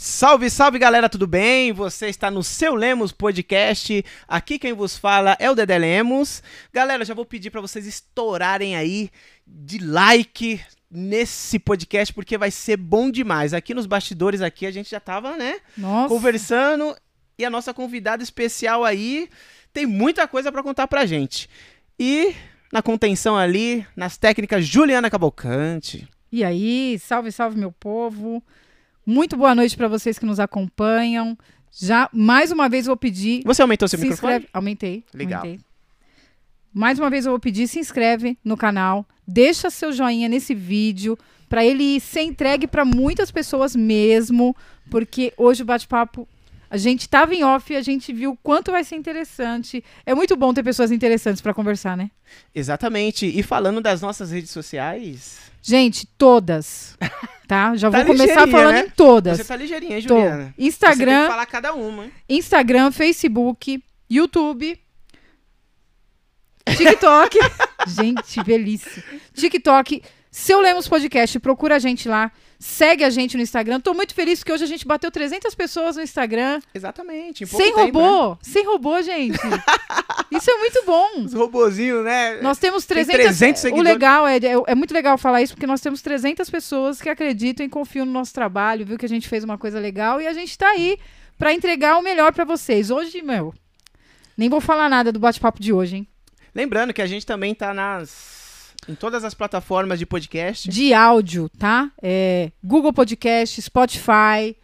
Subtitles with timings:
[0.00, 1.72] Salve, salve galera, tudo bem?
[1.72, 4.04] Você está no seu Lemos Podcast.
[4.28, 6.40] Aqui quem vos fala é o Dedé Lemos.
[6.72, 9.10] Galera, já vou pedir para vocês estourarem aí
[9.44, 13.52] de like nesse podcast porque vai ser bom demais.
[13.52, 16.14] Aqui nos bastidores aqui a gente já tava, né, Nossa.
[16.14, 16.94] conversando
[17.36, 19.28] e a nossa convidada especial aí
[19.72, 21.50] tem muita coisa para contar pra gente.
[21.98, 22.36] E
[22.72, 26.08] na contenção ali, nas técnicas Juliana Cavalcante.
[26.30, 28.40] E aí, salve, salve meu povo.
[29.10, 31.34] Muito boa noite para vocês que nos acompanham.
[31.72, 34.34] Já mais uma vez vou pedir Você aumentou seu se microfone?
[34.34, 35.02] inscreve, aumentei.
[35.14, 35.40] Legal.
[35.40, 35.64] aumentei.
[36.74, 41.18] Mais uma vez eu vou pedir, se inscreve no canal, deixa seu joinha nesse vídeo
[41.48, 44.54] para ele ser entregue para muitas pessoas mesmo,
[44.90, 46.28] porque hoje o bate-papo
[46.70, 49.82] a gente tava em off e a gente viu o quanto vai ser interessante.
[50.04, 52.10] É muito bom ter pessoas interessantes para conversar, né?
[52.54, 53.24] Exatamente.
[53.24, 56.96] E falando das nossas redes sociais, Gente, todas,
[57.46, 57.76] tá?
[57.76, 58.80] Já Tá vou começar falando né?
[58.86, 59.38] em todas.
[59.38, 60.14] você tá ligeirinha, hein, Tô.
[60.14, 60.36] Juliana?
[60.36, 62.12] Você tem que Instagram, falar cada uma, hein?
[62.28, 64.78] Instagram, Facebook, YouTube,
[66.76, 67.38] TikTok.
[67.86, 69.02] gente, velhice.
[69.34, 72.30] TikTok, Seu Lemos Podcast, procura a gente lá.
[72.58, 73.78] Segue a gente no Instagram.
[73.80, 76.60] Tô muito feliz porque hoje a gente bateu 300 pessoas no Instagram.
[76.74, 77.46] Exatamente.
[77.46, 78.06] Sem tempo, né?
[78.08, 78.38] robô.
[78.42, 79.38] Sem robô, gente.
[80.32, 81.22] Isso é muito bom.
[81.24, 82.40] Os robozinhos, né?
[82.42, 83.92] Nós temos Tem 300, 300 O seguidores.
[83.92, 87.64] legal é, é, é muito legal falar isso porque nós temos 300 pessoas que acreditam
[87.64, 90.32] e confiam no nosso trabalho, viu que a gente fez uma coisa legal e a
[90.32, 90.98] gente tá aí
[91.38, 92.90] pra entregar o melhor pra vocês.
[92.90, 93.54] Hoje, meu,
[94.36, 96.08] nem vou falar nada do bate-papo de hoje, hein?
[96.52, 98.37] Lembrando que a gente também tá nas...
[98.88, 100.68] Em todas as plataformas de podcast.
[100.68, 101.92] De áudio, tá?
[102.02, 104.56] É, Google Podcast, Spotify,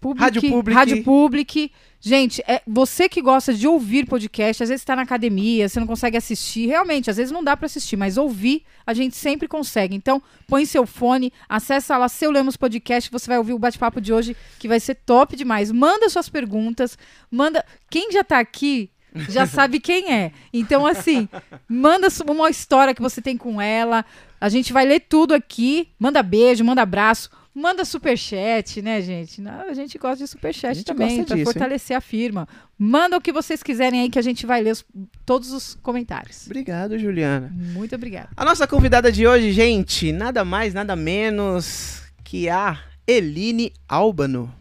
[0.00, 0.74] Public, Rádio Public.
[0.74, 1.72] Rádio Public.
[2.00, 5.88] Gente, é, você que gosta de ouvir podcast, às vezes está na academia, você não
[5.88, 6.66] consegue assistir.
[6.66, 9.96] Realmente, às vezes não dá para assistir, mas ouvir a gente sempre consegue.
[9.96, 14.12] Então, põe seu fone, acessa lá seu Lemos Podcast, você vai ouvir o bate-papo de
[14.12, 15.72] hoje, que vai ser top demais.
[15.72, 16.96] Manda suas perguntas,
[17.28, 17.64] manda.
[17.90, 18.90] Quem já tá aqui
[19.28, 20.32] já sabe quem é.
[20.52, 21.28] Então, assim,
[21.68, 24.04] manda uma história que você tem com ela.
[24.40, 25.88] A gente vai ler tudo aqui.
[25.98, 27.30] Manda beijo, manda abraço.
[27.58, 29.40] Manda superchat, né, gente?
[29.40, 31.44] Não, a gente gosta de superchat também, para disso, hein?
[31.44, 32.46] fortalecer a firma.
[32.78, 34.84] Manda o que vocês quiserem aí que a gente vai ler os-
[35.24, 36.44] todos os comentários.
[36.44, 37.50] Obrigado, Juliana.
[37.54, 38.28] Muito obrigada.
[38.36, 44.54] A nossa convidada de hoje, gente, nada mais, nada menos que a Eline Albano.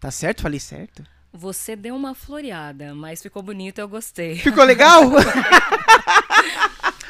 [0.00, 0.42] Tá certo?
[0.42, 1.04] Falei certo?
[1.36, 4.36] Você deu uma floreada, mas ficou bonito, eu gostei.
[4.36, 5.02] Ficou legal?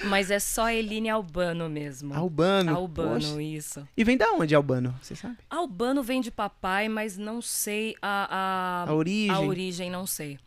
[0.05, 2.15] Mas é só Eline Albano mesmo.
[2.15, 2.75] Albano.
[2.77, 3.43] Albano, poxa.
[3.43, 3.89] isso.
[3.97, 4.95] E vem da onde, Albano?
[5.03, 5.37] Você sabe?
[5.51, 9.31] Albano vem de papai, mas não sei a, a, A origem.
[9.31, 10.39] a origem, não sei.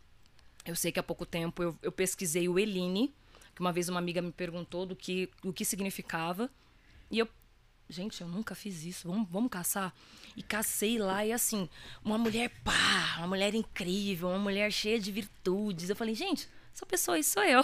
[0.66, 3.14] Eu sei que há pouco tempo eu, eu pesquisei o Eline,
[3.54, 6.50] que uma vez uma amiga me perguntou do que, o que significava.
[7.12, 7.28] E eu,
[7.90, 9.94] gente, eu nunca fiz isso, vamos, vamos caçar?
[10.38, 11.68] E cacei lá, e assim,
[12.04, 15.90] uma mulher pá, uma mulher incrível, uma mulher cheia de virtudes.
[15.90, 17.64] Eu falei, gente, essa pessoa aí sou eu.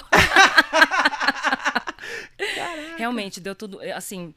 [2.97, 4.34] Realmente, deu tudo, é, assim,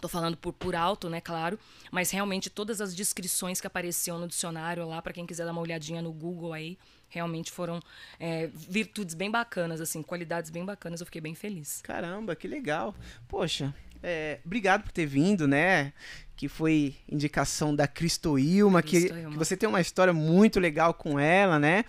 [0.00, 1.58] tô falando por, por alto, né, claro,
[1.90, 5.60] mas realmente todas as descrições que apareciam no dicionário lá, para quem quiser dar uma
[5.60, 6.76] olhadinha no Google aí,
[7.08, 7.80] realmente foram
[8.18, 11.80] é, virtudes bem bacanas, assim, qualidades bem bacanas, eu fiquei bem feliz.
[11.82, 12.94] Caramba, que legal.
[13.28, 15.92] Poxa, é, obrigado por ter vindo, né?
[16.36, 21.18] Que foi indicação da Cristo Ilma, que, que você tem uma história muito legal com
[21.18, 21.84] ela, né?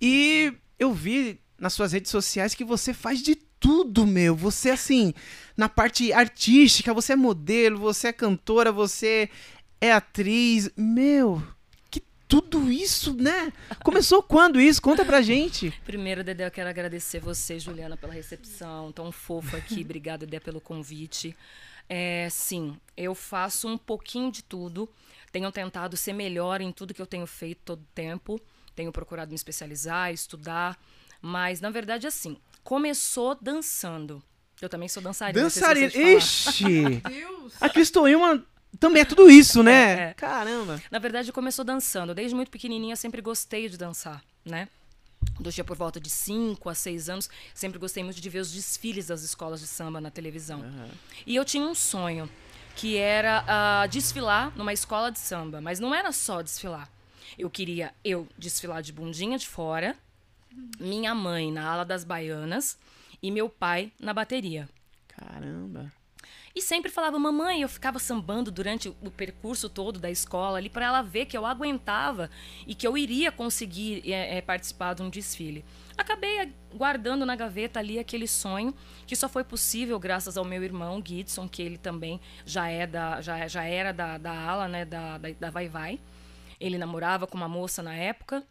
[0.00, 4.36] E eu vi nas suas redes sociais que você faz de tudo, meu.
[4.36, 5.14] Você, assim,
[5.56, 9.30] na parte artística, você é modelo, você é cantora, você
[9.80, 10.70] é atriz.
[10.76, 11.42] Meu,
[12.28, 13.52] tudo isso, né?
[13.84, 14.82] Começou quando isso?
[14.82, 15.70] Conta pra gente.
[15.84, 19.80] Primeiro, Dedé, eu quero agradecer você, Juliana, pela recepção, tão fofa aqui.
[19.84, 21.36] Obrigada, Dedé, pelo convite.
[21.88, 24.88] É, sim, eu faço um pouquinho de tudo.
[25.30, 28.40] Tenho tentado ser melhor em tudo que eu tenho feito todo o tempo.
[28.74, 30.78] Tenho procurado me especializar, estudar.
[31.22, 34.22] Mas, na verdade, assim, começou dançando.
[34.60, 35.48] Eu também sou dançarina.
[35.50, 35.90] se Dançarina.
[35.90, 36.90] você te falar.
[36.90, 37.02] Ixi!
[37.60, 38.44] A Cristo Ilma
[38.78, 39.72] também é tudo isso, né?
[39.72, 40.14] É, é.
[40.14, 40.80] Caramba.
[40.90, 42.14] Na verdade, começou dançando.
[42.14, 44.68] Desde muito pequenininha, sempre gostei de dançar, né?
[45.40, 48.52] Do tinha por volta de 5 a 6 anos, sempre gostei muito de ver os
[48.52, 50.64] desfiles das escolas de samba na televisão.
[51.26, 52.28] E eu tinha um sonho,
[52.76, 55.60] que era ah, desfilar numa escola de samba.
[55.60, 56.88] Mas não era só desfilar.
[57.38, 59.96] Eu queria eu desfilar de bundinha de fora,
[60.78, 62.78] minha mãe na ala das baianas
[63.22, 64.68] e meu pai na bateria.
[65.08, 65.92] Caramba.
[66.56, 70.86] E sempre falava, mamãe, eu ficava sambando durante o percurso todo da escola ali para
[70.86, 72.30] ela ver que eu aguentava
[72.66, 75.62] e que eu iria conseguir é, é, participar de um desfile.
[75.98, 78.74] Acabei guardando na gaveta ali aquele sonho
[79.06, 83.20] que só foi possível graças ao meu irmão Gidson, que ele também já é da
[83.20, 86.00] já, já era da, da ala, né, da, da, da Vai Vai.
[86.58, 88.42] Ele namorava com uma moça na época.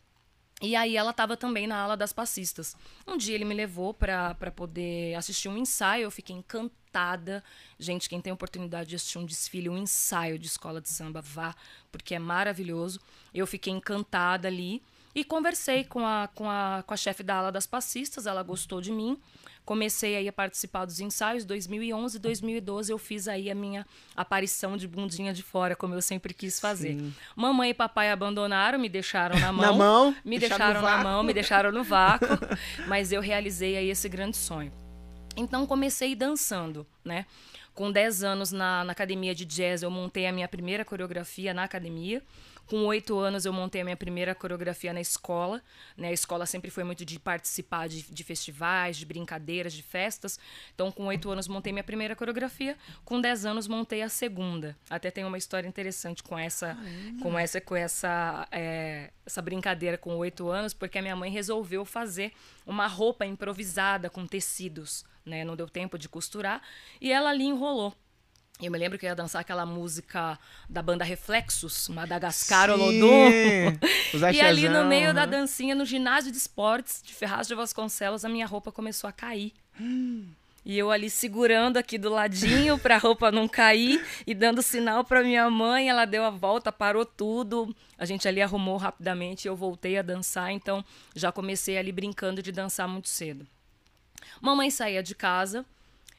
[0.62, 2.75] E aí ela estava também na ala das passistas.
[3.06, 6.85] Um dia ele me levou para poder assistir um ensaio, eu fiquei encantada.
[7.80, 11.56] Gente, quem tem oportunidade de assistir um desfile, um ensaio de escola de samba, vá,
[11.92, 13.00] porque é maravilhoso.
[13.33, 14.81] Eu fiquei encantada ali
[15.13, 18.81] e conversei com a, com a, com a chefe da ala das passistas, ela gostou
[18.81, 19.19] de mim
[19.65, 21.44] comecei aí a participar dos ensaios.
[21.44, 26.33] 2011, 2012 eu fiz aí a minha aparição de bundinha de fora, como eu sempre
[26.33, 26.94] quis fazer.
[26.94, 27.13] Sim.
[27.36, 29.65] Mamãe e papai abandonaram, me deixaram na mão.
[29.65, 30.15] na mão?
[30.24, 32.27] Me deixaram na mão, me deixaram no vácuo.
[32.88, 34.85] mas eu realizei aí esse grande sonho.
[35.36, 37.26] Então comecei dançando, né?
[37.74, 41.64] Com 10 anos na, na academia de jazz, eu montei a minha primeira coreografia na
[41.64, 42.24] academia.
[42.68, 45.62] Com oito anos eu montei a minha primeira coreografia na escola.
[45.96, 46.10] Né?
[46.10, 50.40] A escola sempre foi muito de participar de, de festivais, de brincadeiras, de festas.
[50.74, 52.78] Então, com oito anos montei minha primeira coreografia.
[53.04, 54.76] Com dez anos montei a segunda.
[54.90, 56.78] Até tem uma história interessante com essa,
[57.22, 61.86] com essa, com essa, é, essa brincadeira com oito anos, porque a minha mãe resolveu
[61.86, 62.34] fazer
[62.66, 65.06] uma roupa improvisada com tecidos.
[65.26, 65.44] Né?
[65.44, 66.62] Não deu tempo de costurar
[67.02, 67.94] e ela ali enrolou.
[68.62, 73.28] Eu me lembro que eu ia dançar aquela música da banda Reflexos, Madagascar Olodum.
[74.34, 78.30] e ali no meio da dancinha, no ginásio de esportes de Ferraz de Vasconcelos, a
[78.30, 79.52] minha roupa começou a cair.
[80.63, 85.04] E eu ali segurando aqui do ladinho para a roupa não cair e dando sinal
[85.04, 87.75] para minha mãe, ela deu a volta, parou tudo.
[87.98, 92.42] A gente ali arrumou rapidamente e eu voltei a dançar, então já comecei ali brincando
[92.42, 93.46] de dançar muito cedo.
[94.40, 95.66] Mamãe saía de casa,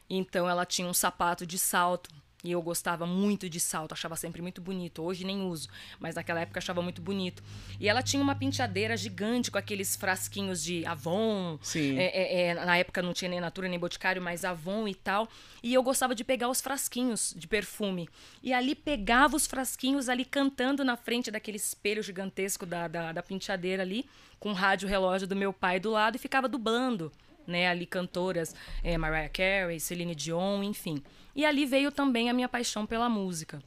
[0.08, 2.10] então ela tinha um sapato de salto
[2.46, 5.02] e eu gostava muito de salto, achava sempre muito bonito.
[5.02, 7.42] Hoje nem uso, mas naquela época achava muito bonito.
[7.80, 11.58] E ela tinha uma penteadeira gigante com aqueles frasquinhos de Avon.
[11.60, 11.98] Sim.
[11.98, 15.28] É, é, é, na época não tinha nem Natura nem Boticário, mas Avon e tal.
[15.60, 18.08] E eu gostava de pegar os frasquinhos de perfume.
[18.42, 23.22] E ali pegava os frasquinhos ali cantando na frente daquele espelho gigantesco da, da, da
[23.22, 24.06] penteadeira ali,
[24.38, 27.10] com o rádio relógio do meu pai do lado e ficava dublando.
[27.46, 31.00] Né, ali cantoras, é, Mariah Carey, Celine Dion, enfim.
[31.36, 33.62] E ali veio também a minha paixão pela música.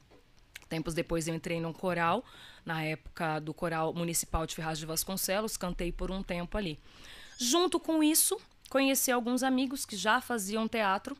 [0.68, 2.24] Tempos depois eu entrei num coral,
[2.66, 6.80] na época do Coral Municipal de Ferraz de Vasconcelos, cantei por um tempo ali.
[7.38, 8.36] Junto com isso,
[8.68, 11.16] conheci alguns amigos que já faziam teatro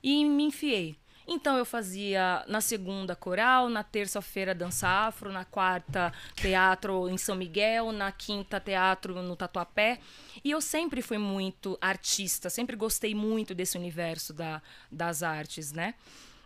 [0.00, 0.96] e me enfiei.
[1.30, 7.36] Então eu fazia na segunda coral, na terça-feira dança afro, na quarta teatro em São
[7.36, 10.00] Miguel, na quinta teatro no Tatuapé.
[10.42, 15.94] E eu sempre fui muito artista, sempre gostei muito desse universo da, das artes, né?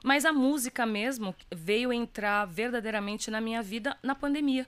[0.02, 4.66] Mas a música mesmo veio entrar verdadeiramente na minha vida na pandemia.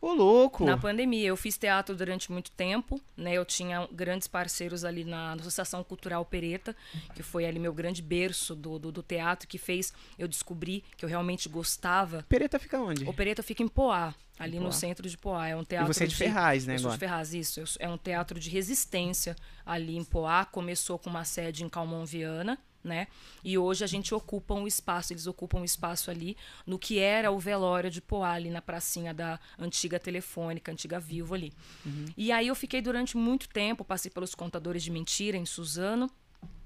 [0.00, 0.64] Ô, louco!
[0.64, 1.28] Na pandemia.
[1.28, 3.34] Eu fiz teatro durante muito tempo, né?
[3.34, 6.74] Eu tinha grandes parceiros ali na Associação Cultural Pereta,
[7.14, 11.04] que foi ali meu grande berço do, do, do, teatro, que fez eu descobrir que
[11.04, 12.24] eu realmente gostava.
[12.28, 13.04] Pereta fica onde?
[13.08, 14.66] O Pereta fica em Poá, ali em Poá.
[14.68, 15.48] no centro de Poá.
[15.48, 16.74] É um teatro e você é de, de Ferraz, né?
[16.76, 17.62] Eu sou de Ferraz, isso.
[17.80, 19.34] É um teatro de resistência
[19.66, 20.44] ali em Poá.
[20.44, 23.06] Começou com uma sede em Calmon Viana, né?
[23.42, 26.36] E hoje a gente ocupa um espaço, eles ocupam um espaço ali
[26.66, 31.34] no que era o velório de Poá, ali na pracinha da antiga telefônica, antiga Vivo
[31.34, 31.52] ali.
[31.84, 32.06] Uhum.
[32.16, 36.10] E aí eu fiquei durante muito tempo, passei pelos contadores de mentira em Suzano,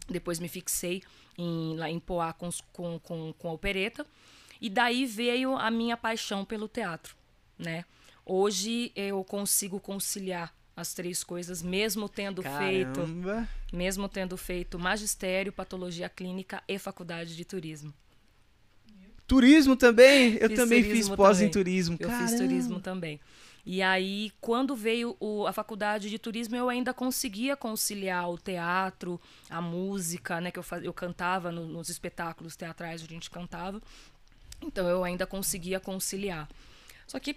[0.09, 1.03] depois me fixei
[1.37, 4.06] em, lá em Poá com, com, com, com a opereta,
[4.61, 7.17] e daí veio a minha paixão pelo teatro,
[7.59, 7.85] né?
[8.25, 12.64] Hoje eu consigo conciliar as três coisas, mesmo tendo Caramba.
[12.64, 13.00] feito,
[13.73, 17.93] mesmo tendo feito magistério, patologia clínica e faculdade de turismo.
[19.26, 20.37] Turismo também?
[20.41, 21.49] Eu fiz também fiz pós também.
[21.49, 21.97] em turismo.
[21.99, 22.29] Eu Caramba.
[22.29, 23.21] fiz turismo também.
[23.64, 29.21] E aí, quando veio o, a faculdade de turismo, eu ainda conseguia conciliar o teatro,
[29.49, 30.50] a música, né?
[30.50, 33.81] Que eu, faz, eu cantava no, nos espetáculos teatrais, a gente cantava.
[34.61, 36.49] Então, eu ainda conseguia conciliar.
[37.07, 37.37] Só que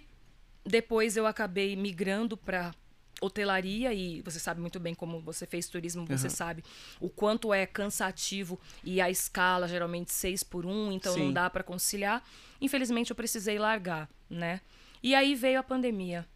[0.64, 2.74] depois eu acabei migrando para
[3.20, 6.30] hotelaria e você sabe muito bem como você fez turismo, você uhum.
[6.30, 6.64] sabe
[7.00, 11.24] o quanto é cansativo e a escala geralmente seis por um, então Sim.
[11.24, 12.22] não dá para conciliar.
[12.60, 14.60] Infelizmente eu precisei largar, né?
[15.02, 16.26] E aí veio a pandemia.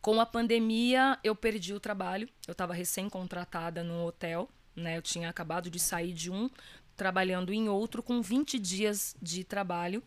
[0.00, 2.28] Com a pandemia eu perdi o trabalho.
[2.46, 4.96] Eu estava recém-contratada num hotel, né?
[4.96, 6.48] Eu tinha acabado de sair de um,
[6.96, 10.02] trabalhando em outro com 20 dias de trabalho.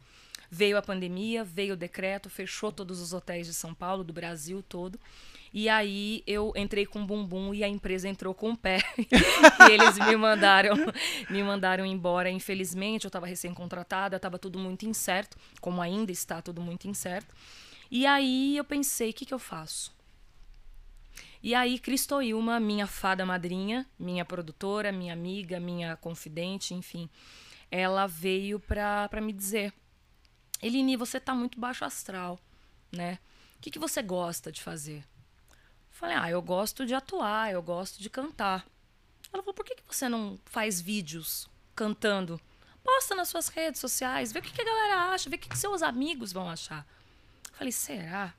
[0.49, 4.63] Veio a pandemia, veio o decreto, fechou todos os hotéis de São Paulo, do Brasil
[4.63, 4.99] todo.
[5.53, 8.79] E aí eu entrei com bumbum e a empresa entrou com o pé.
[8.97, 10.75] e eles me mandaram,
[11.29, 12.29] me mandaram embora.
[12.29, 17.35] Infelizmente, eu estava recém-contratada, estava tudo muito incerto, como ainda está tudo muito incerto.
[17.89, 19.97] E aí eu pensei, o que, que eu faço?
[21.41, 27.09] E aí Cristoilma, minha fada madrinha, minha produtora, minha amiga, minha confidente, enfim,
[27.71, 29.73] ela veio para me dizer
[30.61, 32.37] Eline, você tá muito baixo astral,
[32.91, 33.17] né?
[33.57, 35.05] O que, que você gosta de fazer?
[35.99, 38.65] Falei, ah, eu gosto de atuar, eu gosto de cantar.
[39.33, 42.39] Ela falou, por que, que você não faz vídeos cantando?
[42.81, 45.49] Posta nas suas redes sociais, vê o que, que a galera acha, vê o que,
[45.49, 46.87] que seus amigos vão achar.
[47.51, 48.33] Falei, será?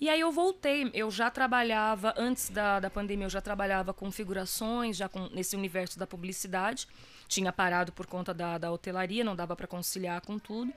[0.00, 4.08] E aí eu voltei, eu já trabalhava, antes da, da pandemia, eu já trabalhava com
[4.12, 6.86] figurações, já com, nesse universo da publicidade.
[7.26, 10.72] Tinha parado por conta da, da hotelaria, não dava para conciliar com tudo.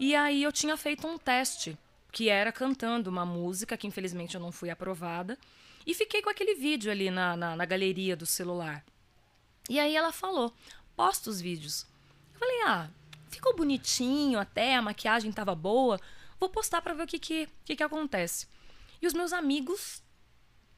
[0.00, 1.78] E aí eu tinha feito um teste
[2.14, 5.36] que era cantando uma música, que infelizmente eu não fui aprovada.
[5.84, 8.84] E fiquei com aquele vídeo ali na, na, na galeria do celular.
[9.68, 10.54] E aí ela falou:
[10.94, 11.84] posta os vídeos.
[12.32, 12.88] Eu falei: ah,
[13.28, 16.00] ficou bonitinho até, a maquiagem tava boa.
[16.38, 18.46] Vou postar para ver o que que, que que acontece.
[19.02, 20.00] E os meus amigos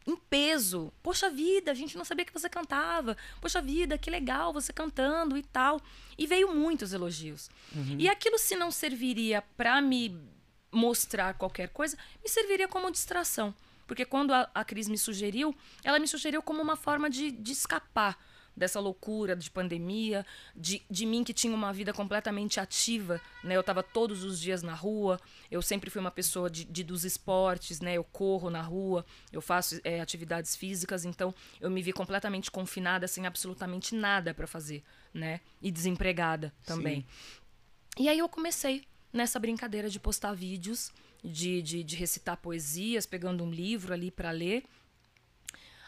[0.06, 0.90] em peso.
[1.02, 3.14] Poxa vida, a gente não sabia que você cantava.
[3.42, 5.82] Poxa vida, que legal você cantando e tal.
[6.16, 7.50] E veio muitos elogios.
[7.74, 7.96] Uhum.
[7.98, 10.35] E aquilo se não serviria para me
[10.76, 13.54] mostrar qualquer coisa, me serviria como distração.
[13.86, 17.52] Porque quando a, a Cris me sugeriu, ela me sugeriu como uma forma de, de
[17.52, 18.18] escapar
[18.56, 23.54] dessa loucura de pandemia, de, de mim que tinha uma vida completamente ativa, né?
[23.54, 27.04] Eu estava todos os dias na rua, eu sempre fui uma pessoa de, de dos
[27.04, 27.94] esportes, né?
[27.94, 33.06] Eu corro na rua, eu faço é, atividades físicas, então eu me vi completamente confinada,
[33.06, 35.40] sem absolutamente nada para fazer, né?
[35.60, 37.02] E desempregada também.
[37.02, 38.04] Sim.
[38.04, 38.84] E aí eu comecei
[39.16, 40.92] nessa brincadeira de postar vídeos,
[41.24, 44.64] de, de, de recitar poesias, pegando um livro ali para ler.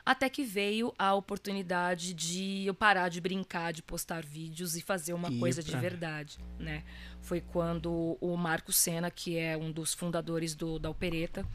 [0.05, 5.13] Até que veio a oportunidade de eu parar de brincar, de postar vídeos e fazer
[5.13, 5.71] uma e coisa pra...
[5.71, 6.83] de verdade, né?
[7.21, 11.47] Foi quando o Marco Senna, que é um dos fundadores do, da Opereta,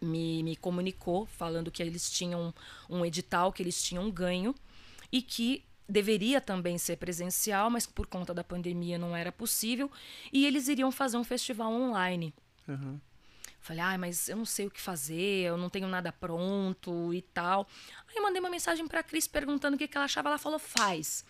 [0.00, 2.54] me, me comunicou falando que eles tinham
[2.88, 4.54] um edital, que eles tinham ganho
[5.10, 9.90] e que deveria também ser presencial, mas por conta da pandemia não era possível.
[10.32, 12.34] E eles iriam fazer um festival online.
[12.66, 13.00] Uhum.
[13.60, 17.20] Falei, ah, mas eu não sei o que fazer, eu não tenho nada pronto e
[17.20, 17.66] tal.
[18.08, 20.28] Aí mandei uma mensagem pra Cris perguntando o que, que ela achava.
[20.28, 21.24] Ela falou, faz.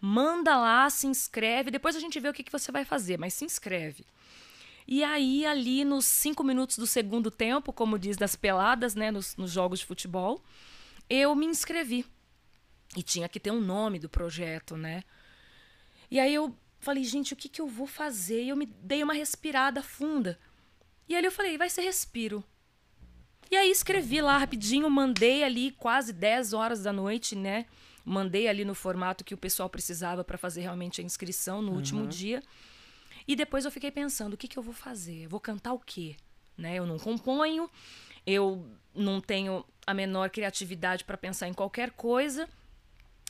[0.00, 3.34] Manda lá, se inscreve, depois a gente vê o que, que você vai fazer, mas
[3.34, 4.04] se inscreve.
[4.86, 9.36] E aí, ali nos cinco minutos do segundo tempo, como diz das peladas, né, nos,
[9.36, 10.42] nos jogos de futebol,
[11.08, 12.04] eu me inscrevi.
[12.96, 15.04] E tinha que ter um nome do projeto, né?
[16.10, 18.44] E aí eu falei, gente, o que, que eu vou fazer?
[18.44, 20.38] E eu me dei uma respirada funda.
[21.08, 22.42] E aí eu falei, vai ser respiro.
[23.50, 27.66] E aí escrevi lá rapidinho, mandei ali quase 10 horas da noite, né?
[28.04, 31.76] Mandei ali no formato que o pessoal precisava para fazer realmente a inscrição no uhum.
[31.76, 32.42] último dia.
[33.26, 35.26] E depois eu fiquei pensando, o que, que eu vou fazer?
[35.26, 36.16] vou cantar o quê?
[36.56, 36.76] Né?
[36.76, 37.68] Eu não componho,
[38.26, 42.48] eu não tenho a menor criatividade para pensar em qualquer coisa.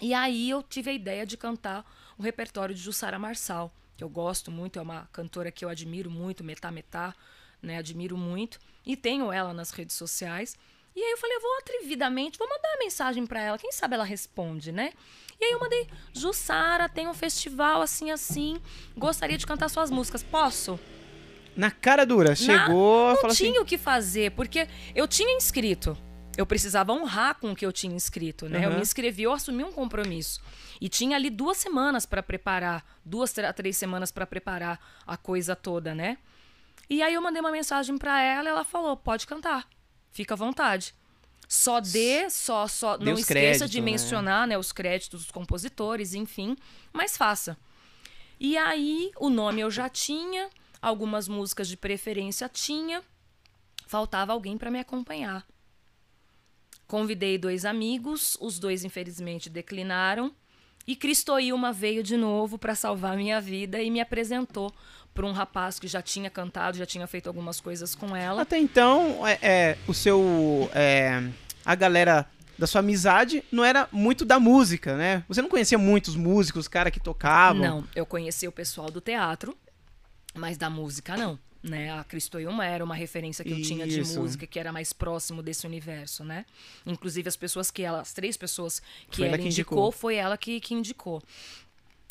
[0.01, 1.85] E aí eu tive a ideia de cantar
[2.19, 6.11] o repertório de Jussara Marçal, que eu gosto muito, é uma cantora que eu admiro
[6.11, 7.15] muito, metá metá,
[7.63, 7.79] né?
[7.79, 10.57] Admiro muito e tenho ela nas redes sociais.
[10.95, 13.95] E aí eu falei, eu vou atrevidamente, vou mandar uma mensagem para ela, quem sabe
[13.95, 14.93] ela responde, né?
[15.39, 18.59] E aí eu mandei, Jussara, tem um festival assim assim,
[18.97, 20.81] gostaria de cantar suas músicas, posso?
[21.55, 23.61] Na cara dura, chegou, Na, não falou tinha assim...
[23.61, 25.97] o que fazer, porque eu tinha inscrito
[26.37, 28.59] eu precisava honrar com o que eu tinha inscrito, né?
[28.59, 28.65] Uhum.
[28.65, 30.41] Eu me inscrevi, eu assumi um compromisso.
[30.81, 35.95] E tinha ali duas semanas para preparar, duas, três semanas para preparar a coisa toda,
[35.95, 36.19] né?
[36.89, 39.67] E aí eu mandei uma mensagem para ela, ela falou: "Pode cantar.
[40.11, 40.95] Fica à vontade.
[41.49, 43.85] Só dê, só só não esqueça de né?
[43.85, 44.55] mencionar, né?
[44.55, 46.57] né, os créditos dos compositores, enfim,
[46.93, 47.57] mas faça.
[48.39, 50.51] E aí o nome eu já tinha,
[50.83, 53.03] algumas músicas de preferência tinha,
[53.87, 55.47] faltava alguém para me acompanhar.
[56.87, 60.33] Convidei dois amigos, os dois infelizmente declinaram.
[60.87, 64.73] E Cristoilma veio de novo para salvar minha vida e me apresentou
[65.13, 68.43] para um rapaz que já tinha cantado, já tinha feito algumas coisas com ela.
[68.43, 70.71] Até então, é, é o seu.
[70.73, 71.29] É,
[71.65, 72.25] a galera
[72.57, 75.25] da sua amizade não era muito da música, né?
[75.29, 77.63] Você não conhecia muitos músicos, cara que tocavam?
[77.63, 79.57] Não, eu conhecia o pessoal do teatro,
[80.35, 81.39] mas da música não
[81.69, 81.93] né?
[81.93, 83.69] A Cristoiuma era uma referência que eu Isso.
[83.69, 86.47] tinha de música que era mais próximo desse universo, né?
[86.85, 88.81] Inclusive as pessoas que ela, as três pessoas
[89.11, 91.23] que foi ela, que indicou, indicou, foi ela que, que indicou.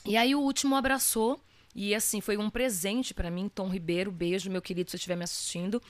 [0.05, 1.39] E aí o último abraçou
[1.75, 5.25] e assim, foi um presente para mim, Tom Ribeiro, beijo, meu querido, se estiver me
[5.25, 5.81] assistindo.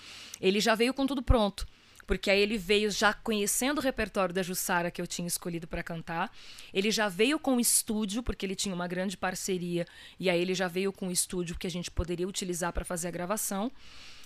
[0.42, 1.68] Ele já veio com tudo pronto.
[2.06, 5.82] Porque aí ele veio já conhecendo o repertório da Jussara que eu tinha escolhido para
[5.82, 6.32] cantar.
[6.74, 9.86] Ele já veio com o estúdio, porque ele tinha uma grande parceria.
[10.20, 13.08] E aí ele já veio com o estúdio que a gente poderia utilizar para fazer
[13.08, 13.72] a gravação.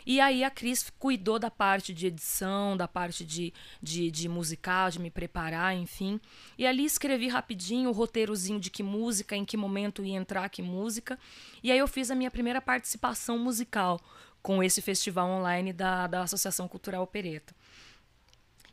[0.05, 4.89] E aí a Cris cuidou da parte de edição, da parte de, de, de musical,
[4.89, 6.19] de me preparar, enfim.
[6.57, 10.62] E ali escrevi rapidinho o roteirozinho de que música, em que momento ia entrar que
[10.62, 11.19] música.
[11.62, 14.00] E aí eu fiz a minha primeira participação musical
[14.41, 17.53] com esse festival online da, da Associação Cultural Opereta.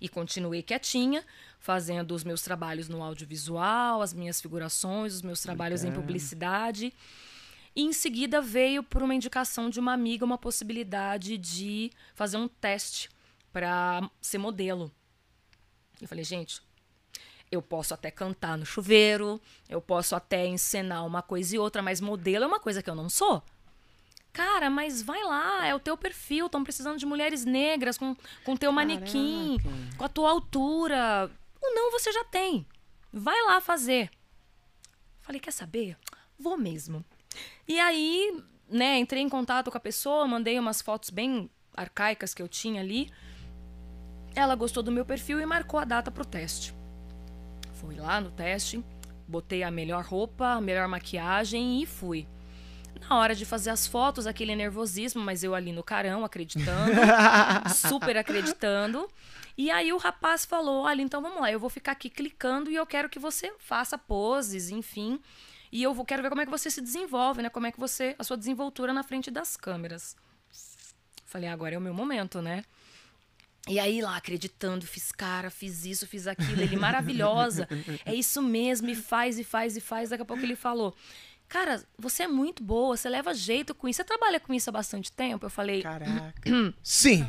[0.06, 1.24] E continuei quietinha,
[1.58, 6.94] fazendo os meus trabalhos no audiovisual, as minhas figurações, os meus trabalhos em publicidade.
[7.74, 12.46] E em seguida veio, por uma indicação de uma amiga, uma possibilidade de fazer um
[12.46, 13.10] teste
[13.52, 14.92] para ser modelo.
[16.00, 16.62] Eu falei, gente,
[17.50, 22.00] eu posso até cantar no chuveiro, eu posso até encenar uma coisa e outra, mas
[22.00, 23.42] modelo é uma coisa que eu não sou.
[24.36, 28.14] Cara, mas vai lá, é o teu perfil, estão precisando de mulheres negras com
[28.44, 29.56] com teu manequim,
[29.96, 31.30] com a tua altura.
[31.58, 32.66] O não você já tem.
[33.10, 34.10] Vai lá fazer.
[35.22, 35.96] Falei, quer saber?
[36.38, 37.02] Vou mesmo.
[37.66, 42.42] E aí, né, entrei em contato com a pessoa, mandei umas fotos bem arcaicas que
[42.42, 43.10] eu tinha ali.
[44.34, 46.74] Ela gostou do meu perfil e marcou a data pro teste.
[47.72, 48.84] Fui lá no teste,
[49.26, 52.28] botei a melhor roupa, a melhor maquiagem e fui.
[53.00, 56.92] Na hora de fazer as fotos, aquele nervosismo, mas eu ali no carão, acreditando,
[57.74, 59.08] super acreditando.
[59.56, 62.74] E aí o rapaz falou: Olha, então vamos lá, eu vou ficar aqui clicando e
[62.74, 65.20] eu quero que você faça poses, enfim.
[65.72, 67.50] E eu vou, quero ver como é que você se desenvolve, né?
[67.50, 68.14] Como é que você.
[68.18, 70.16] a sua desenvoltura na frente das câmeras.
[71.24, 72.64] Falei, agora é o meu momento, né?
[73.68, 77.68] E aí lá, acreditando, fiz cara, fiz isso, fiz aquilo, ele maravilhosa.
[78.06, 80.10] É isso mesmo, e faz, e faz, e faz.
[80.10, 80.94] Daqui a pouco ele falou:
[81.48, 83.98] Cara, você é muito boa, você leva jeito com isso.
[83.98, 85.46] Você trabalha com isso há bastante tempo?
[85.46, 85.82] Eu falei.
[85.82, 86.50] Caraca.
[86.82, 87.28] Sim.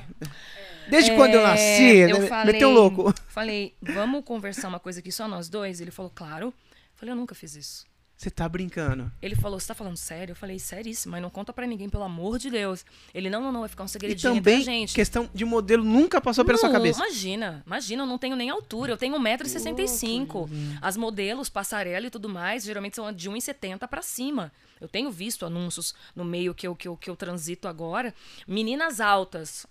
[0.89, 3.13] Desde quando eu nasci, É, eu né, falei, meteu louco.
[3.27, 5.81] Falei, vamos conversar uma coisa aqui só nós dois?
[5.81, 6.47] Ele falou, claro.
[6.47, 6.53] Eu
[6.95, 7.86] falei, eu nunca fiz isso.
[8.17, 9.12] Você tá brincando.
[9.21, 10.31] Ele falou, você tá falando sério?
[10.31, 12.83] Eu falei, seríssimo, mas não conta pra ninguém, pelo amor de Deus.
[13.13, 14.95] Ele, não, não, não, vai ficar um E segredinho a também, gente.
[14.95, 17.00] questão de modelo nunca passou pela sua Não, cabeça.
[17.00, 18.91] Imagina, imagina, eu não tenho nem altura.
[18.91, 20.50] Eu tenho 1,65m.
[20.81, 24.51] As modelos, passarela e tudo mais, geralmente são de 1,70m pra cima.
[24.81, 28.15] Eu tenho visto anúncios no meio que eu, que eu, que eu transito agora.
[28.47, 29.67] Meninas altas.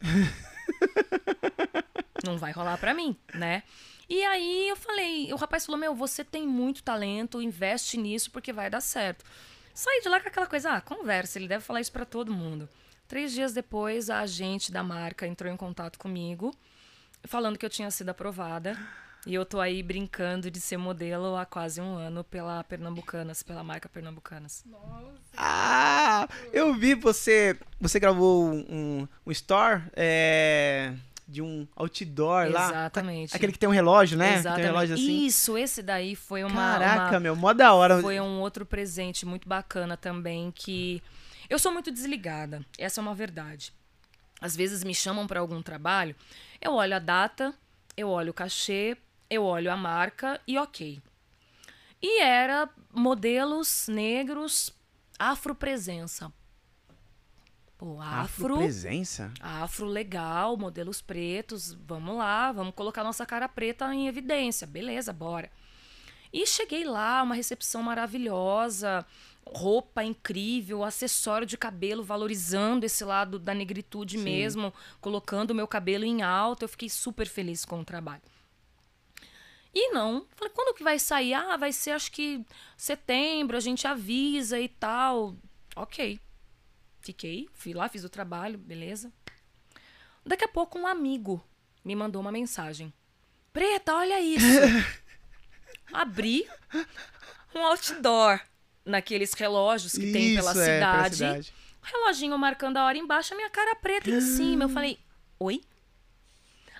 [2.24, 3.64] não vai rolar pra mim, né?
[4.08, 8.52] E aí eu falei, o rapaz falou: Meu, você tem muito talento, investe nisso porque
[8.52, 9.24] vai dar certo.
[9.72, 12.68] Saí de lá com aquela coisa, ah, conversa, ele deve falar isso pra todo mundo.
[13.08, 16.54] Três dias depois, a agente da marca entrou em contato comigo,
[17.24, 18.78] falando que eu tinha sido aprovada.
[19.26, 23.64] E eu tô aí brincando de ser modelo há quase um ano pela Pernambucanas, pela
[23.64, 24.62] marca Pernambucanas.
[25.34, 27.58] Ah, eu vi você.
[27.80, 30.92] Você gravou um, um store é,
[31.26, 32.68] de um outdoor lá.
[32.68, 33.34] Exatamente.
[33.34, 34.34] Aquele que tem um relógio, né?
[34.34, 34.56] Exatamente.
[34.62, 35.24] Tem um relógio assim.
[35.26, 36.78] Isso, esse daí foi uma.
[36.78, 38.00] Caraca, uma- meu, mó da hora.
[38.00, 41.02] Foi um outro presente muito bacana também que
[41.48, 42.64] eu sou muito desligada.
[42.78, 43.72] Essa é uma verdade.
[44.40, 46.14] Às vezes me chamam para algum trabalho,
[46.60, 47.54] eu olho a data,
[47.96, 48.96] eu olho o cachê,
[49.30, 51.00] eu olho a marca e ok.
[52.02, 54.70] E era modelos negros,
[55.18, 56.30] afropresença.
[57.84, 59.30] Pô, afro, presença?
[59.38, 64.66] afro legal, modelos pretos, vamos lá, vamos colocar nossa cara preta em evidência.
[64.66, 65.50] Beleza, bora.
[66.32, 69.04] E cheguei lá, uma recepção maravilhosa,
[69.46, 76.06] roupa incrível, acessório de cabelo valorizando esse lado da negritude mesmo, colocando o meu cabelo
[76.06, 76.64] em alta.
[76.64, 78.22] Eu fiquei super feliz com o trabalho.
[79.74, 81.34] E não, falei, quando que vai sair?
[81.34, 82.46] Ah, vai ser acho que
[82.78, 85.36] setembro, a gente avisa e tal.
[85.76, 86.18] Ok.
[87.04, 89.12] Fiquei, fui lá, fiz o trabalho, beleza.
[90.24, 91.44] Daqui a pouco um amigo
[91.84, 92.90] me mandou uma mensagem.
[93.52, 94.46] Preta, olha isso.
[95.92, 96.48] Abri
[97.54, 98.40] um outdoor
[98.86, 101.16] naqueles relógios que tem pela Isso, é, pela cidade.
[101.16, 101.54] cidade.
[101.82, 104.64] Reloginho marcando a hora embaixo, a minha cara preta em cima.
[104.64, 104.98] Eu falei,
[105.38, 105.60] oi?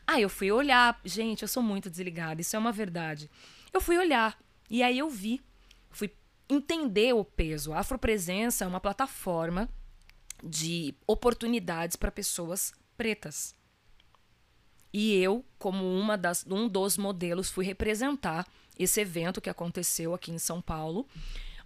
[0.06, 0.98] Aí eu fui olhar.
[1.04, 3.30] Gente, eu sou muito desligada, isso é uma verdade.
[3.74, 4.38] Eu fui olhar.
[4.70, 5.42] E aí eu vi.
[5.90, 6.10] Fui
[6.48, 7.74] entender o peso.
[7.74, 9.68] A Afropresença é uma plataforma
[10.44, 13.54] de oportunidades para pessoas pretas.
[14.92, 18.46] E eu, como uma das, um dos modelos, fui representar
[18.78, 21.06] esse evento que aconteceu aqui em São Paulo,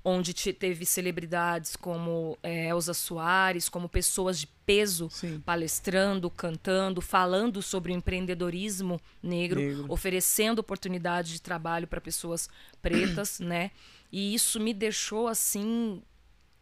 [0.02, 5.40] onde te- teve celebridades como eh, Elza Soares, como pessoas de peso Sim.
[5.40, 9.86] palestrando, cantando, falando sobre o empreendedorismo negro, Negro.
[9.88, 12.48] oferecendo oportunidade de trabalho para pessoas
[12.80, 13.70] pretas, né?
[14.10, 16.00] E isso me deixou assim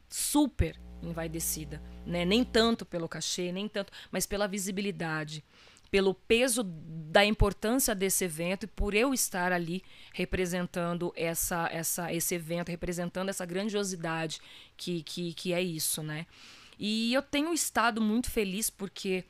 [0.08, 2.24] super envaidecida, né?
[2.24, 5.44] Nem tanto pelo cachê, nem tanto, mas pela visibilidade,
[5.90, 12.34] pelo peso da importância desse evento e por eu estar ali representando essa, essa, esse
[12.34, 14.40] evento, representando essa grandiosidade
[14.76, 16.26] que, que, que é isso, né?
[16.78, 19.24] E eu tenho estado muito feliz porque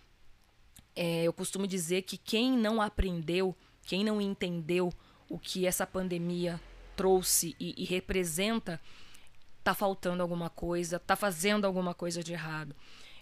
[0.94, 4.92] é, eu costumo dizer que quem não aprendeu, quem não entendeu
[5.28, 6.60] o que essa pandemia
[6.96, 8.80] trouxe e, e representa,
[9.66, 12.72] tá faltando alguma coisa, tá fazendo alguma coisa de errado.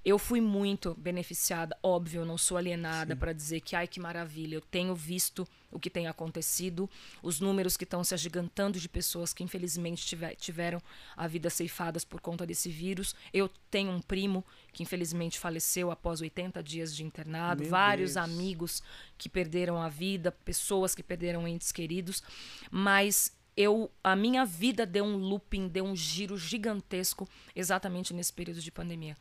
[0.04, 4.57] Eu fui muito beneficiada, óbvio, eu não sou alienada para dizer que, ai que maravilha,
[4.57, 6.88] eu tenho visto o que tem acontecido,
[7.22, 10.83] os números que estão se agigantando de pessoas que infelizmente tiver, tiveram
[11.16, 13.14] a vida ceifadas por conta desse vírus.
[13.33, 18.22] Eu tenho um primo que infelizmente faleceu após 80 dias de internado, Meu vários Deus.
[18.22, 18.83] amigos
[19.16, 22.22] que perderam a vida, pessoas que perderam entes queridos,
[22.70, 28.60] mas eu a minha vida deu um looping, deu um giro gigantesco exatamente nesse período
[28.60, 29.16] de pandemia.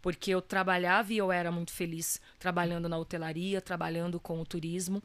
[0.00, 5.02] Porque eu trabalhava e eu era muito feliz trabalhando na hotelaria, trabalhando com o turismo,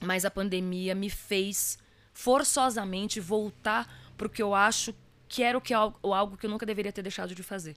[0.00, 1.78] mas a pandemia me fez
[2.12, 4.94] forçosamente voltar para o que eu acho
[5.28, 7.76] que era o que o algo que eu nunca deveria ter deixado de fazer,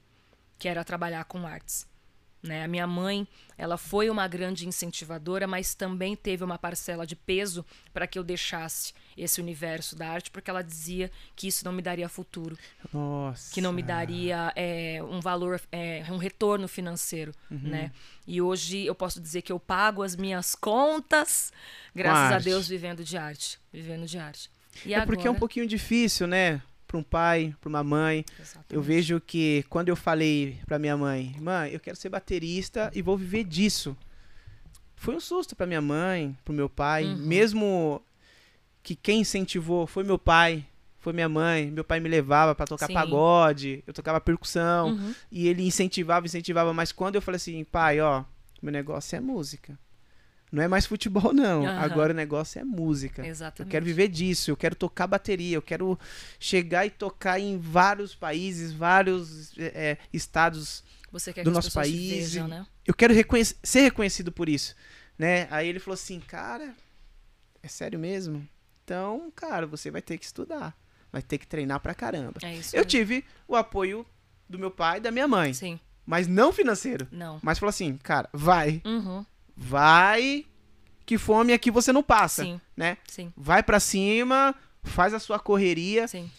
[0.59, 1.87] que era trabalhar com artes.
[2.41, 2.63] Né?
[2.63, 7.65] A minha mãe, ela foi uma grande incentivadora, mas também teve uma parcela de peso
[7.91, 11.81] para que eu deixasse esse universo da arte, porque ela dizia que isso não me
[11.81, 12.55] daria futuro,
[12.93, 13.51] Nossa.
[13.53, 17.91] que não me daria é, um valor, é, um retorno financeiro, né?
[18.27, 21.51] E hoje eu posso dizer que eu pago as minhas contas,
[21.95, 22.39] graças a.
[22.39, 24.49] Deus, vivendo de arte, vivendo de arte.
[24.85, 26.61] E É porque é um agora- pouquinho difícil, né?
[26.87, 28.23] Para um pai, para uma mãe.
[28.29, 28.85] Eu Exatamente.
[28.87, 33.17] vejo que quando eu falei pra minha mãe, mãe, eu quero ser baterista e vou
[33.17, 33.95] viver disso.
[34.95, 37.17] Foi um susto pra minha mãe, pro meu pai, Uhum.
[37.17, 38.01] mesmo
[38.81, 40.65] que quem incentivou foi meu pai,
[40.97, 41.69] foi minha mãe.
[41.69, 42.93] Meu pai me levava pra tocar Sim.
[42.93, 45.13] pagode, eu tocava percussão Uhum.
[45.31, 48.23] e ele incentivava, incentivava, mas quando eu falei assim, pai, ó,
[48.61, 49.77] meu negócio é música.
[50.51, 51.79] Não é mais futebol não, Aham.
[51.81, 53.21] agora o negócio é música.
[53.21, 53.69] Eu Exatamente.
[53.71, 55.99] quero viver disso, eu quero tocar bateria, eu quero
[56.39, 60.83] chegar e tocar em vários países, vários é, estados.
[61.11, 62.65] Você quer do que nosso país vejam, né?
[62.85, 64.73] Eu quero reconhec- ser reconhecido por isso,
[65.17, 65.47] né?
[65.51, 66.73] Aí ele falou assim, cara,
[67.61, 68.47] é sério mesmo?
[68.85, 70.73] Então, cara, você vai ter que estudar,
[71.11, 72.39] vai ter que treinar pra caramba.
[72.41, 72.73] É isso.
[72.73, 72.89] Eu mesmo.
[72.89, 74.05] tive o apoio
[74.49, 75.77] do meu pai e da minha mãe, Sim.
[76.05, 77.05] mas não financeiro.
[77.11, 77.37] Não.
[77.43, 79.25] Mas falou assim, cara, vai, Uhum.
[79.57, 80.45] Vai,
[81.05, 82.97] que fome aqui você não passa, Sim, né?
[83.07, 86.07] sim, Vai pra cima, faz a sua correria.
[86.07, 86.29] sim.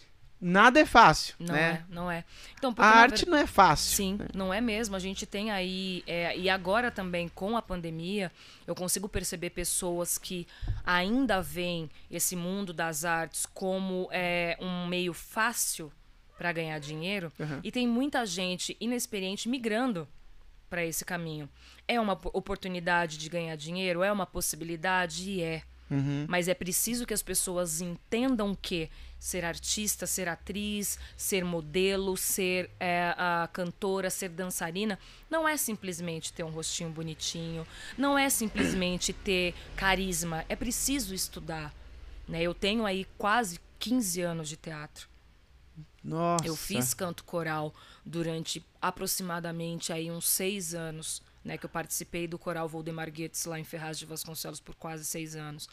[0.40, 1.84] Nada é fácil, Não né?
[1.90, 2.24] é, não é.
[2.56, 3.96] Então, A arte não é fácil.
[3.96, 4.94] Sim, não é mesmo.
[4.94, 6.04] A gente tem aí.
[6.06, 8.30] é, e agora também, com a pandemia,
[8.64, 10.46] eu consigo perceber pessoas que
[10.86, 15.90] ainda veem esse mundo das artes como é, um meio fácil
[16.38, 17.32] para ganhar dinheiro.
[17.36, 17.58] Uhum.
[17.64, 20.06] E tem muita gente inexperiente migrando
[20.70, 21.48] para esse caminho.
[21.88, 24.02] É uma po- oportunidade de ganhar dinheiro?
[24.02, 25.30] É uma possibilidade?
[25.30, 25.62] E é.
[25.90, 26.26] Uhum.
[26.28, 32.70] Mas é preciso que as pessoas entendam que ser artista, ser atriz, ser modelo, ser
[32.78, 34.98] é, a cantora, ser dançarina,
[35.30, 41.74] não é simplesmente ter um rostinho bonitinho, não é simplesmente ter carisma, é preciso estudar.
[42.28, 42.42] Né?
[42.42, 45.08] Eu tenho aí quase 15 anos de teatro.
[46.04, 46.46] Nossa.
[46.46, 47.74] Eu fiz canto coral
[48.04, 51.56] durante aproximadamente aí uns seis anos, né?
[51.56, 55.34] Que eu participei do coral Voldemar Goetz lá em Ferraz de Vasconcelos por quase seis
[55.34, 55.66] anos.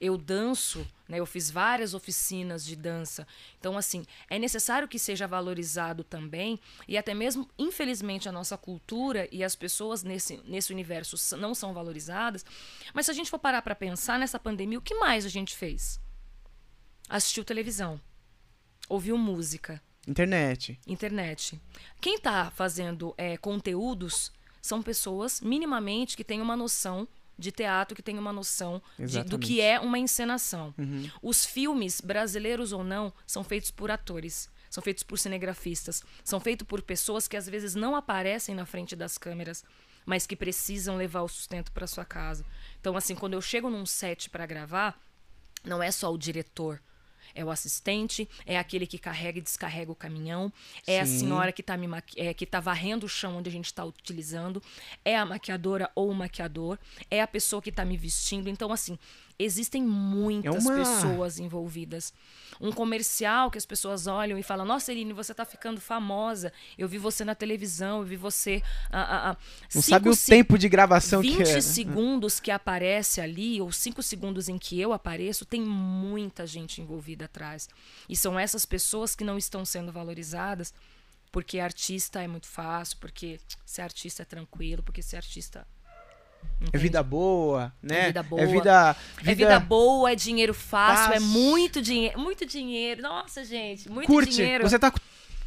[0.00, 1.20] Eu danço, né?
[1.20, 3.24] Eu fiz várias oficinas de dança.
[3.56, 9.28] Então, assim, é necessário que seja valorizado também e até mesmo, infelizmente, a nossa cultura
[9.30, 12.44] e as pessoas nesse, nesse universo não são valorizadas.
[12.92, 15.54] Mas se a gente for parar para pensar nessa pandemia, o que mais a gente
[15.54, 16.00] fez?
[17.08, 18.00] Assistiu televisão,
[18.88, 20.80] ouviu música, Internet.
[20.88, 21.60] internet.
[22.00, 27.06] Quem está fazendo é, conteúdos são pessoas minimamente que têm uma noção
[27.38, 30.74] de teatro, que têm uma noção de- do que é uma encenação.
[30.76, 31.10] Uhum.
[31.22, 36.66] Os filmes, brasileiros ou não, são feitos por atores, são feitos por cinegrafistas, são feitos
[36.66, 39.64] por pessoas que às vezes não aparecem na frente das câmeras,
[40.04, 42.44] mas que precisam levar o sustento para sua casa.
[42.80, 45.00] Então, assim, quando eu chego num set para gravar,
[45.64, 46.80] não é só o diretor.
[47.34, 50.52] É o assistente, é aquele que carrega e descarrega o caminhão,
[50.86, 51.20] é a Sim.
[51.20, 51.78] senhora que está
[52.16, 54.62] é, que tá varrendo o chão onde a gente está utilizando,
[55.04, 56.78] é a maquiadora ou o maquiador,
[57.10, 58.48] é a pessoa que está me vestindo.
[58.48, 58.98] Então, assim,
[59.42, 62.12] existem muitas uma- pessoas envolvidas.
[62.60, 66.52] Um comercial que as pessoas olham e falam: Nossa, Eline, você está ficando famosa.
[66.76, 68.62] Eu vi você na televisão, eu vi você.
[68.90, 69.36] ah, ah, ah."
[69.74, 71.60] Não Cinco sabe o se- tempo de gravação 20 que é.
[71.60, 77.24] segundos que aparece ali, ou 5 segundos em que eu apareço, tem muita gente envolvida
[77.24, 77.68] atrás.
[78.08, 80.74] E são essas pessoas que não estão sendo valorizadas
[81.32, 85.64] porque artista é muito fácil, porque ser artista é tranquilo, porque ser artista.
[86.42, 86.78] É entende?
[86.82, 88.06] vida boa, né?
[88.08, 88.42] vida boa.
[88.42, 88.96] É vida.
[89.24, 91.26] É vida boa, é dinheiro fácil, é Fácil.
[91.28, 92.18] muito dinheiro.
[92.20, 93.00] Muito dinheiro.
[93.02, 94.36] Nossa, gente, muito Curte.
[94.36, 94.68] dinheiro.
[94.68, 94.92] Você tá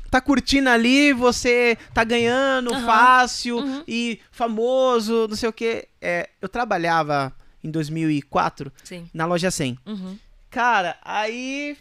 [0.09, 2.85] tá curtindo ali, você tá ganhando Aham.
[2.85, 3.83] fácil Uhum.
[3.87, 5.87] e famoso, não sei o quê.
[5.99, 9.09] É, eu trabalhava em 2004 Sim.
[9.13, 9.77] na loja 100.
[9.85, 10.17] Uhum.
[10.51, 11.75] Cara, aí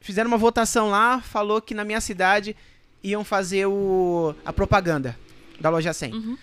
[0.00, 2.56] fizeram uma votação lá, falou que na minha cidade
[3.02, 5.14] iam fazer o, a propaganda
[5.60, 6.14] da loja 100.
[6.14, 6.38] Uhum.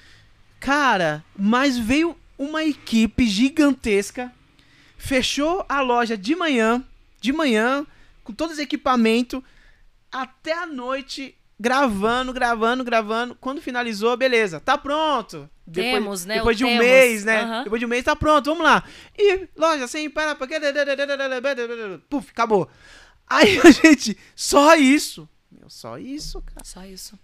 [0.60, 4.32] Cara, mas veio uma equipe gigantesca,
[4.98, 6.84] fechou a loja de manhã,
[7.22, 7.86] de manhã,
[8.24, 9.42] com todos os equipamentos,
[10.12, 13.36] até a noite, gravando, gravando, gravando.
[13.36, 15.50] Quando finalizou, beleza, tá pronto.
[15.72, 16.86] Temos, né, Depois de um temos.
[16.86, 17.42] mês, né?
[17.42, 17.64] Aham.
[17.64, 18.84] Depois de um mês, tá pronto, vamos lá.
[19.18, 20.36] E loja sem para,
[22.10, 22.68] puf, acabou.
[23.28, 25.30] Aí a gente, só isso.
[25.52, 26.66] Meu, só isso, cara.
[26.66, 27.18] Só isso.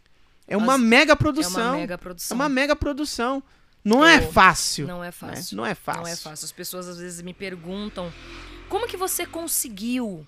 [0.47, 1.61] É uma As- mega É produção.
[1.71, 2.35] uma mega É produção.
[2.35, 3.43] uma mega produção.
[3.83, 4.87] Não é Eu- fácil.
[4.87, 5.11] Não é né?
[5.11, 5.57] fácil.
[5.57, 6.01] Não é fácil.
[6.03, 6.45] Não é fácil.
[6.45, 8.11] As pessoas às vezes me perguntam
[8.69, 10.25] como que você conseguiu?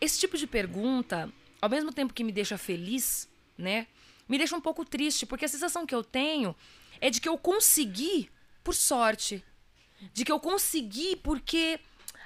[0.00, 3.86] Esse tipo de pergunta, ao mesmo tempo que me deixa feliz, né?
[4.28, 6.54] Me deixa um pouco triste, porque a sensação que eu tenho
[7.00, 8.30] é de que eu consegui
[8.64, 9.44] por sorte.
[10.14, 11.78] De que eu consegui porque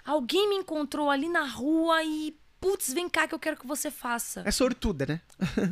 [0.05, 3.91] alguém me encontrou ali na rua e, putz, vem cá que eu quero que você
[3.91, 4.43] faça.
[4.47, 5.21] É sortuda, né?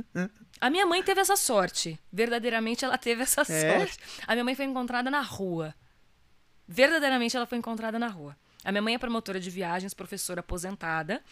[0.60, 1.98] A minha mãe teve essa sorte.
[2.12, 3.78] Verdadeiramente ela teve essa É?
[3.78, 3.98] sorte.
[4.26, 5.74] A minha mãe foi encontrada na rua.
[6.68, 8.36] Verdadeiramente ela foi encontrada na rua.
[8.62, 11.22] A minha mãe é promotora de viagens, professora aposentada.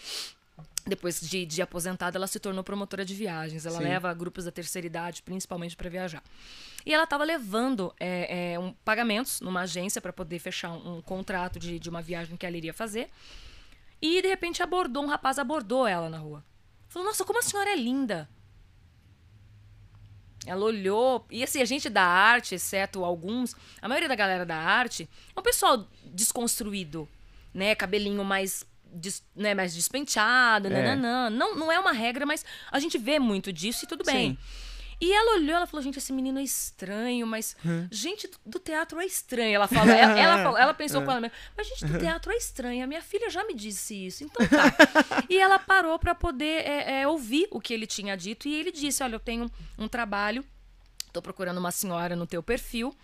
[0.87, 3.67] Depois de, de aposentada, ela se tornou promotora de viagens.
[3.67, 3.85] Ela Sim.
[3.85, 6.23] leva grupos da terceira idade, principalmente para viajar.
[6.87, 11.03] E ela estava levando é, é, um, pagamentos numa agência para poder fechar um, um
[11.03, 13.11] contrato de, de uma viagem que ela iria fazer.
[14.03, 16.45] E de repente abordou, um rapaz abordou ela na rua.
[16.89, 18.29] Falou: Nossa, como a senhora é linda!
[20.47, 21.27] Ela olhou.
[21.31, 25.39] E assim, a gente da arte, exceto alguns, a maioria da galera da arte, é
[25.39, 27.09] um pessoal desconstruído,
[27.53, 27.75] né?
[27.75, 30.71] Cabelinho mais, des- né, mais despenteado, É.
[30.71, 31.29] nananã.
[31.29, 34.31] Não, não é uma regra, mas a gente vê muito disso e tudo bem.
[34.31, 34.39] Sim.
[35.01, 37.89] E ela olhou, ela falou, gente, esse menino é estranho, mas Hum.
[37.91, 39.57] gente do- teatro é estranha.
[39.57, 42.37] Ela falou, ela, ela, falou- ela pensou com ela mesma, mas gente do teatro é
[42.37, 42.87] estranha.
[42.87, 45.25] Minha filha já me disse isso, então tá.
[45.29, 48.71] e ela parou pra poder é, é, ouvir o que ele tinha dito e ele
[48.71, 50.45] disse, olha, eu tenho um trabalho,
[51.13, 52.95] tô procurando uma senhora no teu perfil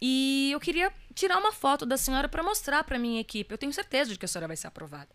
[0.00, 3.52] e eu queria tirar uma foto da senhora pra mostrar pra minha equipe.
[3.52, 5.08] Eu tenho certeza de que a senhora vai ser aprovada.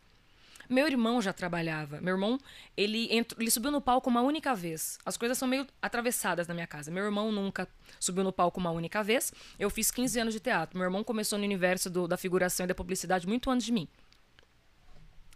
[0.69, 2.01] Meu irmão já trabalhava.
[2.01, 2.37] Meu irmão,
[2.75, 4.97] ele, entrou, ele subiu no palco uma única vez.
[5.05, 6.91] As coisas são meio atravessadas na minha casa.
[6.91, 7.67] Meu irmão nunca
[7.99, 9.31] subiu no palco uma única vez.
[9.57, 10.77] Eu fiz 15 anos de teatro.
[10.77, 13.87] Meu irmão começou no universo do- da figuração e da publicidade muito antes de mim.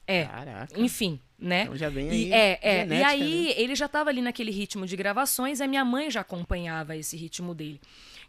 [0.08, 0.26] É.
[0.26, 0.80] Caraca.
[0.80, 1.64] Enfim, né?
[1.64, 2.76] Então já vem E, aí é, é.
[2.76, 3.54] E genética, aí, né?
[3.62, 7.16] ele já tava ali naquele ritmo de gravações, e a minha mãe já acompanhava esse
[7.16, 7.80] ritmo dele.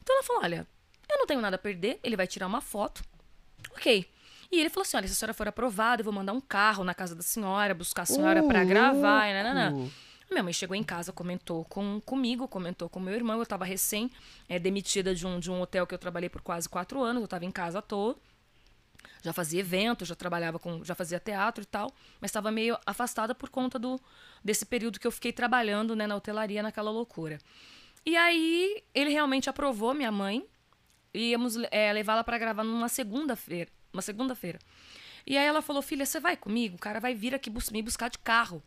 [0.01, 0.67] Então ela falou: olha,
[1.11, 3.03] eu não tenho nada a perder, ele vai tirar uma foto.
[3.73, 4.07] Ok.
[4.53, 6.85] E ele falou assim: olha, se a senhora for aprovada, eu vou mandar um carro
[6.85, 9.71] na casa da senhora, buscar a senhora pra Ô, gravar, e nananã.
[9.71, 9.91] louco.
[10.31, 13.38] A Minha mãe chegou em casa, comentou com, comigo, comentou com meu irmão.
[13.38, 14.11] Eu tava recém
[14.49, 17.23] é, demitida de um, de um hotel que eu trabalhei por quase quatro anos.
[17.23, 18.15] Eu tava em casa à toa.
[19.23, 20.85] Já fazia evento, já trabalhava com.
[20.85, 21.91] já fazia teatro e tal.
[22.21, 23.99] Mas estava meio afastada por conta do,
[24.45, 27.38] desse período que eu fiquei trabalhando né, na hotelaria naquela loucura.
[28.05, 30.45] E aí ele realmente aprovou minha mãe.
[31.15, 33.71] E íamos é, levá-la para gravar numa segunda-feira.
[33.92, 34.59] Uma segunda-feira.
[35.26, 36.76] E aí ela falou: Filha, você vai comigo?
[36.76, 38.62] O cara vai vir aqui bus me buscar de carro.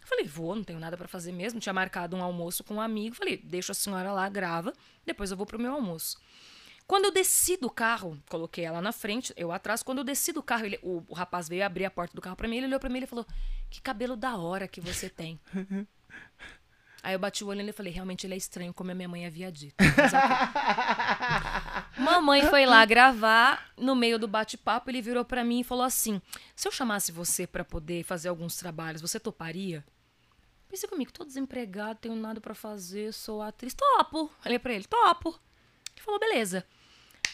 [0.00, 1.58] Eu falei, vou, não tenho nada pra fazer mesmo.
[1.58, 3.14] Tinha marcado um almoço com um amigo.
[3.16, 4.72] Falei, deixa a senhora lá, grava,
[5.06, 6.18] depois eu vou pro meu almoço.
[6.86, 9.82] Quando eu desci do carro, coloquei ela na frente, eu atrás.
[9.82, 12.36] Quando eu desci do carro, ele- o, o rapaz veio abrir a porta do carro
[12.36, 13.26] pra mim, ele olhou pra mim e falou:
[13.70, 15.40] Que cabelo da hora que você tem.
[17.02, 19.08] Aí eu bati o olho nele e falei: Realmente ele é estranho, como a minha
[19.08, 19.74] mãe havia dito.
[19.78, 20.28] Mas ok.
[21.96, 26.20] Mamãe foi lá gravar, no meio do bate-papo, ele virou pra mim e falou assim:
[26.54, 29.84] Se eu chamasse você pra poder fazer alguns trabalhos, você toparia?
[30.68, 33.74] Pensei comigo, tô desempregado, tenho nada pra fazer, sou atriz.
[33.74, 34.28] Topo!
[34.40, 35.38] Falei pra ele, topo.
[35.92, 36.66] Ele falou, beleza.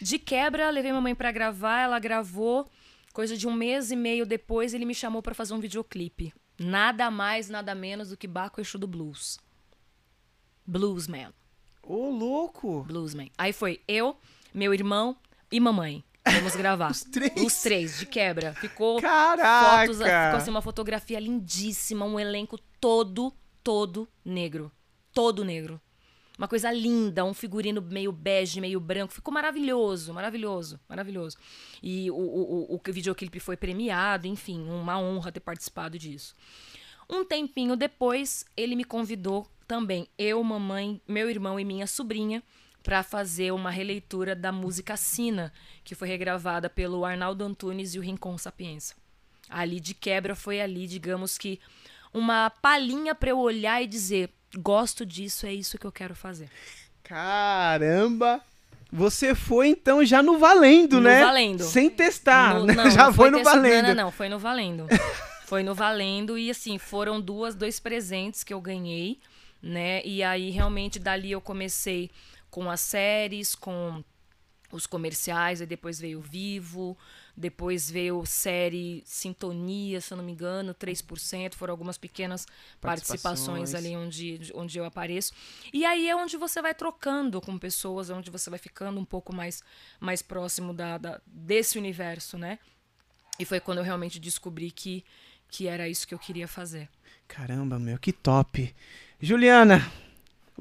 [0.00, 2.70] De quebra, levei mamãe pra gravar, ela gravou.
[3.12, 6.34] Coisa de um mês e meio depois, ele me chamou pra fazer um videoclipe.
[6.58, 9.38] Nada mais, nada menos do que Baco Exu do Blues.
[10.66, 11.32] Bluesman.
[11.82, 12.84] Ô, louco.
[12.84, 13.30] Bluesman.
[13.38, 14.16] Aí foi eu,
[14.52, 15.16] meu irmão
[15.50, 16.04] e mamãe.
[16.24, 16.90] Vamos gravar.
[16.92, 17.32] Os três?
[17.36, 18.52] Os três, de quebra.
[18.54, 19.86] Ficou Caraca.
[19.86, 23.32] fotos, ficou assim uma fotografia lindíssima, um elenco todo,
[23.62, 24.70] todo negro.
[25.12, 25.80] Todo negro.
[26.38, 29.12] Uma coisa linda, um figurino meio bege, meio branco.
[29.12, 31.36] Ficou maravilhoso, maravilhoso, maravilhoso.
[31.82, 36.34] E o, o, o, o videoclipe foi premiado, enfim, uma honra ter participado disso.
[37.08, 42.42] Um tempinho depois, ele me convidou também, eu, mamãe, meu irmão e minha sobrinha,
[42.82, 45.52] para fazer uma releitura da música Sina,
[45.84, 48.94] que foi regravada pelo Arnaldo Antunes e o Rincon Sapienza.
[49.48, 51.60] Ali de quebra foi ali, digamos que,
[52.14, 56.48] uma palhinha para eu olhar e dizer: gosto disso, é isso que eu quero fazer.
[57.02, 58.40] Caramba!
[58.92, 61.20] Você foi então já no valendo, No né?
[61.24, 61.62] valendo.
[61.62, 62.74] Sem testar, No- né?
[62.74, 63.82] não, já não foi no testa- valendo.
[63.88, 64.86] Não, não, não, foi no valendo.
[65.46, 69.18] foi no valendo e assim, foram duas, dois presentes que eu ganhei,
[69.62, 70.00] né?
[70.04, 72.10] E aí realmente dali eu comecei
[72.50, 74.02] com as séries, com
[74.72, 76.96] os comerciais, aí depois veio o Vivo,
[77.36, 82.46] depois veio série Sintonia, se eu não me engano, 3%, foram algumas pequenas
[82.80, 83.72] Participações.
[83.72, 85.32] participações ali onde, onde eu apareço.
[85.72, 89.04] E aí é onde você vai trocando com pessoas, é onde você vai ficando um
[89.04, 89.60] pouco mais,
[89.98, 92.56] mais próximo da, da- desse universo, né?
[93.40, 95.04] E foi quando eu realmente descobri que,
[95.48, 96.88] que era isso que eu queria fazer.
[97.26, 98.72] Caramba, meu, que top.
[99.20, 99.90] Juliana,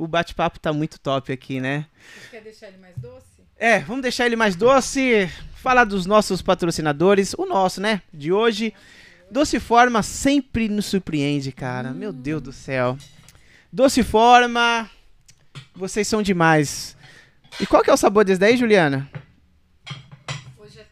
[0.01, 1.85] o bate-papo tá muito top aqui, né?
[2.31, 3.25] Quer deixar ele mais doce?
[3.57, 5.29] É, vamos deixar ele mais doce.
[5.55, 7.33] Falar dos nossos patrocinadores.
[7.37, 8.01] O nosso, né?
[8.13, 8.73] De hoje.
[9.29, 11.91] Doce Forma sempre nos surpreende, cara.
[11.91, 12.97] Meu Deus do céu.
[13.71, 14.89] Doce Forma.
[15.75, 16.95] Vocês são demais.
[17.59, 19.09] E qual que é o sabor desse daí, Juliana?
[20.57, 20.85] Hoje é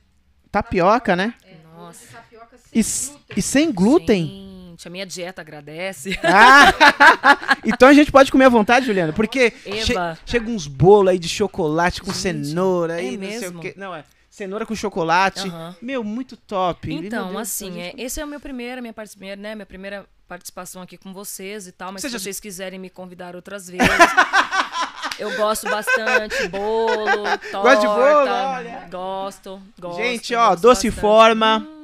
[0.52, 1.34] Tapioca, né?
[1.76, 2.08] Nossa.
[2.12, 4.26] tapioca E, s- e sem glúten.
[4.26, 4.47] Gente,
[4.88, 6.18] a minha dieta agradece.
[6.24, 7.58] Ah!
[7.66, 9.52] então a gente pode comer à vontade, Juliana, porque
[9.86, 9.94] che-
[10.26, 13.62] chega uns bolos aí de chocolate com Gente, cenoura é e não sei o mesmo?
[13.62, 13.74] quê.
[13.78, 15.48] Não, é cenoura com chocolate.
[15.48, 15.76] Aham.
[15.82, 16.94] Meu, muito top.
[16.94, 19.66] Então, Deus, assim, a é, gente- esse é o meu primeiro, minha, minha, né, minha
[19.66, 23.36] primeira participação aqui com vocês e tal, mas Você se já- vocês quiserem me convidar
[23.36, 23.88] outras vezes.
[25.20, 27.58] eu gosto bastante, bolo, torta.
[27.62, 28.30] Gosta de bolo?
[28.30, 28.88] Olha.
[28.92, 29.98] Gosto, gosto.
[29.98, 31.02] Gente, ó, gosto doce bastante.
[31.02, 31.58] forma.
[31.68, 31.77] Hum,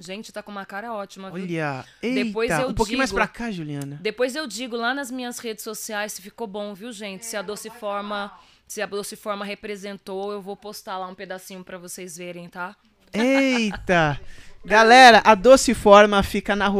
[0.00, 1.42] gente, tá com uma cara ótima, viu?
[1.44, 3.98] Olha, eita, Depois eu um pouquinho mais digo- pra cá, Juliana.
[4.00, 7.24] Depois eu digo lá nas minhas redes sociais se ficou bom, viu, gente?
[7.26, 8.32] Se a Doce Forma,
[8.66, 12.74] se a Doce Forma representou, eu vou postar lá um pedacinho pra vocês verem, tá?
[13.12, 14.20] Eita!
[14.64, 16.70] Galera, a Doce Forma fica na,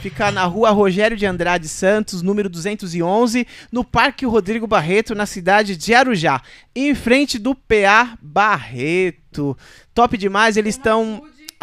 [0.00, 5.76] fica na rua Rogério de Andrade Santos, número 211, no Parque Rodrigo Barreto, na cidade
[5.76, 6.42] de Arujá,
[6.74, 9.56] em frente do PA Barreto.
[9.94, 11.22] Top demais, eles estão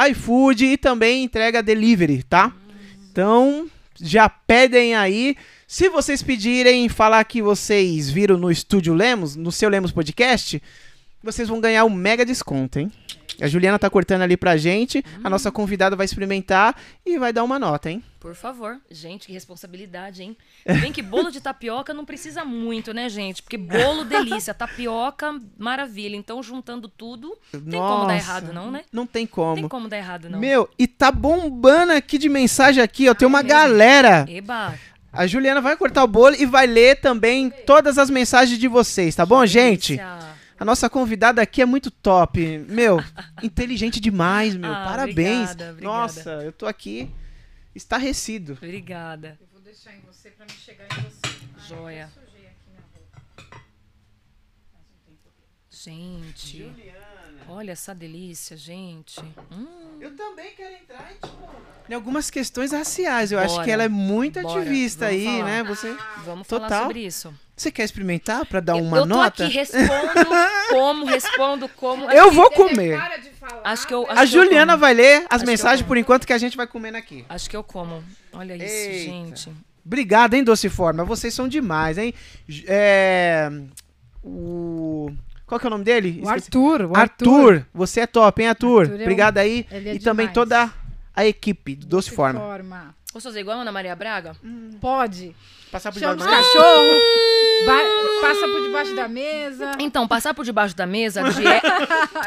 [0.10, 2.54] iFood e também entrega delivery, tá?
[3.12, 3.68] Então,
[4.00, 5.36] já pedem aí.
[5.68, 10.62] Se vocês pedirem falar que vocês viram no Estúdio Lemos, no seu Lemos Podcast,
[11.32, 12.92] vocês vão ganhar um mega desconto, hein?
[13.40, 17.44] A Juliana tá cortando ali pra gente, a nossa convidada vai experimentar e vai dar
[17.44, 18.04] uma nota, hein?
[18.20, 18.80] Por favor.
[18.90, 20.36] Gente, que responsabilidade, hein?
[20.66, 23.44] Se bem que bolo de tapioca não precisa muito, né, gente?
[23.44, 24.54] Porque bolo, delícia.
[24.56, 26.16] Tapioca, maravilha.
[26.16, 28.82] Então, juntando tudo, não tem como dar errado, não, né?
[28.92, 29.56] Não tem Não como.
[29.56, 30.40] tem como dar errado, não.
[30.40, 33.14] Meu, e tá bombando aqui de mensagem aqui, ó.
[33.14, 34.26] Tem uma galera.
[34.28, 34.74] Eba!
[35.14, 39.16] A Juliana vai cortar o bolo e vai ler também todas as mensagens de vocês,
[39.16, 39.98] tá bom, gente?
[39.98, 40.37] delícia.
[40.60, 42.58] A nossa convidada aqui é muito top.
[42.68, 42.98] Meu,
[43.44, 44.72] inteligente demais, meu.
[44.72, 45.52] Ah, Parabéns.
[45.52, 45.82] obrigada, obrigada.
[45.98, 47.10] Nossa, eu tô aqui
[47.76, 48.54] estarrecido.
[48.54, 49.38] Obrigada.
[49.40, 51.68] Eu vou deixar em você pra não chegar em você.
[51.68, 52.10] Joia.
[55.70, 56.72] Gente,
[57.50, 59.20] olha essa delícia, gente.
[59.52, 61.50] Hum, Eu também quero entrar em, tipo,
[61.90, 63.32] em algumas questões raciais.
[63.32, 63.66] Eu acho Bora.
[63.66, 65.44] que ela é muito Bora, ativista vamos aí, falar.
[65.46, 65.64] né?
[65.64, 66.70] Você, vamos Total.
[66.70, 67.34] falar sobre isso.
[67.56, 69.46] você quer experimentar pra dar Eu- uma eu tô nota?
[69.46, 69.88] aqui, respondo
[70.70, 72.12] como, respondo como.
[72.12, 73.00] Eu vou comer.
[73.00, 73.62] Para de falar.
[73.64, 74.06] Acho que eu.
[74.10, 76.56] A acho eu Juliana vai ler as Acho eu mensagens por enquanto que a gente
[76.58, 77.26] vai comendo aqui.
[77.30, 78.04] Acho que eu como.
[78.34, 79.04] Olha isso, Eita.
[79.12, 79.52] gente.
[79.86, 81.04] Obrigado, hein, Doce Forma.
[81.06, 82.14] Vocês são demais, hein?
[82.68, 83.50] É.
[84.24, 85.10] O.
[85.48, 86.22] Qual que é o nome dele?
[86.24, 86.30] O.
[86.30, 86.98] Arthur, o Arthur.
[87.56, 87.66] Arthur.
[87.74, 88.82] Você é top, hein, Arthur?
[88.82, 89.66] Arthur é um- Obrigado aí.
[89.72, 90.34] ele é e também demais.
[90.34, 90.72] toda
[91.16, 92.40] a equipe do Doce De Forma.
[92.40, 92.96] forma.
[93.14, 94.36] Posso fazer igual a Ana Maria Braga?
[94.82, 95.34] Pode.
[95.72, 96.54] Passar por Chama debaixo.
[96.54, 97.02] cachorros.
[97.66, 99.72] ba- Passa por debaixo da mesa.
[99.80, 101.46] Então, passar por debaixo da mesa, a, die-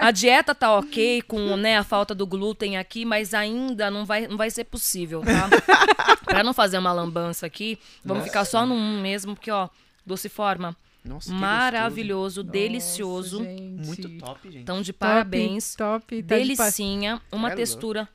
[0.00, 4.26] a dieta tá ok com né, a falta do glúten aqui, mas ainda não vai,
[4.26, 5.48] não vai ser possível, tá?
[6.24, 9.68] pra não fazer uma lambança aqui, vamos ficar só num mesmo, porque, ó,
[10.06, 13.38] doce forma, Nossa, que maravilhoso, delicioso.
[13.38, 13.86] Nossa, gente.
[13.86, 14.62] Muito top, gente.
[14.62, 15.74] Então, de Top, parabéns.
[15.74, 18.08] Top, tá de Delicinha, uma É textura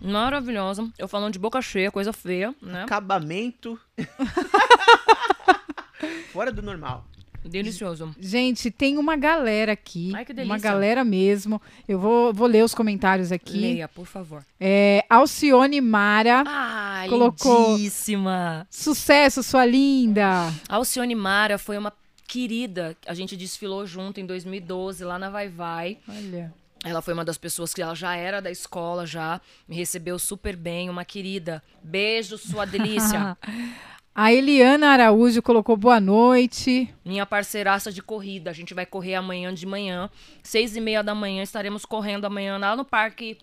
[0.00, 0.90] maravilhosa.
[0.98, 2.82] Eu falando de boca cheia, coisa feia, né?
[2.82, 3.80] Acabamento.
[6.32, 7.06] Fora do normal.
[7.48, 8.14] Delicioso.
[8.18, 10.12] Gente, tem uma galera aqui.
[10.14, 10.58] Ai, que Uma delícia.
[10.58, 11.60] galera mesmo.
[11.88, 13.58] Eu vou, vou ler os comentários aqui.
[13.58, 14.44] Leia, por favor.
[14.60, 16.42] É, Alcione Mara.
[16.46, 18.66] Ai, Colocou- lindíssima.
[18.70, 20.52] Sucesso, sua linda.
[20.68, 21.92] Alcione Mara foi uma
[22.26, 22.96] querida.
[23.06, 25.98] A gente desfilou junto em 2012 lá na Vai Vai.
[26.08, 26.52] Olha.
[26.84, 30.54] Ela foi uma das pessoas que ela já era da escola já, me recebeu super
[30.54, 31.60] bem, uma querida.
[31.82, 33.36] Beijo, sua delícia.
[34.18, 36.88] A Eliana Araújo colocou boa noite.
[37.04, 38.48] Minha parceiraça de corrida.
[38.48, 40.08] A gente vai correr amanhã de manhã,
[40.42, 41.42] seis e meia da manhã.
[41.42, 43.36] Estaremos correndo amanhã lá no Parque,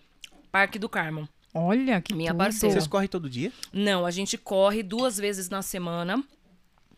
[0.50, 1.28] Parque do Carmo.
[1.54, 2.38] Olha, que Minha tudo.
[2.38, 2.72] parceira.
[2.74, 3.52] Vocês correm todo dia?
[3.72, 6.24] Não, a gente corre duas vezes na semana.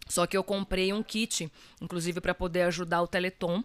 [0.09, 3.63] Só que eu comprei um kit, inclusive para poder ajudar o Teleton.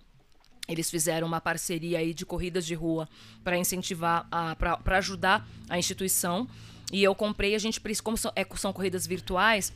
[0.68, 3.08] Eles fizeram uma parceria aí de corridas de rua
[3.46, 4.28] para incentivar,
[4.60, 6.50] para ajudar a instituição.
[6.92, 9.72] E eu comprei, a gente, como são, é, são corridas virtuais,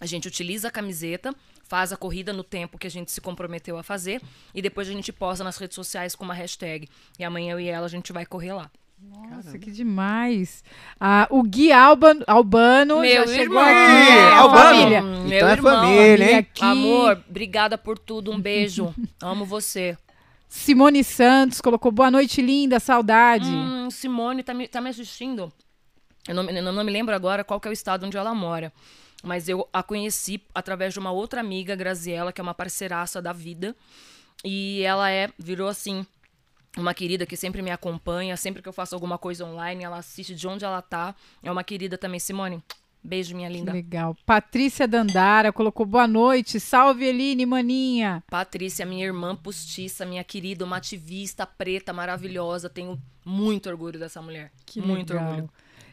[0.00, 1.34] a gente utiliza a camiseta,
[1.64, 4.20] faz a corrida no tempo que a gente se comprometeu a fazer
[4.54, 6.88] e depois a gente posta nas redes sociais com uma hashtag.
[7.18, 8.70] E amanhã eu e ela a gente vai correr lá.
[9.02, 10.62] Nossa, que demais.
[11.00, 13.62] Ah, o Gui Alban, Albano Meu já chegou irmão.
[13.62, 14.10] aqui.
[14.10, 14.62] É, a Albano.
[14.78, 15.02] família.
[15.02, 16.36] Hum, Então é família, hein?
[16.38, 16.62] Aqui.
[16.64, 18.30] Amor, obrigada por tudo.
[18.30, 18.94] Um beijo.
[19.22, 19.96] Amo você.
[20.48, 23.48] Simone Santos colocou boa noite, linda, saudade.
[23.48, 25.50] Hum, Simone tá me, tá me assistindo.
[26.28, 28.34] Eu não, me- não, não me lembro agora qual que é o estado onde ela
[28.34, 28.70] mora.
[29.22, 33.32] Mas eu a conheci através de uma outra amiga, Graziela, que é uma parceiraça da
[33.32, 33.76] vida.
[34.44, 36.06] E ela é, virou assim,
[36.76, 38.36] uma querida que sempre me acompanha.
[38.36, 41.14] Sempre que eu faço alguma coisa online, ela assiste de onde ela tá.
[41.42, 42.18] É uma querida também.
[42.18, 42.62] Simone,
[43.04, 43.72] beijo, minha Que linda.
[43.72, 44.16] legal.
[44.24, 46.58] Patrícia Dandara colocou boa noite.
[46.58, 48.22] Salve, Eline, maninha.
[48.30, 52.70] Patrícia, minha irmã postiça, minha querida, uma ativista preta maravilhosa.
[52.70, 54.50] Tenho muito orgulho dessa mulher.
[54.64, 55.28] Que muito legal.
[55.28, 55.50] orgulho.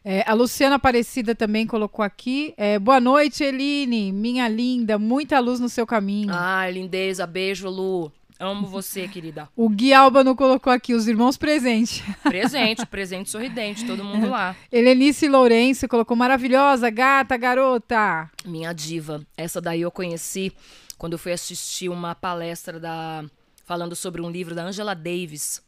[0.10, 2.54] É, a Luciana Aparecida também colocou aqui.
[2.56, 4.98] É, boa noite, Eline, minha linda.
[4.98, 6.30] Muita luz no seu caminho.
[6.32, 8.10] Ai, lindeza, beijo, Lu.
[8.40, 9.50] Amo você, querida.
[9.54, 12.02] O Gui Albano colocou aqui os irmãos presentes.
[12.24, 14.56] Presente, presente sorridente, todo mundo lá.
[14.72, 18.32] Helenice Lourenço colocou maravilhosa, gata, garota.
[18.46, 19.22] Minha diva.
[19.36, 20.54] Essa daí eu conheci
[20.98, 23.26] quando eu fui assistir uma palestra da
[23.66, 25.62] falando sobre um livro da Angela Davis.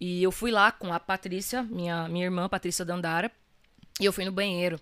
[0.00, 3.30] E eu fui lá com a Patrícia, minha, minha irmã, Patrícia Dandara,
[3.98, 4.78] e eu fui no banheiro.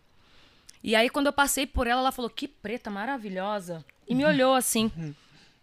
[0.83, 3.85] E aí, quando eu passei por ela, ela falou: Que preta maravilhosa.
[4.07, 4.91] E me olhou assim.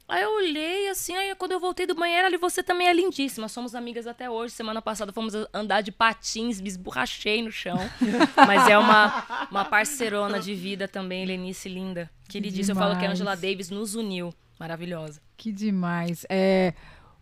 [0.08, 3.48] Aí eu olhei assim, aí quando eu voltei do banheiro, ali você também é lindíssima.
[3.50, 4.54] Somos amigas até hoje.
[4.54, 7.78] Semana passada fomos andar de patins, me esborrachei no chão.
[8.46, 12.10] Mas é uma, uma parceirona de vida também, Lenice linda.
[12.30, 12.80] Queridíssima.
[12.80, 13.12] Eu falo que a.
[13.12, 14.32] Angela Davis nos uniu.
[14.60, 15.22] Maravilhosa.
[15.36, 16.24] Que demais.
[16.30, 16.74] É,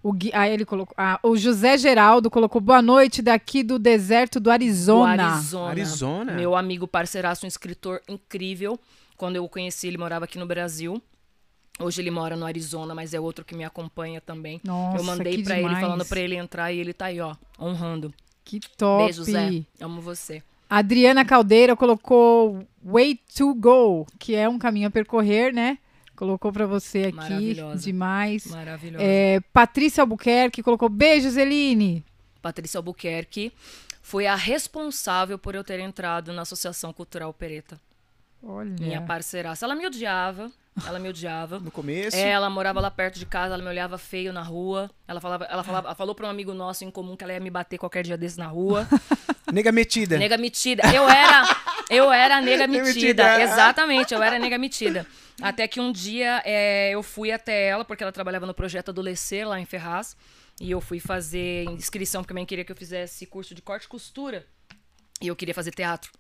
[0.04, 4.38] o, Gui, ah, ele colocou, ah, o José Geraldo colocou boa noite daqui do deserto
[4.38, 5.34] do Do Arizona.
[5.36, 5.70] Arizona.
[5.70, 6.34] Arizona?
[6.34, 8.78] Meu amigo parceiraço, um escritor incrível.
[9.16, 11.01] Quando eu o conheci, ele morava aqui no Brasil.
[11.80, 14.60] Hoje ele mora no Arizona, mas é outro que me acompanha também.
[14.64, 17.34] Nossa, eu mandei que pra ele falando pra ele entrar e ele tá aí, ó,
[17.58, 18.14] honrando.
[18.43, 19.06] Que top.
[19.06, 19.64] Beijo, Zé.
[19.80, 20.43] Amo você.
[20.70, 25.78] Adriana Caldeira colocou Way to Go, que é um caminho a percorrer, né?
[26.16, 27.55] Colocou pra você aqui.
[27.78, 28.45] Demais.
[28.47, 29.03] Maravilhosa.
[29.03, 32.03] É, Patrícia Albuquerque colocou beijos, Eline.
[32.41, 33.51] Patrícia Albuquerque
[34.01, 37.80] foi a responsável por eu ter entrado na Associação Cultural Pereta.
[38.44, 38.76] Olha.
[38.80, 39.66] Minha parceiraça.
[39.66, 40.52] Ela me odiava.
[40.86, 41.60] Ela me odiava.
[41.60, 42.18] No começo.
[42.18, 44.89] É, ela morava lá perto de casa, ela me olhava feio na rua.
[45.08, 47.39] Ela falava, ela falava, ela falou para um amigo nosso em comum que ela ia
[47.39, 48.88] me bater qualquer dia desse na rua.
[49.54, 50.18] Nega metida.
[50.18, 50.84] Nega metida.
[50.94, 51.44] Eu era,
[51.89, 52.94] eu era a nega metida.
[52.94, 53.41] metida.
[53.41, 55.06] Exatamente, eu era a nega metida.
[55.39, 59.48] Até que um dia é, eu fui até ela, porque ela trabalhava no projeto Adolescer
[59.48, 60.18] lá em Ferraz.
[60.60, 63.84] E eu fui fazer inscrição, porque a mãe queria que eu fizesse curso de corte
[63.86, 64.46] e costura.
[65.22, 66.12] E eu queria fazer teatro.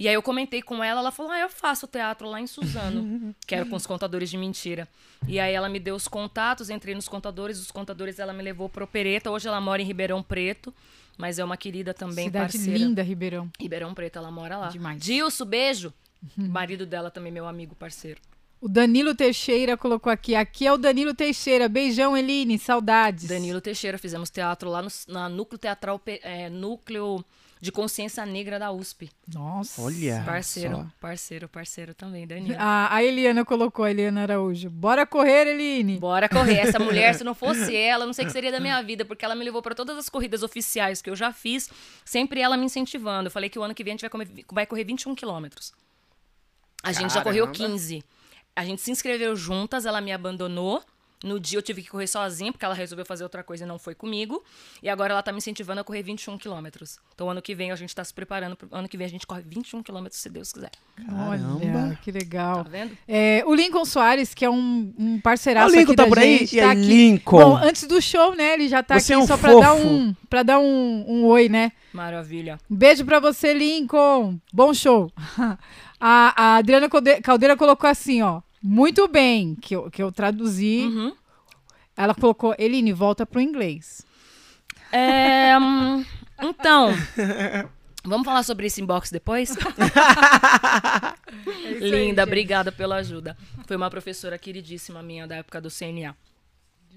[0.00, 3.34] E aí eu comentei com ela, ela falou: Ah, eu faço teatro lá em Suzano,
[3.46, 4.88] que era com os contadores de mentira.
[5.28, 8.66] E aí ela me deu os contatos, entrei nos contadores, os contadores ela me levou
[8.66, 9.30] pro Pereta.
[9.30, 10.72] Hoje ela mora em Ribeirão Preto,
[11.18, 12.78] mas é uma querida também, Cidade parceira.
[12.78, 13.50] linda, Ribeirão.
[13.60, 14.68] Ribeirão Preto, ela mora lá.
[14.68, 15.02] Demais.
[15.02, 15.92] Dilso, beijo.
[16.34, 18.22] Marido dela também, meu amigo, parceiro.
[18.58, 20.34] O Danilo Teixeira colocou aqui.
[20.34, 21.68] Aqui é o Danilo Teixeira.
[21.68, 22.58] Beijão, Eline.
[22.58, 23.28] Saudades.
[23.28, 27.22] Danilo Teixeira, fizemos teatro lá no na Núcleo Teatral, é, Núcleo
[27.60, 29.10] de Consciência Negra da USP.
[29.32, 29.82] Nossa.
[29.82, 30.22] Olha.
[30.24, 30.86] Parceiro, só.
[30.98, 32.56] parceiro, parceiro também, Danilo.
[32.58, 34.70] A, a Eliana colocou, a Eliana Araújo.
[34.70, 35.98] Bora correr, Eline.
[35.98, 36.58] Bora correr.
[36.60, 39.04] Essa mulher, se não fosse ela, eu não sei o que seria da minha vida,
[39.04, 41.68] porque ela me levou para todas as corridas oficiais que eu já fiz,
[42.04, 43.26] sempre ela me incentivando.
[43.26, 45.72] Eu falei que o ano que vem a gente vai, comer- vai correr 21 quilômetros.
[46.82, 47.66] A gente já correu Caramba.
[47.74, 48.02] 15.
[48.56, 50.82] A gente se inscreveu juntas, ela me abandonou.
[51.22, 53.78] No dia eu tive que correr sozinha, porque ela resolveu fazer outra coisa e não
[53.78, 54.42] foi comigo.
[54.82, 56.98] E agora ela tá me incentivando a correr 21 quilômetros.
[57.14, 58.56] Então ano que vem a gente tá se preparando.
[58.56, 58.68] Pro...
[58.72, 60.70] Ano que vem a gente corre 21 quilômetros, se Deus quiser.
[61.12, 61.98] Olha, Caramba.
[62.02, 62.64] que Tá legal.
[62.64, 62.96] vendo?
[63.06, 66.18] É, o Lincoln Soares, que é um, um parceiraço O Lincoln aqui tá da por
[66.18, 66.38] aí?
[66.38, 66.86] gente, E tá aí, aqui.
[66.88, 67.38] Lincoln?
[67.38, 68.54] Bom, antes do show, né?
[68.54, 69.86] Ele já tá Você aqui é um só pra dar fofo.
[69.86, 71.72] um, pra dar um, um oi, né?
[71.92, 72.58] Maravilha.
[72.70, 74.38] Um beijo pra você, Lincoln.
[74.52, 75.12] Bom show.
[76.02, 78.40] A, a Adriana Calde- Caldeira colocou assim, ó.
[78.62, 80.80] Muito bem, que eu, que eu traduzi.
[80.82, 81.14] Uhum.
[81.96, 84.02] Ela colocou, Eline, volta pro inglês.
[84.92, 86.04] É, hum,
[86.42, 86.90] então,
[88.04, 89.56] vamos falar sobre esse inbox depois?
[91.80, 93.36] Linda, obrigada pela ajuda.
[93.66, 96.14] Foi uma professora queridíssima minha da época do CNA.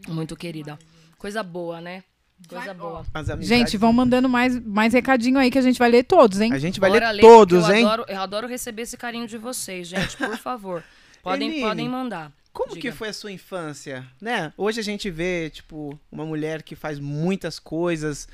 [0.07, 0.77] Muito querida.
[1.17, 2.03] Coisa boa, né?
[2.47, 3.05] Coisa boa.
[3.13, 6.51] Amizades- Gente, vão mandando mais, mais recadinho aí que a gente vai ler todos, hein?
[6.51, 7.85] A gente vai Bora ler todos, eu hein?
[7.85, 10.83] Adoro, eu adoro receber esse carinho de vocês, gente, por favor.
[11.23, 12.33] Podem, Eline, podem mandar.
[12.51, 12.81] Como Diga.
[12.81, 14.53] que foi a sua infância, né?
[14.57, 18.27] Hoje a gente vê, tipo, uma mulher que faz muitas coisas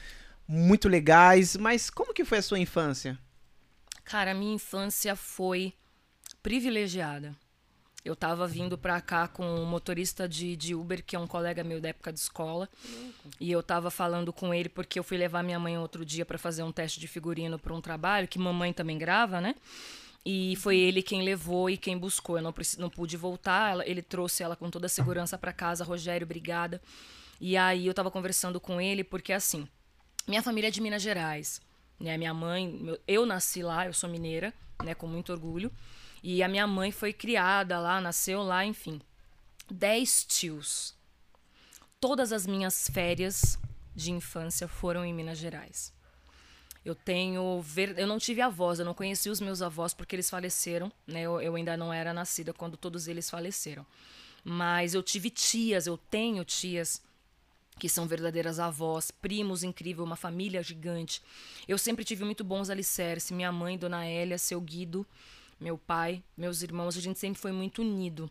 [0.48, 3.18] muito legais, mas como que foi a sua infância?
[4.04, 5.72] Cara, a minha infância foi
[6.42, 7.36] privilegiada.
[8.04, 11.64] Eu tava vindo pra cá com um motorista de, de Uber, que é um colega
[11.64, 12.68] meu da época de escola.
[13.40, 16.40] E eu tava falando com ele porque eu fui levar minha mãe outro dia pra
[16.40, 19.54] fazer um teste de figurino pra um trabalho, que mamãe também grava, né?
[20.26, 22.38] E foi ele quem levou e quem buscou.
[22.38, 25.84] Eu não, não pude voltar, ele trouxe ela com toda a segurança pra casa.
[25.84, 26.82] Rogério, obrigada.
[27.40, 29.68] E aí eu tava conversando com ele porque assim,
[30.28, 31.62] minha família é de Minas Gerais,
[32.00, 32.18] né?
[32.18, 34.54] Minha mãe, eu nasci lá, eu sou mineira,
[34.84, 34.94] né?
[34.94, 35.72] Com muito orgulho.
[36.22, 39.02] E a minha mãe foi criada lá, nasceu lá, enfim.
[39.72, 40.94] Dez tios.
[42.00, 43.58] Todas as minhas férias
[43.96, 45.94] de infância foram em Minas Gerais.
[46.90, 47.62] Eu tenho.
[47.62, 51.22] ver- Eu não tive avós, eu não conheci os meus avós porque eles faleceram, né?
[51.22, 53.86] Eu, eu ainda não era nascida quando todos eles faleceram.
[54.44, 57.02] Mas eu tive tias, eu tenho tias
[57.78, 61.22] que são verdadeiras avós, primos incrível, uma família gigante.
[61.68, 63.32] Eu sempre tive muito bons alicerces.
[63.32, 65.06] Minha mãe, Dona Hélia, seu Guido,
[65.60, 68.30] meu pai, meus irmãos, a gente sempre foi muito unido.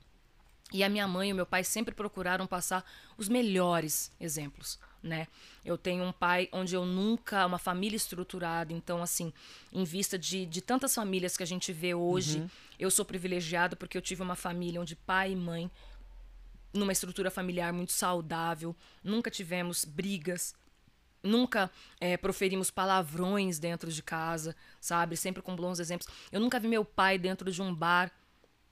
[0.73, 2.85] E a minha mãe e o meu pai sempre procuraram passar
[3.17, 5.27] os melhores exemplos, né?
[5.65, 9.33] Eu tenho um pai onde eu nunca, uma família estruturada, então assim,
[9.73, 12.45] em vista de, de tantas famílias que a gente vê hoje,
[12.79, 15.71] eu sou privilegiado porque eu tive uma família onde pai e mãe
[16.73, 20.55] numa estrutura familiar muito saudável, nunca tivemos brigas,
[21.23, 21.71] nunca
[22.01, 25.17] eh, proferimos palavrões dentro de casa, sabe?
[25.17, 26.09] Sempre com bons exemplos.
[26.31, 28.13] Eu nunca vi meu pai dentro de um bar.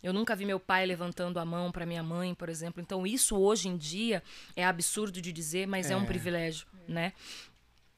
[0.06, 2.80] Eu nunca vi meu pai levantando a mão para minha mãe, por exemplo.
[2.80, 4.22] Então, isso hoje em dia
[4.54, 7.12] é absurdo de dizer, mas é, um privilégio, né?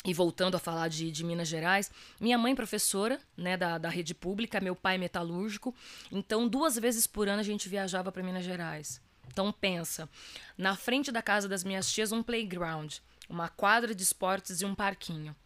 [0.07, 4.15] E voltando a falar de, de Minas Gerais, minha mãe professora, né, da, da rede
[4.15, 5.75] pública, meu pai metalúrgico.
[6.11, 9.03] Então, duas vezes por ano a gente viajava para Minas Gerais.
[9.31, 10.09] Então, pensa,
[10.57, 12.95] na frente da casa das minhas tias, um playground,
[13.29, 15.37] uma quadra de esportes e um parquinho.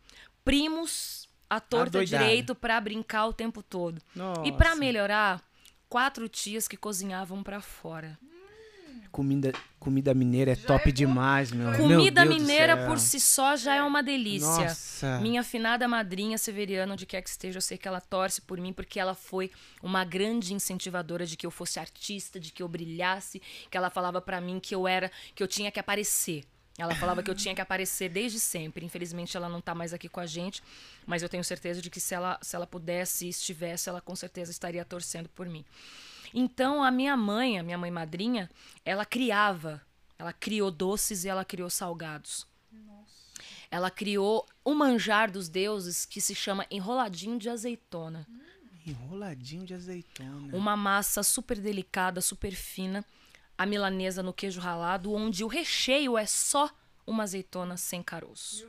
[0.44, 2.22] Primos à torta Adoidado.
[2.22, 4.00] direito para brincar o tempo todo.
[4.14, 4.46] Nossa.
[4.46, 5.42] E para melhorar,
[5.92, 8.18] quatro tias que cozinhavam para fora.
[9.10, 11.68] Comida, comida mineira é top demais, meu.
[11.68, 14.68] Meu Comida do mineira por si só já é uma delícia.
[14.68, 15.18] Nossa.
[15.20, 18.72] Minha afinada madrinha Severiana, onde quer que esteja, eu sei que ela torce por mim,
[18.72, 19.50] porque ela foi
[19.82, 24.18] uma grande incentivadora de que eu fosse artista, de que eu brilhasse, que ela falava
[24.18, 26.42] pra mim que eu era, que eu tinha que aparecer.
[26.78, 28.84] Ela falava que eu tinha que aparecer desde sempre.
[28.84, 30.62] Infelizmente ela não tá mais aqui com a gente,
[31.06, 34.16] mas eu tenho certeza de que se ela, se ela pudesse e estivesse, ela com
[34.16, 35.64] certeza estaria torcendo por mim.
[36.32, 38.50] Então a minha mãe, a minha mãe madrinha,
[38.84, 39.82] ela criava,
[40.18, 42.46] ela criou doces e ela criou salgados.
[43.70, 48.26] Ela criou o manjar dos deuses que se chama enroladinho de azeitona.
[48.86, 50.54] Enroladinho de azeitona.
[50.54, 53.04] Uma massa super delicada, super fina,
[53.56, 56.70] a milanesa no queijo ralado, onde o recheio é só
[57.06, 58.66] uma azeitona sem caroço.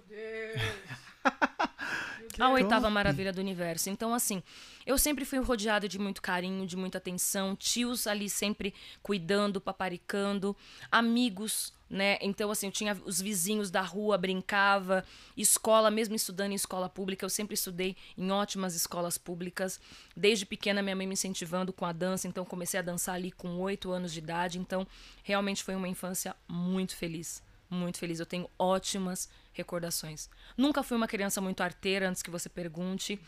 [2.39, 3.89] A oitava maravilha do universo.
[3.89, 4.41] Então, assim,
[4.85, 10.55] eu sempre fui rodeada de muito carinho, de muita atenção, tios ali sempre cuidando, paparicando,
[10.91, 12.17] amigos, né?
[12.21, 15.05] Então, assim, eu tinha os vizinhos da rua, brincava,
[15.37, 19.79] escola, mesmo estudando em escola pública, eu sempre estudei em ótimas escolas públicas.
[20.17, 23.59] Desde pequena, minha mãe me incentivando com a dança, então comecei a dançar ali com
[23.59, 24.57] oito anos de idade.
[24.57, 24.87] Então,
[25.23, 27.43] realmente foi uma infância muito feliz.
[27.73, 28.19] Muito feliz.
[28.19, 30.29] Eu tenho ótimas recordações.
[30.55, 33.19] Nunca fui uma criança muito arteira, antes que você pergunte.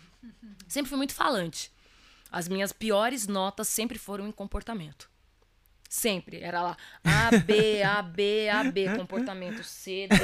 [0.68, 1.72] Sempre fui muito falante.
[2.32, 5.10] As minhas piores notas sempre foram em comportamento.
[5.88, 6.42] Sempre.
[6.42, 8.96] Era lá A, B, A, B, A, B.
[8.98, 10.16] Comportamento C, D.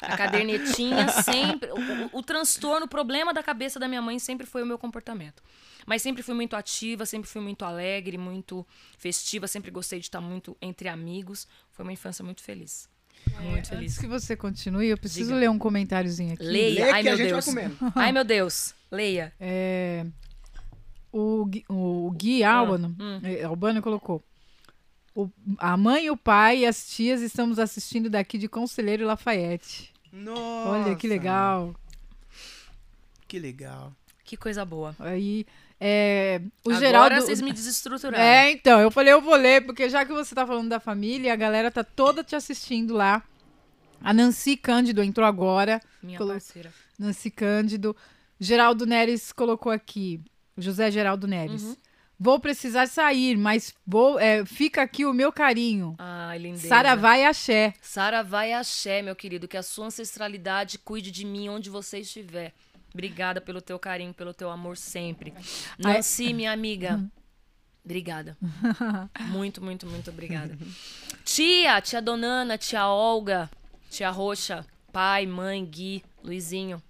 [0.00, 1.70] A cadernetinha sempre.
[1.70, 1.76] O,
[2.14, 5.42] o- o transtorno, o problema da cabeça da minha mãe sempre foi o meu comportamento.
[5.86, 10.20] Mas sempre fui muito ativa, sempre fui muito alegre, muito festiva, sempre gostei de estar
[10.20, 11.46] muito entre amigos.
[11.70, 12.88] Foi uma infância muito feliz.
[13.40, 13.82] Muito feliz.
[13.92, 15.40] Antes que você continue, eu preciso Diga.
[15.40, 16.42] ler um comentáriozinho aqui.
[16.42, 16.84] Leia.
[16.86, 17.44] Lê Ai, que a meu gente Deus.
[17.46, 17.92] vai comendo.
[17.94, 18.74] Ai, meu Deus.
[18.90, 19.32] Leia.
[19.38, 20.06] É,
[21.12, 24.22] o, Gui- o Gui Albano, é, Albano colocou.
[25.14, 29.92] O- a mãe, o pai e as tias estamos assistindo daqui de Conselheiro Lafayette.
[30.12, 30.68] Nossa.
[30.70, 31.74] Olha que legal.
[33.26, 33.92] Que legal.
[34.24, 34.94] Que coisa boa.
[34.98, 35.44] Aí,
[35.80, 37.14] é, o Agora Geraldo.
[37.16, 38.22] vocês me desestruturaram.
[38.22, 41.32] É, então, eu falei, eu vou ler, porque já que você tá falando da família,
[41.32, 43.22] a galera tá toda te assistindo lá.
[44.00, 45.80] A Nancy Cândido entrou agora.
[46.02, 46.72] Minha Colo- parceira.
[46.98, 47.96] Nancy Cândido.
[48.40, 50.20] Geraldo Neres colocou aqui.
[50.56, 51.76] José Geraldo Neres.
[52.20, 55.94] Vou precisar sair, mas vou, é, fica aqui o meu carinho.
[55.98, 56.66] Ah, Ai, lindeza.
[56.66, 57.74] Saravá e axé.
[57.80, 59.46] Saravá e axé, meu querido.
[59.46, 62.52] Que a sua ancestralidade cuide de mim onde você estiver.
[62.98, 65.32] Obrigada pelo teu carinho, pelo teu amor sempre.
[65.78, 67.00] Nancy, minha amiga.
[67.84, 68.36] Obrigada.
[69.30, 70.58] muito, muito, muito obrigada.
[71.24, 73.48] Tia, tia Donana, tia Olga,
[73.88, 76.82] tia Roxa, pai, mãe, Gui, Luizinho.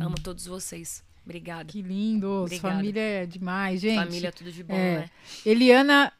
[0.00, 1.02] Amo todos vocês.
[1.24, 1.64] Obrigada.
[1.64, 2.30] Que lindo.
[2.44, 2.76] Obrigada.
[2.76, 3.96] Família é demais, gente.
[3.98, 4.98] Família, tudo de bom, É.
[5.00, 5.10] né?
[5.44, 6.12] Eliana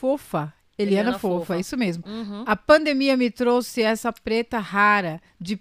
[0.00, 0.54] Fofa.
[0.78, 1.58] Eliana, Eliana Fofa, Fofa.
[1.58, 2.02] isso mesmo.
[2.06, 2.44] Uhum.
[2.46, 5.60] A pandemia me trouxe essa preta rara de,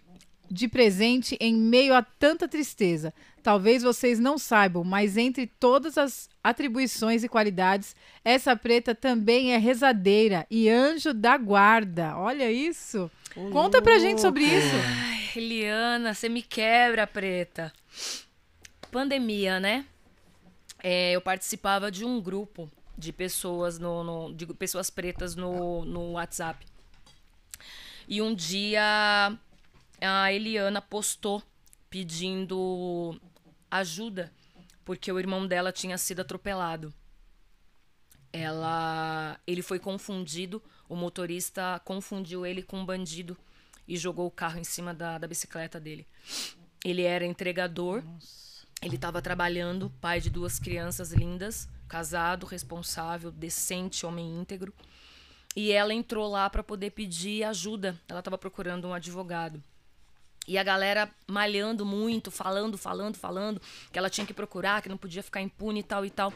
[0.51, 3.13] de presente em meio a tanta tristeza.
[3.41, 9.57] Talvez vocês não saibam, mas entre todas as atribuições e qualidades, essa preta também é
[9.57, 12.15] rezadeira e anjo da guarda.
[12.17, 13.09] Olha isso.
[13.51, 14.75] Conta pra gente sobre isso.
[14.75, 17.71] Ai, Eliana, você me quebra, preta.
[18.91, 19.85] Pandemia, né?
[20.83, 26.11] É, eu participava de um grupo de pessoas no, no- de pessoas pretas no, no
[26.13, 26.65] WhatsApp.
[28.07, 29.33] E um dia
[30.01, 31.41] a Eliana postou
[31.89, 33.19] pedindo
[33.69, 34.31] ajuda
[34.83, 36.93] porque o irmão dela tinha sido atropelado.
[38.33, 43.37] Ela, ele foi confundido, o motorista confundiu ele com um bandido
[43.87, 46.07] e jogou o carro em cima da, da bicicleta dele.
[46.83, 48.03] Ele era entregador,
[48.81, 54.73] ele estava trabalhando, pai de duas crianças lindas, casado, responsável, decente, homem íntegro.
[55.55, 57.99] E ela entrou lá para poder pedir ajuda.
[58.07, 59.61] Ela estava procurando um advogado.
[60.47, 63.61] E a galera malhando muito, falando, falando, falando,
[63.91, 66.33] que ela tinha que procurar, que não podia ficar impune e tal e tal.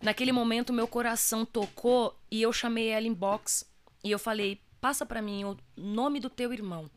[0.00, 3.66] Naquele momento, meu coração tocou e eu chamei ela em box.
[4.02, 6.90] E eu falei: passa pra mim o nome do teu irmão.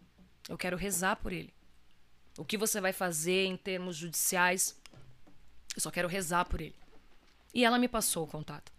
[0.47, 1.53] Eu quero rezar por ele.
[2.37, 4.75] O que você vai fazer em termos judiciais,
[5.75, 6.75] eu só quero rezar por ele.
[7.53, 8.71] E ela me passou o contato.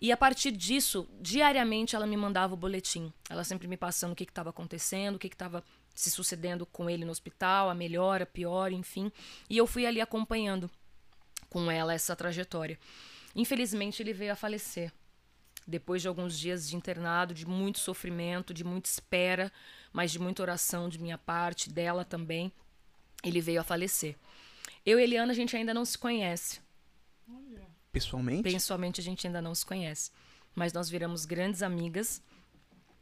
[0.00, 3.12] E a partir disso, diariamente ela me mandava o boletim.
[3.28, 5.64] Ela sempre me passando o que estava acontecendo, o que estava
[5.98, 9.10] se sucedendo com ele no hospital, a melhor, a pior, enfim.
[9.50, 10.70] E eu fui ali acompanhando
[11.50, 12.78] com ela essa trajetória.
[13.34, 14.92] Infelizmente, ele veio a falecer.
[15.66, 19.52] Depois de alguns dias de internado, de muito sofrimento, de muita espera,
[19.92, 22.52] mas de muita oração de minha parte, dela também,
[23.24, 24.14] ele veio a falecer.
[24.86, 26.60] Eu e Eliana, a gente ainda não se conhece.
[27.90, 28.44] Pessoalmente?
[28.44, 30.12] Pessoalmente, a gente ainda não se conhece.
[30.54, 32.22] Mas nós viramos grandes amigas.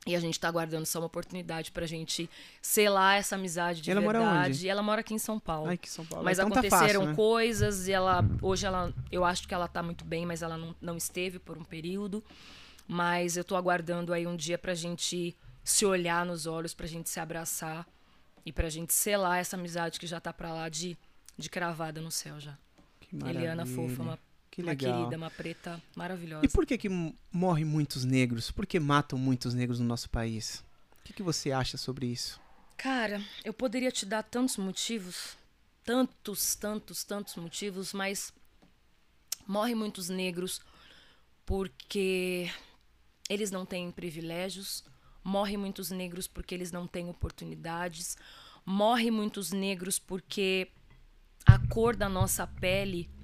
[0.06, 2.30] E a gente tá aguardando só uma oportunidade pra gente
[2.62, 4.50] selar essa amizade de Ela mora verdade.
[4.50, 4.66] onde?
[4.66, 5.68] E ela mora aqui em São Paulo.
[5.68, 6.24] Ai, que São Paulo.
[6.24, 7.14] Mas então tá aconteceram fácil, né?
[7.16, 8.24] coisas e ela.
[8.40, 8.94] Hoje ela.
[9.10, 12.22] Eu acho que ela tá muito bem, mas ela não, não esteve por um período.
[12.86, 17.10] Mas eu tô aguardando aí um dia pra gente se olhar nos olhos, pra gente
[17.10, 17.84] se abraçar
[18.44, 20.96] e pra gente selar essa amizade que já tá pra lá de,
[21.36, 22.56] de cravada no céu já.
[23.00, 23.88] Que Eliana maravilha.
[23.88, 24.18] fofa, uma,
[24.56, 25.00] Que uma legal.
[25.00, 26.46] querida, uma preta maravilhosa.
[26.46, 26.88] E por que que
[27.30, 28.50] morrem muitos negros?
[28.50, 30.64] Por que matam muitos negros no nosso país?
[30.98, 32.40] O que, que você acha sobre isso?
[32.74, 35.36] Cara, eu poderia te dar tantos motivos,
[35.84, 38.32] tantos, tantos, tantos motivos, mas
[39.46, 40.62] morrem muitos negros
[41.44, 42.50] porque
[43.28, 44.82] eles não têm privilégios,
[45.22, 48.16] morrem muitos negros porque eles não têm oportunidades,
[48.64, 50.70] morrem muitos negros porque
[51.44, 53.14] a cor da nossa pele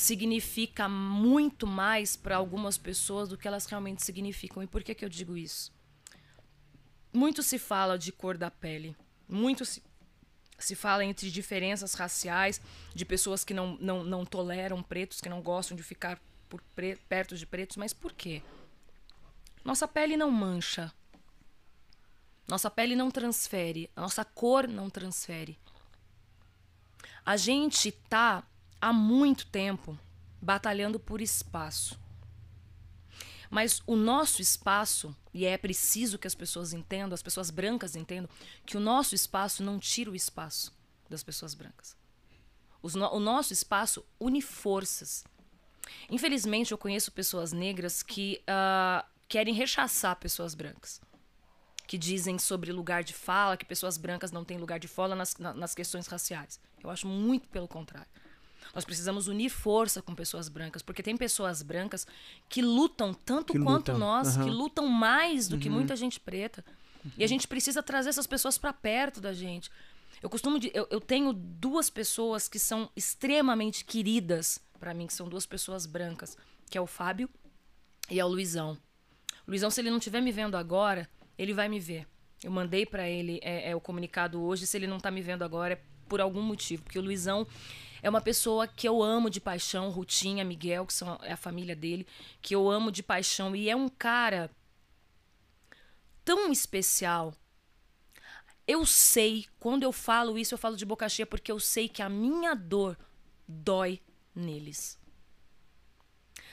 [0.00, 4.62] significa muito mais para algumas pessoas do que elas realmente significam.
[4.62, 5.72] E por que, que eu digo isso?
[7.12, 8.96] Muito se fala de cor da pele,
[9.28, 9.82] muito se,
[10.58, 12.60] se fala entre diferenças raciais,
[12.94, 16.96] de pessoas que não, não, não toleram pretos, que não gostam de ficar por pre-
[17.08, 18.42] perto de pretos, mas por quê?
[19.64, 20.92] Nossa pele não mancha.
[22.48, 25.58] Nossa pele não transfere, a nossa cor não transfere.
[27.24, 28.42] A gente tá
[28.80, 29.98] há muito tempo
[30.40, 31.98] batalhando por espaço.
[33.50, 38.30] Mas o nosso espaço, e é preciso que as pessoas entendam, as pessoas brancas entendam,
[38.64, 40.72] que o nosso espaço não tira o espaço
[41.08, 41.96] das pessoas brancas.
[42.94, 45.24] No- o nosso espaço une forças.
[46.08, 51.00] Infelizmente, eu conheço pessoas negras que ah, querem rechaçar pessoas brancas.
[51.88, 55.36] Que dizem sobre lugar de fala, que pessoas brancas não têm lugar de fala nas,
[55.36, 56.60] na- nas questões raciais.
[56.82, 58.08] Eu acho muito pelo contrário.
[58.74, 62.06] Nós precisamos unir força com pessoas brancas, porque tem pessoas brancas
[62.48, 64.44] que lutam tanto Que quanto lutam, nós, aham.
[64.44, 66.64] que lutam mais do que muita gente preta.
[67.16, 69.70] E a gente precisa trazer essas pessoas para perto da gente.
[70.22, 75.14] Eu costumo de, eu, eu tenho duas pessoas que são extremamente queridas para mim, que
[75.14, 76.36] são duas pessoas brancas,
[76.68, 77.28] que é o Fábio
[78.10, 78.76] e é o Luizão.
[79.46, 81.08] O Luizão, se ele não estiver me vendo agora,
[81.38, 82.06] ele vai me ver.
[82.42, 84.66] Eu mandei para ele é, é, o comunicado hoje.
[84.66, 86.82] Se ele não tá me vendo agora, é por algum motivo.
[86.82, 87.46] Porque o Luizão
[88.02, 91.76] É uma pessoa que eu amo de paixão, Rutinha, Miguel, que são, é a família
[91.76, 92.06] dele,
[92.40, 93.54] que eu amo de paixão.
[93.54, 94.50] E é um cara
[96.24, 97.34] tão especial.
[98.66, 102.02] Eu sei, quando eu falo isso, eu falo de boca cheia, porque eu sei que
[102.02, 102.96] a minha dor
[103.46, 104.00] dói
[104.34, 104.98] neles.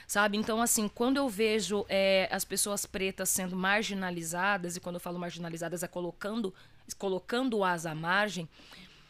[0.06, 0.38] Sabe?
[0.38, 5.18] Então, assim, quando eu vejo é, as pessoas pretas sendo marginalizadas, e quando eu falo
[5.18, 6.54] marginalizadas é colocando,
[6.96, 8.48] colocando-as à margem,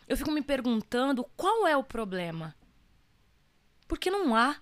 [0.09, 2.57] eu fico me perguntando qual é o problema.
[3.87, 4.57] Porque não há.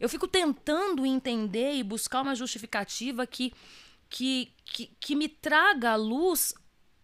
[0.00, 3.52] Eu fico tentando entender e buscar uma justificativa que,
[4.08, 6.54] que, que, que me traga à luz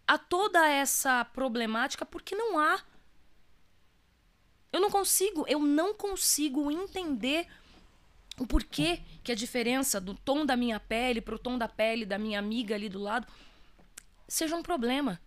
[0.07, 2.81] a toda essa problemática, porque não há.
[4.71, 7.47] Eu não consigo, eu não consigo entender
[8.39, 12.05] o porquê que a diferença do tom da minha pele para o tom da pele
[12.05, 13.27] da minha amiga ali do lado
[14.27, 15.21] seja um problema.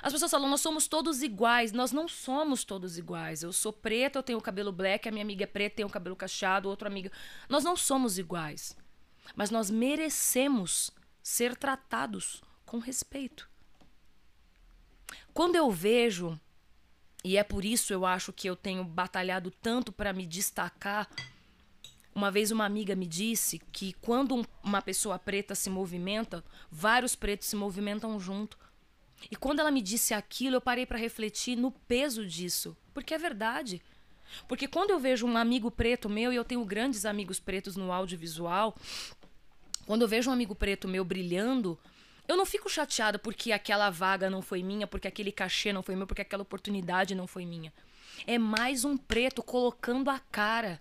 [0.00, 1.72] As pessoas falam, nós somos todos iguais.
[1.72, 3.42] Nós não somos todos iguais.
[3.42, 6.16] Eu sou preta, eu tenho cabelo black, a minha amiga é preta, tem o cabelo
[6.16, 7.10] cacheado, outra amiga.
[7.48, 8.76] Nós não somos iguais.
[9.34, 10.90] Mas nós merecemos
[11.22, 13.48] ser tratados com respeito.
[15.32, 16.38] Quando eu vejo,
[17.24, 21.08] e é por isso eu acho que eu tenho batalhado tanto para me destacar.
[22.14, 27.14] Uma vez uma amiga me disse que quando um, uma pessoa preta se movimenta, vários
[27.14, 28.58] pretos se movimentam junto.
[29.30, 33.18] E quando ela me disse aquilo, eu parei para refletir no peso disso, porque é
[33.18, 33.82] verdade.
[34.48, 37.92] Porque quando eu vejo um amigo preto meu, e eu tenho grandes amigos pretos no
[37.92, 38.74] audiovisual,
[39.86, 41.78] quando eu vejo um amigo preto meu brilhando,
[42.26, 45.96] eu não fico chateada porque aquela vaga não foi minha, porque aquele cachê não foi
[45.96, 47.72] meu, porque aquela oportunidade não foi minha.
[48.26, 50.80] É mais um preto colocando a cara.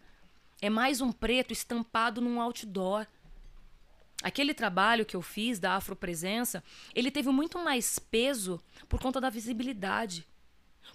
[0.62, 3.08] É mais um preto estampado num outdoor.
[4.22, 6.64] Aquele trabalho que eu fiz da afropresença,
[6.94, 10.28] ele teve muito mais peso por conta da visibilidade.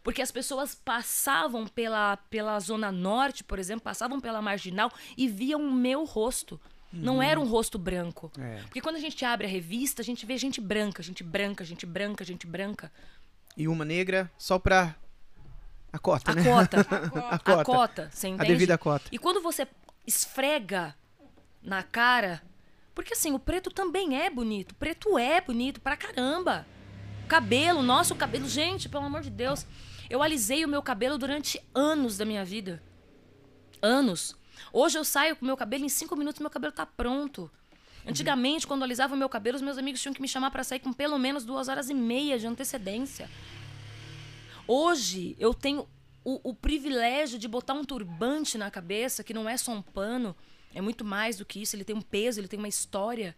[0.02, 5.60] Porque as pessoas passavam pela, pela Zona Norte, por exemplo, passavam pela Marginal e viam
[5.60, 6.60] o meu rosto.
[6.92, 8.30] Não era um rosto branco.
[8.38, 8.60] É.
[8.62, 11.84] Porque quando a gente abre a revista, a gente vê gente branca, gente branca, gente
[11.84, 12.90] branca, gente branca.
[13.56, 14.94] E uma negra só pra.
[15.92, 16.44] A cota, A né?
[16.44, 16.80] cota.
[17.30, 17.64] a A cota.
[17.64, 18.48] cota, você A entende?
[18.48, 19.06] devida cota.
[19.10, 19.66] E quando você
[20.06, 20.94] esfrega
[21.62, 22.42] na cara.
[22.96, 24.72] Porque assim, o preto também é bonito.
[24.72, 26.66] O preto é bonito pra caramba.
[27.24, 28.48] O cabelo, nosso cabelo.
[28.48, 29.66] Gente, pelo amor de Deus.
[30.08, 32.82] Eu alisei o meu cabelo durante anos da minha vida.
[33.82, 34.34] Anos.
[34.72, 37.50] Hoje eu saio com o meu cabelo, em cinco minutos meu cabelo tá pronto.
[38.06, 40.64] Antigamente, quando eu alisava o meu cabelo, os meus amigos tinham que me chamar pra
[40.64, 43.28] sair com pelo menos duas horas e meia de antecedência.
[44.66, 45.86] Hoje eu tenho
[46.24, 50.34] o, o privilégio de botar um turbante na cabeça, que não é só um pano,
[50.76, 53.34] é muito mais do que isso, ele tem um peso, ele tem uma história.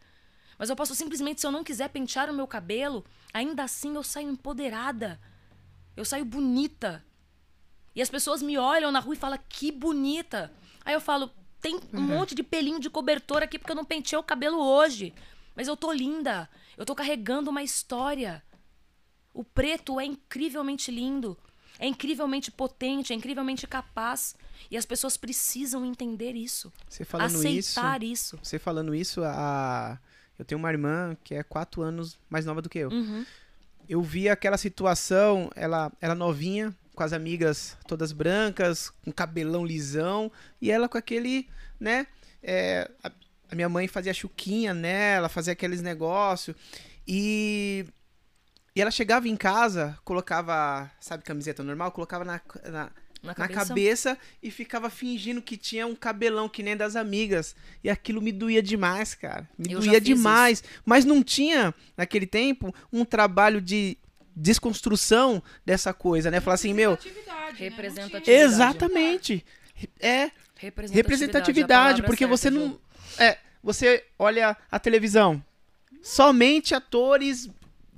[0.58, 4.02] Mas eu posso simplesmente, se eu não quiser pentear o meu cabelo, ainda assim eu
[4.02, 5.20] saio empoderada.
[5.96, 7.04] Eu saio bonita.
[7.94, 10.52] E as pessoas me olham na rua e falam, que bonita.
[10.84, 11.30] Aí eu falo,
[11.60, 15.14] tem um monte de pelinho de cobertor aqui porque eu não penteei o cabelo hoje.
[15.54, 16.50] Mas eu tô linda.
[16.76, 18.42] Eu tô carregando uma história.
[19.32, 21.38] O preto é incrivelmente lindo,
[21.78, 24.34] é incrivelmente potente, é incrivelmente capaz.
[24.70, 26.72] E as pessoas precisam entender isso.
[26.88, 27.80] Você falando isso.
[27.80, 28.38] aceitar isso.
[28.42, 29.98] Você falando isso, a...
[30.38, 32.90] eu tenho uma irmã que é quatro anos mais nova do que eu.
[32.90, 33.24] Uhum.
[33.88, 40.30] Eu vi aquela situação, ela, ela novinha, com as amigas todas brancas, com cabelão lisão,
[40.60, 41.48] e ela com aquele,
[41.80, 42.06] né?
[42.42, 43.10] é, a,
[43.50, 46.56] a minha mãe fazia chuquinha nela, fazia aqueles negócios.
[47.06, 47.86] E,
[48.74, 52.40] e ela chegava em casa, colocava, sabe, camiseta normal, colocava na,
[52.70, 52.90] na,
[53.22, 53.66] Na na cabeça.
[53.66, 57.56] cabeça e ficava fingindo que tinha um cabelão que nem das amigas.
[57.82, 59.48] E aquilo me doía demais, cara.
[59.58, 60.62] Me Eu doía demais.
[60.84, 63.98] Mas não tinha, naquele tempo, um trabalho de
[64.34, 66.40] desconstrução dessa coisa, né?
[66.40, 66.92] Falar assim, meu.
[66.92, 67.68] Representatividade, né?
[67.68, 68.30] Representatividade.
[68.30, 69.44] Exatamente.
[70.00, 72.58] É Representatividade, representatividade, porque certa, você Ju.
[72.58, 72.80] não.
[73.18, 75.42] É, você olha a televisão.
[76.02, 77.48] Somente atores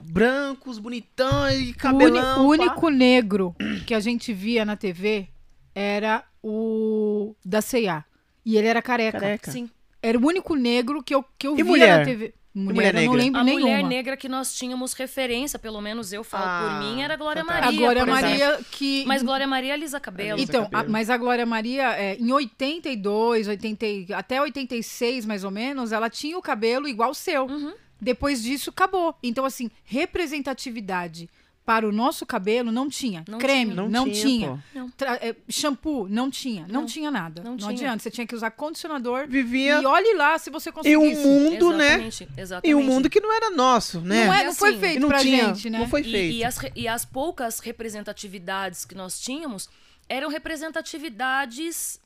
[0.02, 2.32] brancos, bonitão e O, cabelão.
[2.46, 2.62] o pá.
[2.64, 3.54] único negro
[3.86, 5.28] que a gente via na TV
[5.74, 8.04] era o da C&A.
[8.44, 9.20] E ele era careca.
[9.20, 9.50] Careca.
[9.50, 9.68] Sim.
[10.02, 11.98] Era o único negro que eu, que eu E via mulher?
[11.98, 12.34] na TV.
[12.52, 13.22] Mulher, mulher eu não negra?
[13.24, 13.60] lembro A nenhuma.
[13.62, 17.16] mulher negra que nós tínhamos referência, pelo menos eu falo Ah, por mim, era a
[17.16, 17.66] Glória fantástico.
[17.72, 17.78] Maria.
[17.78, 18.46] a Glória por exemplo.
[18.48, 19.04] Maria que...
[19.06, 20.32] Mas Glória Maria alisa cabelo.
[20.32, 20.90] Alisa Então, a- cabelo.
[20.92, 26.10] mas a Glória Maria, é, em 82, 80, e- até 86, mais ou menos, ela
[26.10, 27.44] tinha o cabelo igual o seu.
[27.46, 27.72] Uhum.
[28.00, 29.14] Depois disso, acabou.
[29.22, 31.28] Então, assim, representatividade
[31.64, 33.22] para o nosso cabelo não tinha.
[33.28, 33.76] Não Creme, tinha.
[33.76, 34.62] não, Não tinha.
[34.74, 34.92] tinha.
[34.96, 36.62] Tra- é, shampoo, não tinha.
[36.66, 36.86] Não, Não.
[36.86, 37.42] tinha nada.
[37.44, 37.70] Não Não, tinha.
[37.70, 38.02] adianta.
[38.02, 39.28] Você tinha que usar condicionador.
[39.28, 40.96] Vivia E olhe lá se você conseguisse.
[40.98, 41.86] um mundo, né?
[42.06, 42.70] Exatamente, exatamente.
[42.70, 44.24] Em um mundo que não era nosso, né?
[44.26, 45.78] Não, é, E não foi assim, E feito não pra tinha, gente, né?
[45.78, 46.34] não foi E, feito.
[46.36, 49.68] e as, re- e as poucas representatividades que nós tínhamos
[50.08, 52.00] eram representatividades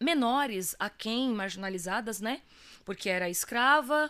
[0.00, 2.40] menores a quem marginalizadas, né?
[2.84, 4.08] Porque era escrava,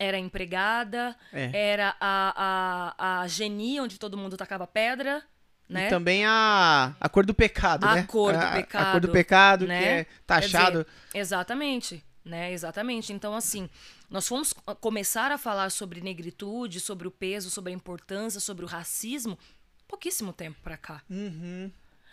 [0.00, 1.50] era empregada, É.
[1.72, 5.22] era a, a, a genia onde todo mundo tacava pedra,
[5.68, 5.86] né?
[5.86, 8.02] E também a, a cor do pecado, A né?
[8.04, 9.78] cor do A- A, cor pecado, do pecado, né?
[9.80, 10.84] que é taxado.
[10.84, 12.50] dizer, exatamente, né?
[12.50, 13.12] Exatamente.
[13.12, 13.68] Então, assim,
[14.08, 18.64] nós fomos co- começar a falar sobre negritude, sobre o peso, sobre a importância, sobre
[18.64, 19.38] o racismo,
[19.86, 21.02] pouquíssimo tempo pra cá.
[21.10, 21.70] Uhum.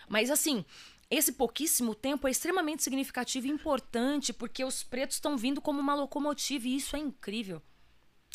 [0.10, 0.64] Mas, assim,
[1.10, 5.96] esse pouquíssimo tempo é extremamente significativo e importante porque os pretos estão vindo como uma
[5.96, 7.62] locomotiva e isso é incrível.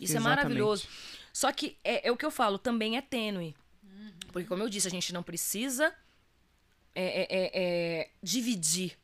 [0.01, 0.27] Isso Exatamente.
[0.27, 0.89] é maravilhoso.
[1.33, 3.55] Só que é, é o que eu falo, também é tênue.
[4.33, 5.95] Porque, como eu disse, a gente não precisa
[6.95, 8.99] é, é, é, é, dividir.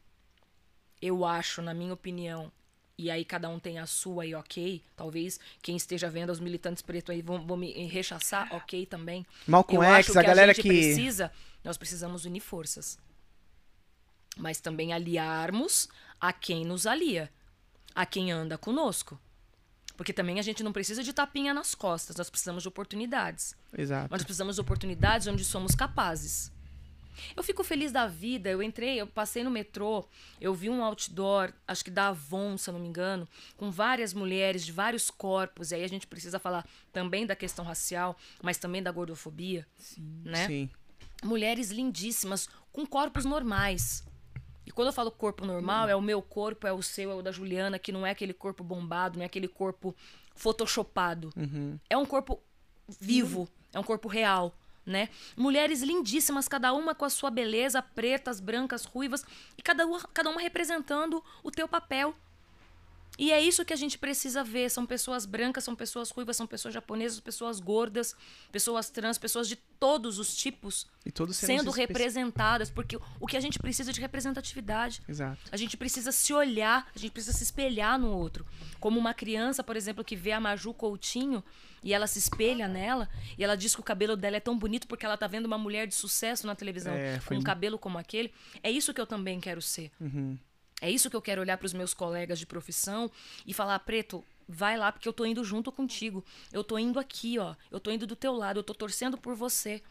[1.01, 2.51] Eu acho, na minha opinião,
[2.97, 4.83] e aí cada um tem a sua e ok.
[4.97, 9.25] Talvez quem esteja vendo, os militantes pretos aí vão, vão me rechaçar, ok também.
[9.47, 10.69] Malcolm eu X, a galera a gente que.
[10.69, 11.31] precisa,
[11.63, 12.99] nós precisamos unir forças.
[14.37, 15.89] Mas também aliarmos
[16.21, 17.31] a quem nos alia,
[17.95, 19.19] a quem anda conosco.
[19.99, 23.57] Porque também a gente não precisa de tapinha nas costas, nós precisamos de oportunidades.
[23.77, 24.09] Exato.
[24.13, 26.53] Nós precisamos de oportunidades onde somos capazes.
[27.37, 28.49] Eu fico feliz da vida.
[28.49, 30.09] Eu entrei, eu passei no metrô,
[30.41, 34.15] eu vi um outdoor, acho que da Avon, se eu não me engano, com várias
[34.15, 35.73] mulheres de vários corpos.
[35.73, 39.67] E aí a gente precisa falar também da questão racial, mas também da gordofobia,
[40.25, 40.47] né?
[40.47, 40.71] Sim.
[41.25, 44.05] mulheres lindíssimas com corpos normais.
[44.69, 47.23] E quando eu falo corpo normal, é o meu corpo, é o seu, é o
[47.23, 49.97] da Juliana, que não é aquele corpo bombado, não é aquele corpo
[50.37, 51.33] photoshopado.
[51.89, 52.39] É um corpo
[52.87, 54.55] vivo, é um corpo real,
[54.85, 55.09] né?
[55.35, 59.25] Mulheres lindíssimas, cada uma com a sua beleza, pretas, brancas, ruivas,
[59.57, 62.15] e cada uma, cada uma representando o teu papel.
[63.19, 64.71] E é isso que a gente precisa ver.
[64.71, 68.15] São pessoas brancas, são pessoas ruivas, são pessoas japonesas, pessoas gordas,
[68.53, 72.71] pessoas trans, pessoas de todos os tipos E todos sendo representadas.
[72.71, 75.03] Porque o que a gente precisa é de representatividade.
[75.09, 75.39] Exato.
[75.51, 78.47] A gente precisa se olhar, a gente precisa se espelhar no outro.
[78.79, 81.43] Como uma criança, por exemplo, que vê a Maju Coutinho
[81.83, 84.87] e ela se espelha nela e ela diz que o cabelo dela é tão bonito
[84.87, 87.99] porque ela tá vendo uma mulher de sucesso na televisão É, com um cabelo como
[87.99, 88.33] aquele.
[88.63, 89.91] É isso que eu também quero ser.
[90.81, 93.11] É isso que eu quero olhar para os meus colegas de profissão
[93.47, 96.25] e falar, Preto, vai lá porque eu tô indo junto contigo.
[96.53, 97.55] Eu tô indo aqui, ó.
[97.71, 99.83] Eu tô indo do teu lado, eu tô torcendo por você.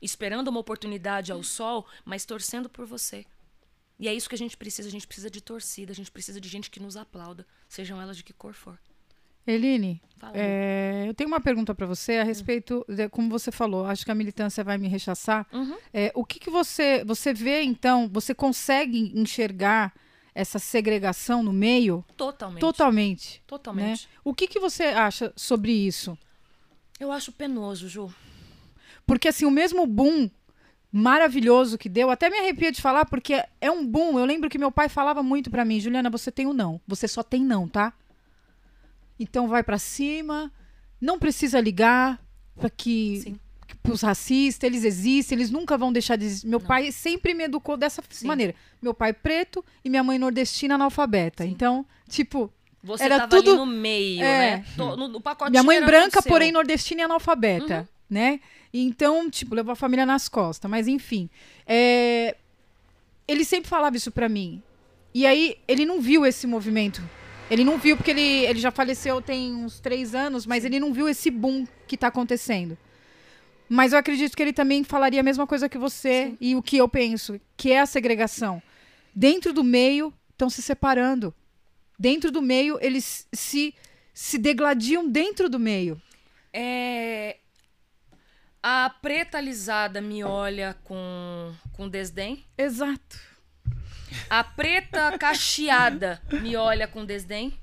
[0.00, 3.24] Esperando uma oportunidade ao sol, mas torcendo por você.
[3.98, 4.88] E é isso que a gente precisa.
[4.88, 8.16] A gente precisa de torcida, a gente precisa de gente que nos aplauda, sejam elas
[8.16, 8.78] de que cor for.
[9.46, 10.02] Eline,
[10.34, 14.10] é, eu tenho uma pergunta para você a respeito, de, como você falou, acho que
[14.10, 15.46] a militância vai me rechaçar.
[15.52, 15.78] Uhum.
[15.94, 19.94] É, o que, que você, você vê, então, você consegue enxergar
[20.36, 22.04] essa segregação no meio?
[22.14, 22.60] Totalmente.
[22.60, 23.42] Totalmente.
[23.46, 24.06] Totalmente.
[24.06, 24.10] né?
[24.22, 26.16] O que, que você acha sobre isso?
[27.00, 28.14] Eu acho penoso, Ju.
[29.06, 30.30] Porque, assim, o mesmo boom
[30.92, 34.18] maravilhoso que deu, até me arrepia de falar, porque é um boom.
[34.18, 36.80] Eu lembro que meu pai falava muito pra mim, Juliana, você tem o não.
[36.86, 37.94] Você só tem não, tá?
[39.18, 40.52] Então vai pra cima,
[41.00, 42.22] não precisa ligar
[42.54, 43.40] para que Sim.
[43.92, 46.46] Os racistas, eles existem, eles nunca vão deixar de existir.
[46.46, 46.66] Meu Não.
[46.66, 48.26] pai sempre me educou dessa Sim.
[48.26, 48.54] maneira.
[48.80, 51.44] Meu pai preto e minha mãe nordestina analfabeta.
[51.44, 51.50] Sim.
[51.50, 54.58] Então, tipo, Você Era tudo- no meio, É.
[54.58, 54.64] né?
[54.76, 58.38] No, no pacotinho minha mãe branca, porém nordestina e analfabeta, né?
[58.72, 60.70] E Então, tipo, levou a família nas costas.
[60.70, 61.28] Mas, enfim.
[61.66, 62.36] é,
[63.26, 64.62] Ele sempre falava isso pra mim.
[65.12, 67.02] E aí, ele não viu esse movimento.
[67.50, 70.92] Ele não viu, porque ele, ele já faleceu tem uns três anos, mas ele não
[70.92, 72.78] viu esse boom que tá acontecendo.
[73.68, 76.38] Mas eu acredito que ele também falaria a mesma coisa que você Sim.
[76.40, 78.62] e o que eu penso, que é a segregação.
[79.14, 81.34] Dentro do meio, estão se separando.
[81.98, 83.74] Dentro do meio, eles se,
[84.12, 86.00] se degladiam dentro do meio.
[86.52, 87.38] É,
[88.62, 92.44] A preta alisada me olha com, com desdém.
[92.58, 93.18] Exato.
[94.30, 97.58] A preta cacheada me olha com desdém.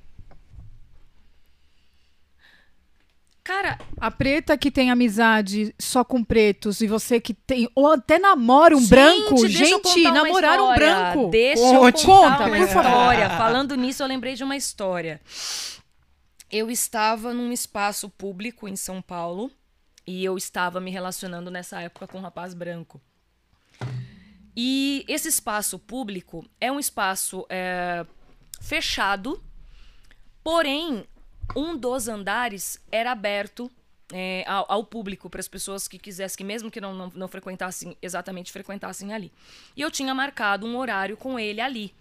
[3.44, 7.70] Cara, A preta que tem amizade só com pretos e você que tem.
[7.76, 9.48] Ou até namora um Gente, branco.
[9.48, 11.30] Gente, namorar um branco.
[11.30, 12.08] Deixa Conte.
[12.08, 12.90] eu contar Conta, uma por favor.
[12.90, 13.30] história.
[13.32, 15.20] Falando nisso, eu lembrei de uma história.
[16.50, 19.52] Eu estava num espaço público em São Paulo
[20.08, 23.02] e eu estava me relacionando nessa época com um rapaz branco.
[24.56, 28.06] E esse espaço público é um espaço é,
[28.62, 29.44] fechado,
[30.44, 31.06] porém
[31.56, 33.72] um dos andares era aberto
[34.12, 37.28] é, ao, ao público para as pessoas que quisessem, que mesmo que não, não, não
[37.28, 39.32] frequentassem exatamente frequentassem ali.
[39.76, 41.94] E eu tinha marcado um horário com ele ali.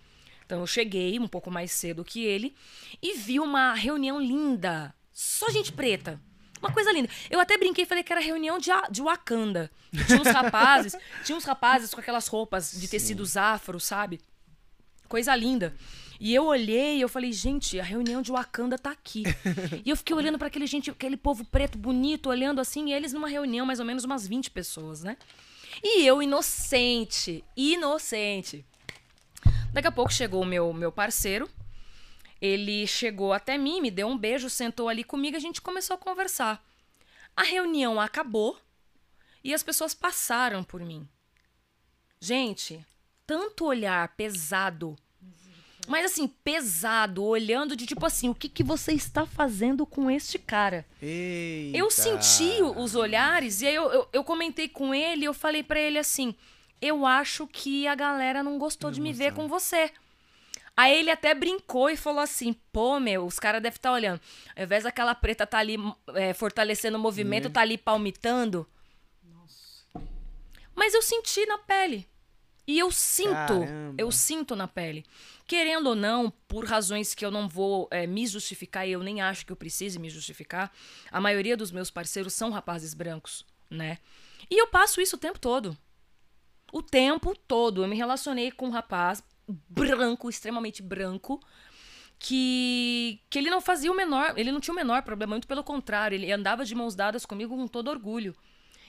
[0.45, 2.55] Então eu cheguei um pouco mais cedo que ele
[3.01, 6.21] e vi uma reunião linda, só gente preta.
[6.61, 7.09] Uma coisa linda.
[7.29, 9.69] Eu até brinquei e falei que era reunião de, de Wakanda.
[10.07, 14.21] Tinha uns rapazes, tinha uns rapazes com aquelas roupas de tecidos afro, sabe?
[15.09, 15.75] Coisa linda.
[16.25, 19.25] E eu olhei e eu falei, gente, a reunião de Wakanda tá aqui.
[19.85, 23.13] e eu fiquei olhando para aquele gente, aquele povo preto bonito, olhando assim, e eles
[23.13, 25.17] numa reunião, mais ou menos umas 20 pessoas, né?
[25.83, 28.65] E eu, inocente, inocente.
[29.73, 31.51] Daqui a pouco chegou o meu, meu parceiro.
[32.41, 35.99] Ele chegou até mim, me deu um beijo, sentou ali comigo, a gente começou a
[35.99, 36.65] conversar.
[37.37, 38.57] A reunião acabou
[39.43, 41.05] e as pessoas passaram por mim.
[42.21, 42.87] Gente,
[43.27, 44.97] tanto olhar pesado.
[45.89, 50.39] Mas assim, pesado, olhando de tipo assim, o que, que você está fazendo com este
[50.39, 50.87] cara?
[51.01, 51.77] Eita.
[51.77, 55.81] Eu senti os olhares e aí eu, eu, eu comentei com ele, eu falei pra
[55.81, 56.35] ele assim:
[56.81, 59.91] eu acho que a galera não gostou de me ver com você.
[60.77, 64.21] Aí ele até brincou e falou assim: pô, meu, os caras devem estar olhando.
[64.57, 65.77] Ao invés daquela preta tá ali
[66.15, 68.67] é, fortalecendo o movimento, tá ali palmitando.
[70.75, 72.09] Mas eu senti na pele.
[72.67, 73.95] E eu sinto, Caramba.
[73.99, 75.05] eu sinto na pele.
[75.53, 79.21] Querendo ou não, por razões que eu não vou é, me justificar, e eu nem
[79.21, 80.73] acho que eu precise me justificar,
[81.11, 83.99] a maioria dos meus parceiros são rapazes brancos, né?
[84.51, 85.77] E eu passo isso o tempo todo.
[86.73, 87.85] O tempo todo.
[87.85, 89.23] Eu me relacionei com um rapaz
[89.69, 91.39] branco, extremamente branco,
[92.19, 95.63] que, que ele não fazia o menor, ele não tinha o menor problema, muito pelo
[95.63, 98.35] contrário, ele andava de mãos dadas comigo com todo orgulho.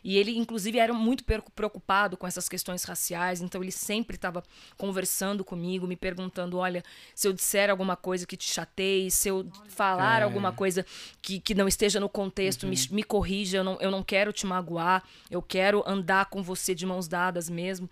[0.03, 1.23] E ele, inclusive, era muito
[1.55, 4.43] preocupado com essas questões raciais, então ele sempre estava
[4.77, 6.83] conversando comigo, me perguntando: olha,
[7.15, 10.23] se eu disser alguma coisa que te chateie, se eu falar É.
[10.23, 10.85] alguma coisa
[11.21, 14.45] que, que não esteja no contexto, me, me corrija, eu não, eu não quero te
[14.45, 17.89] magoar, eu quero andar com você de mãos dadas mesmo.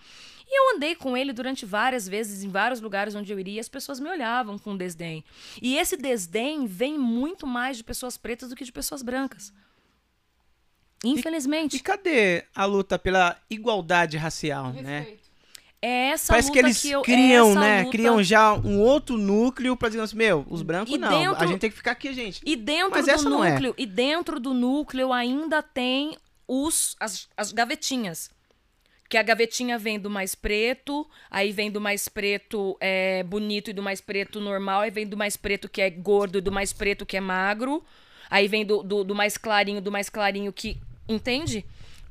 [0.47, 3.59] E eu andei com ele durante várias vezes, em vários lugares onde eu iria, e
[3.59, 5.24] as pessoas me olhavam com desdém.
[5.62, 9.53] E esse desdém vem muito mais de pessoas pretas do que de pessoas brancas.
[11.04, 11.78] Infelizmente.
[11.78, 15.08] E cadê a luta pela igualdade racial, né?
[15.82, 17.78] É essa Parece luta que eles que eu criam, essa né?
[17.80, 21.43] luta- Criam já um outro núcleo pra dizer assim, meu, os brancos E não, dentro-
[21.43, 22.39] a gente tem que ficar aqui, gente.
[22.45, 23.52] E dentro Mas do essa não é.
[23.54, 26.16] núcleo, e dentro do núcleo ainda tem
[26.47, 28.30] os as, as gavetinhas.
[29.10, 33.74] Que a gavetinha vem do mais preto, aí vem do mais preto é, bonito e
[33.74, 36.72] do mais preto normal, aí vem do mais preto que é gordo e do mais
[36.72, 37.84] preto que é magro,
[38.30, 40.78] aí vem do, do, do mais clarinho, do mais clarinho que.
[41.14, 41.66] Entende?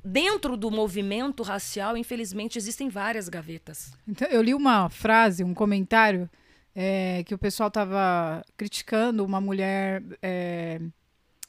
[0.04, 3.92] Dentro do movimento racial, infelizmente, existem várias gavetas.
[4.08, 6.28] Então, eu li uma frase, um comentário,
[6.74, 10.80] é, que o pessoal tava criticando uma mulher é,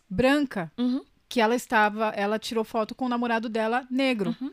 [0.09, 1.03] branca Uhum.
[1.29, 4.35] que ela estava, ela tirou foto com o namorado dela negro.
[4.41, 4.51] Uhum.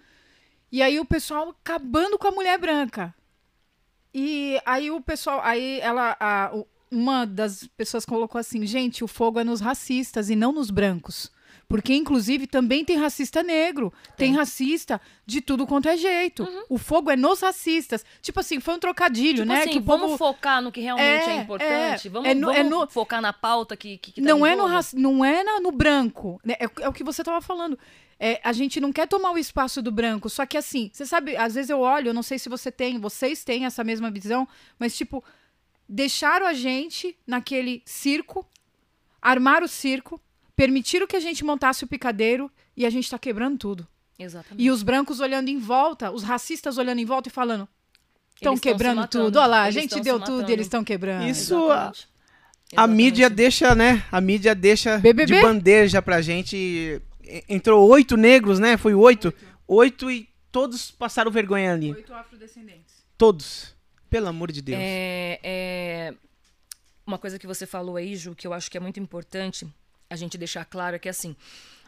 [0.71, 3.13] E aí o pessoal acabando com a mulher branca.
[4.15, 6.53] E aí o pessoal, aí ela, a-
[6.91, 11.31] uma das pessoas colocou assim, gente, o fogo é nos racistas e não nos brancos.
[11.69, 14.35] Porque, inclusive, também tem racista negro, tem, Tem.
[14.35, 16.49] racista de tudo quanto é jeito.
[16.67, 18.03] O fogo é nos racistas.
[18.23, 19.61] Tipo assim, foi um trocadilho, Tipo né?
[19.61, 20.17] assim, que vamos povo...
[20.17, 22.09] focar no que realmente é, É, importante.
[22.09, 22.11] é.
[22.11, 24.57] Vamos, É no- é vamos no- focar na pauta que, que, que tá não, é
[24.57, 26.41] no raci- não é na- no branco.
[26.43, 26.55] né?
[26.59, 27.79] É, o- é o que você tava falando.
[28.19, 30.31] É, a gente não quer tomar o espaço do branco.
[30.31, 32.99] Só que assim, você sabe, às vezes eu olho, eu não sei se você tem,
[32.99, 34.49] vocês têm essa mesma visão,
[34.79, 35.23] mas tipo,
[35.87, 38.47] deixaram a gente naquele circo,
[39.21, 40.19] armar o circo,
[40.59, 43.87] permitiram que a gente montasse o picadeiro e a gente tá quebrando tudo.
[44.19, 44.61] Exatamente.
[44.61, 47.69] E os brancos olhando em volta, os racistas olhando em volta e falando,
[48.35, 49.39] estão quebrando tudo.
[49.39, 51.29] Olha lá, a gente deu tudo e eles estão quebrando.
[51.29, 52.09] Isso- Exatamente.
[52.77, 54.05] A mídia deixa, né?
[54.11, 55.37] A mídia deixa BBB?
[55.37, 57.01] de bandeja pra gente.
[57.49, 58.77] Entrou oito negros, né?
[58.77, 59.33] Foi oito.
[59.69, 61.93] Oito e todos passaram vergonha ali.
[61.93, 63.05] Oito afrodescendentes.
[63.17, 63.75] Todos.
[64.11, 64.79] Pelo amor de Deus.
[64.83, 66.15] É, é,
[67.07, 69.67] Uma coisa que você falou aí, Ju, que eu acho que é muito importante
[70.11, 71.37] a gente deixar claro é que assim,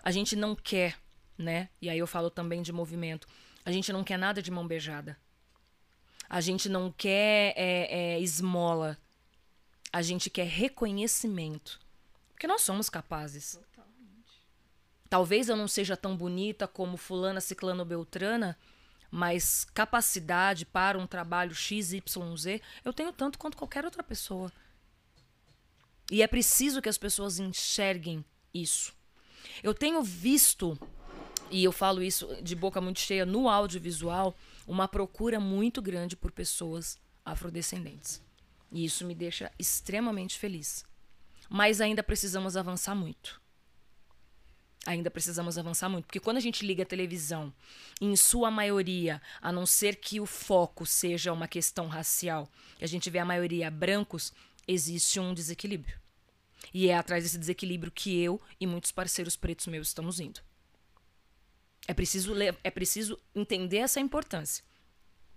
[0.02, 0.96] a gente não quer,
[1.36, 1.68] né?
[1.80, 3.26] E aí eu falo também de movimento.
[3.64, 5.16] A gente não quer nada de mão beijada.
[6.28, 8.96] A gente não quer é, é, esmola.
[9.92, 11.80] A gente quer reconhecimento.
[12.32, 13.58] Porque nós somos capazes.
[15.08, 18.56] Talvez eu não seja tão bonita como fulana, ciclano, beltrana,
[19.10, 22.00] mas capacidade para um trabalho XYZ
[22.84, 24.52] eu tenho tanto quanto qualquer outra pessoa.
[26.10, 28.92] E é preciso que as pessoas enxerguem isso.
[29.62, 30.76] Eu tenho visto,
[31.50, 34.36] e eu falo isso de boca muito cheia, no audiovisual,
[34.66, 38.20] uma procura muito grande por pessoas afrodescendentes.
[38.72, 40.84] E isso me deixa extremamente feliz.
[41.48, 43.40] Mas ainda precisamos avançar muito.
[44.86, 46.06] Ainda precisamos avançar muito.
[46.06, 47.52] Porque quando a gente liga a televisão,
[48.00, 52.48] em sua maioria, a não ser que o foco seja uma questão racial,
[52.80, 54.32] e a gente vê a maioria brancos,
[54.66, 55.99] existe um desequilíbrio.
[56.72, 60.40] E é atrás desse desequilíbrio que eu e muitos parceiros pretos meus estamos indo.
[61.88, 64.62] É preciso, le- é preciso entender essa importância.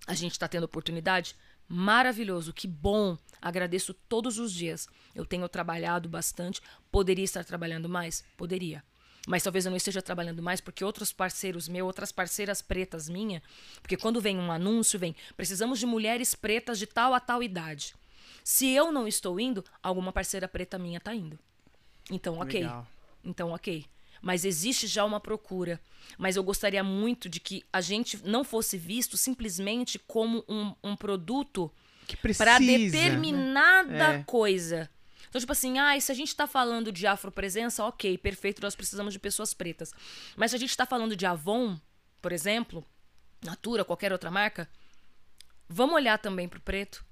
[0.06, 1.36] A gente está tendo oportunidade?
[1.68, 3.18] Maravilhoso, que bom.
[3.42, 4.88] Agradeço todos os dias.
[5.16, 6.62] Eu tenho trabalhado bastante.
[6.92, 8.24] Poderia estar trabalhando mais?
[8.38, 8.84] Poderia.
[9.26, 13.42] Mas talvez eu não esteja trabalhando mais porque outros parceiros meus, outras parceiras pretas minha,
[13.82, 17.96] porque quando vem um anúncio, vem, precisamos de mulheres pretas de tal a tal idade.
[18.44, 21.40] Se eu não estou indo, alguma parceira preta minha está indo.
[22.12, 22.62] Então, ok.
[22.62, 22.88] Legal.
[23.24, 23.86] Então, ok.
[24.22, 25.80] Mas existe já uma procura.
[26.18, 30.96] Mas eu gostaria muito de que a gente não fosse visto simplesmente como um, um
[30.96, 31.72] produto
[32.38, 32.78] para né?
[32.78, 34.24] determinada É.
[34.24, 34.90] coisa.
[35.30, 39.14] Então, tipo assim, ah, se a gente tá falando de afropresença, ok, perfeito, nós precisamos
[39.14, 39.92] de pessoas pretas.
[40.36, 41.80] Mas se a gente tá falando de Avon,
[42.22, 42.86] por exemplo,
[43.44, 44.70] Natura, qualquer outra marca,
[45.68, 47.04] vamos olhar também pro preto.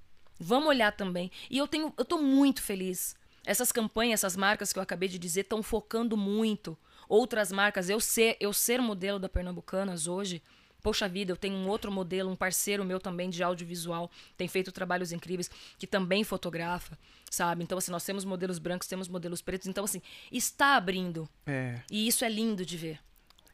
[0.43, 1.31] Vamos olhar também.
[1.49, 3.15] E eu tenho, eu tô muito feliz.
[3.45, 6.77] Essas campanhas, essas marcas que eu acabei de dizer, estão focando muito.
[7.07, 10.41] Outras marcas, eu ser, eu ser modelo da Pernambucanas hoje,
[10.81, 14.71] poxa vida, eu tenho um outro modelo, um parceiro meu também de audiovisual, tem feito
[14.71, 16.97] trabalhos incríveis, que também fotografa,
[17.29, 17.63] sabe?
[17.63, 19.67] Então, assim, nós temos modelos brancos, temos modelos pretos.
[19.67, 21.29] Então, assim, está abrindo.
[21.45, 21.81] É.
[21.91, 22.99] E isso é lindo de ver.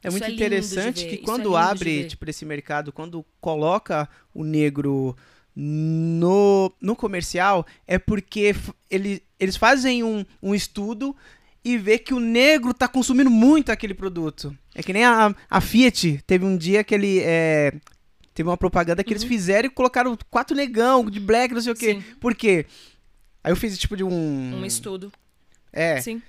[0.02, 4.08] É Isso muito de interessante que é quando de abre, tipo, esse mercado, quando coloca
[4.32, 5.16] o negro
[5.60, 8.54] no, no comercial, é porque
[8.88, 11.16] ele, eles fazem um, um estudo
[11.64, 14.56] e vê que o negro tá consumindo muito aquele produto.
[14.72, 17.18] É que nem a, a Fiat, teve um dia que ele...
[17.24, 17.74] é,
[18.32, 21.76] teve uma propaganda que eles fizeram e colocaram quatro negão de black, não sei o
[21.76, 21.94] quê.
[21.94, 22.02] Uhum.
[22.02, 22.14] Sim.
[22.20, 22.64] Por quê?
[23.42, 24.60] Aí eu fiz tipo de um...
[24.60, 25.10] Um estudo.
[25.72, 26.22] É, Sim.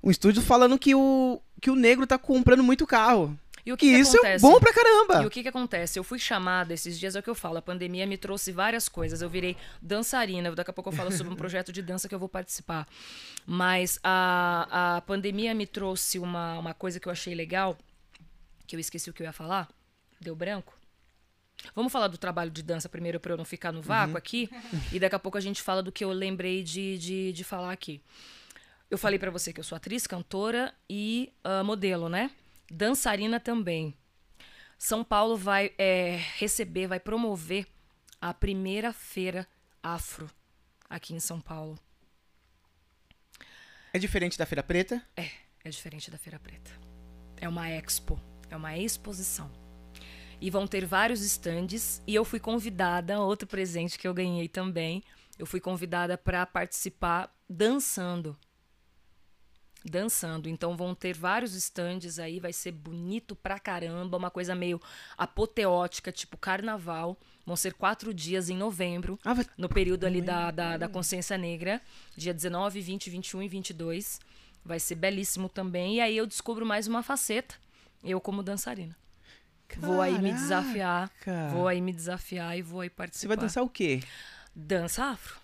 [0.00, 3.36] um estudo falando que o, que o negro tá comprando muito carro.
[3.64, 4.42] E o que, Que que isso é acontece?
[4.42, 5.22] bom pra caramba.
[5.22, 5.98] E o que que acontece?
[5.98, 8.88] Eu fui chamada esses dias, é o que eu falo, a pandemia me trouxe várias
[8.88, 9.22] coisas.
[9.22, 12.18] Eu virei dançarina, daqui a pouco eu falo sobre um projeto de dança que eu
[12.18, 12.88] vou participar.
[13.46, 17.78] Mas a, a pandemia me trouxe uma, uma coisa que eu achei legal,
[18.66, 19.68] que eu esqueci o que eu ia falar,
[20.20, 20.76] deu branco.
[21.76, 24.50] Vamos falar do trabalho de dança primeiro para eu não ficar no vácuo aqui,
[24.92, 27.70] e daqui a pouco a gente fala do que eu lembrei de, de, de falar
[27.70, 28.00] aqui.
[28.90, 32.30] Eu falei pra você que eu sou atriz, cantora e ah, modelo, né?
[32.72, 33.94] Dançarina também.
[34.78, 37.66] São Paulo vai é, receber, vai promover
[38.20, 39.46] a primeira feira
[39.82, 40.30] afro
[40.88, 41.78] aqui em São Paulo.
[43.92, 45.06] É diferente da Feira Preta?
[45.16, 45.30] É,
[45.62, 46.70] é diferente da Feira Preta.
[47.36, 48.18] É uma expo,
[48.48, 49.50] é uma exposição.
[50.40, 55.04] E vão ter vários estandes e eu fui convidada, outro presente que eu ganhei também,
[55.38, 58.36] eu fui convidada para participar dançando.
[59.84, 60.48] Dançando.
[60.48, 64.80] Então vão ter vários estandes aí, vai ser bonito pra caramba, uma coisa meio
[65.18, 67.16] apoteótica, tipo carnaval.
[67.44, 69.44] Vão ser quatro dias em novembro Ah, vai...
[69.58, 71.80] no período ali da, da, da consciência negra,
[72.16, 74.20] dia 19, 20, 21 e 22.
[74.64, 75.96] Vai ser belíssimo também.
[75.96, 77.56] E aí eu descubro mais uma faceta,
[78.04, 78.96] eu como dançarina.
[79.78, 81.54] Vou aí me desafiar, Caraca.
[81.54, 83.28] vou aí me desafiar e vou aí Você participar.
[83.28, 84.02] vai dançar o quê?
[84.54, 85.41] Dança afro.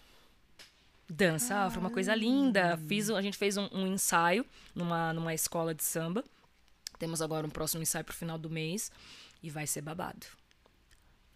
[1.11, 2.79] Dança afro, uma coisa linda.
[2.87, 4.45] Fiz, a gente fez um, um ensaio
[4.75, 6.23] numa, numa escola de samba.
[6.99, 8.91] Temos agora um próximo ensaio pro final do mês.
[9.43, 10.27] E vai ser babado.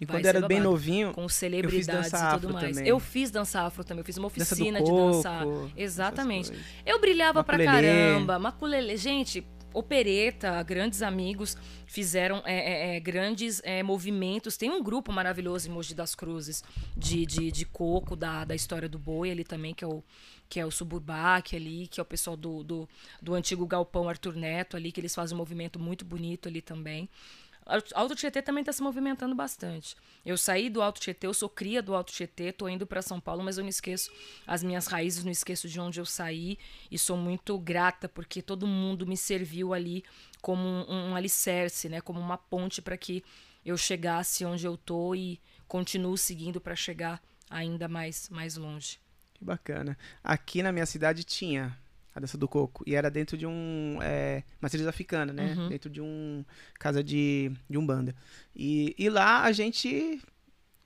[0.00, 0.70] E Vai quando era bem babado.
[0.72, 2.76] novinho, Com celebridades dança e tudo afro mais.
[2.76, 2.88] também.
[2.90, 4.00] Eu fiz dança afro também.
[4.00, 5.46] Eu fiz uma Dança oficina de coco, dançar.
[5.46, 6.52] essas Exatamente.
[6.84, 7.86] Eu brilhava pra Maculelê.
[7.86, 8.38] caramba.
[8.40, 8.96] Maculelê.
[8.96, 11.56] Gente, opereta, grandes amigos
[11.86, 14.56] fizeram é, é, é, grandes é, movimentos.
[14.56, 16.62] Tem um grupo maravilhoso em Mogi das Cruzes
[16.96, 20.02] de, de, de coco, da, da história do boi ali também, que é o,
[20.48, 22.88] que é o Suburbac ali, que é o pessoal do, do,
[23.20, 27.08] do antigo galpão Arthur Neto ali, que eles fazem um movimento muito bonito ali também.
[27.64, 29.96] Alto Tietê também está se movimentando bastante.
[30.24, 33.20] Eu saí do Alto Tietê, eu sou cria do Alto Tietê, tô indo para São
[33.20, 34.10] Paulo, mas eu não esqueço
[34.46, 36.58] as minhas raízes, não esqueço de onde eu saí
[36.90, 40.04] e sou muito grata porque todo mundo me serviu ali
[40.40, 43.24] como um, um alicerce, né, como uma ponte para que
[43.64, 48.98] eu chegasse onde eu tô e continuo seguindo para chegar ainda mais mais longe.
[49.34, 49.96] que bacana.
[50.22, 51.78] Aqui na minha cidade tinha
[52.14, 52.82] a dança do coco.
[52.86, 53.98] E era dentro de um.
[54.02, 55.54] É, matriz africana, né?
[55.56, 55.68] Uhum.
[55.68, 56.44] Dentro de um.
[56.78, 58.14] Casa de, de Umbanda.
[58.54, 60.20] E, e lá a gente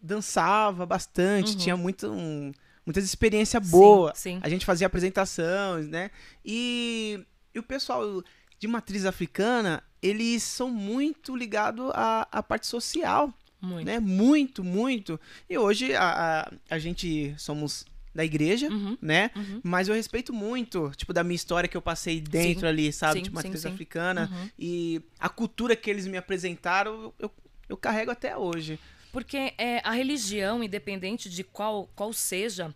[0.01, 1.57] dançava bastante, Uhum.
[1.59, 2.11] tinha muito.
[2.11, 2.53] Um,
[2.85, 4.17] muitas experiências boas.
[4.19, 4.41] Sim, sim.
[4.43, 6.11] A gente fazia apresentações, né?
[6.45, 7.25] E,
[7.55, 8.23] e o pessoal
[8.59, 13.85] de matriz africana, eles são muito ligados à, à parte social, Muito.
[13.85, 13.99] né?
[13.99, 15.19] Muito, muito.
[15.51, 17.85] E hoje a, a, a gente somos
[18.17, 18.99] da igreja, Uhum.
[19.01, 19.31] né?
[19.37, 19.61] Uhum.
[19.63, 23.19] Mas eu respeito muito, tipo, da minha história que eu passei dentro Sim, ali, sabe?
[23.19, 24.29] sim, tipo, matriz sim, africana.
[24.33, 24.51] Uhum.
[24.59, 27.31] E a cultura que eles me apresentaram, eu,
[27.69, 28.79] eu carrego até hoje.
[29.13, 32.75] Porque é, a religião, independente de qual, qual seja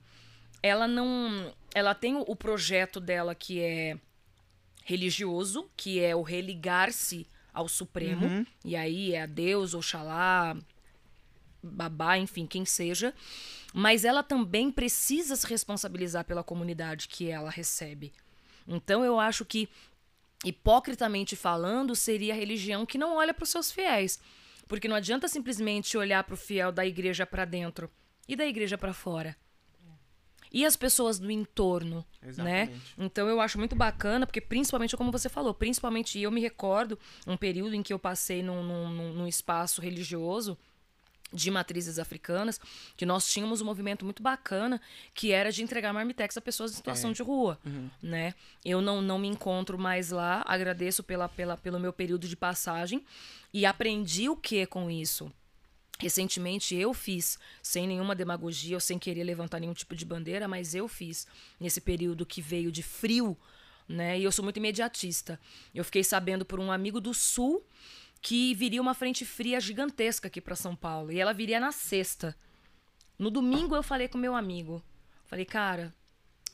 [0.62, 1.52] ela não.
[1.74, 3.96] Ela tem o projeto dela que é
[4.84, 8.26] religioso, que é o religar-se ao Supremo.
[8.26, 8.46] Uhum.
[8.64, 10.56] E aí é a Deus, Oxalá,
[11.62, 13.14] babá, enfim, quem seja.
[13.72, 18.12] Mas ela também precisa se responsabilizar pela comunidade que ela recebe.
[18.66, 19.68] Então eu acho que,
[20.44, 24.18] hipocritamente falando, seria a religião que não olha para os seus fiéis.
[24.66, 27.90] Porque não adianta simplesmente olhar para o fiel da igreja para dentro
[28.28, 29.36] e da igreja para fora.
[30.52, 32.62] E as pessoas do entorno, né?
[32.62, 32.80] Exatamente.
[32.98, 37.36] Então eu acho muito bacana, porque principalmente, como você falou, principalmente eu me recordo um
[37.36, 40.58] período em que eu passei num, num- num espaço religioso
[41.32, 42.60] de matrizes africanas,
[42.96, 44.80] que nós tínhamos um movimento muito bacana,
[45.14, 47.58] que era de entregar marmitex a pessoas em situação de rua,
[48.02, 48.34] né?
[48.64, 53.04] Eu não, não me encontro mais lá, agradeço pela, pela, pelo meu período de passagem
[53.52, 55.32] e aprendi o que com isso?
[56.00, 60.74] Recentemente eu fiz, sem nenhuma demagogia ou sem querer levantar nenhum tipo de bandeira, mas
[60.74, 61.26] eu fiz
[61.60, 63.36] nesse período que veio de frio,
[63.86, 64.18] né?
[64.18, 65.38] E eu sou muito imediatista.
[65.74, 67.62] Eu fiquei sabendo por um amigo do sul
[68.20, 72.36] que viria uma frente fria gigantesca aqui para São Paulo e ela viria na sexta.
[73.18, 74.82] No domingo eu falei com meu amigo.
[75.26, 75.94] Falei, cara,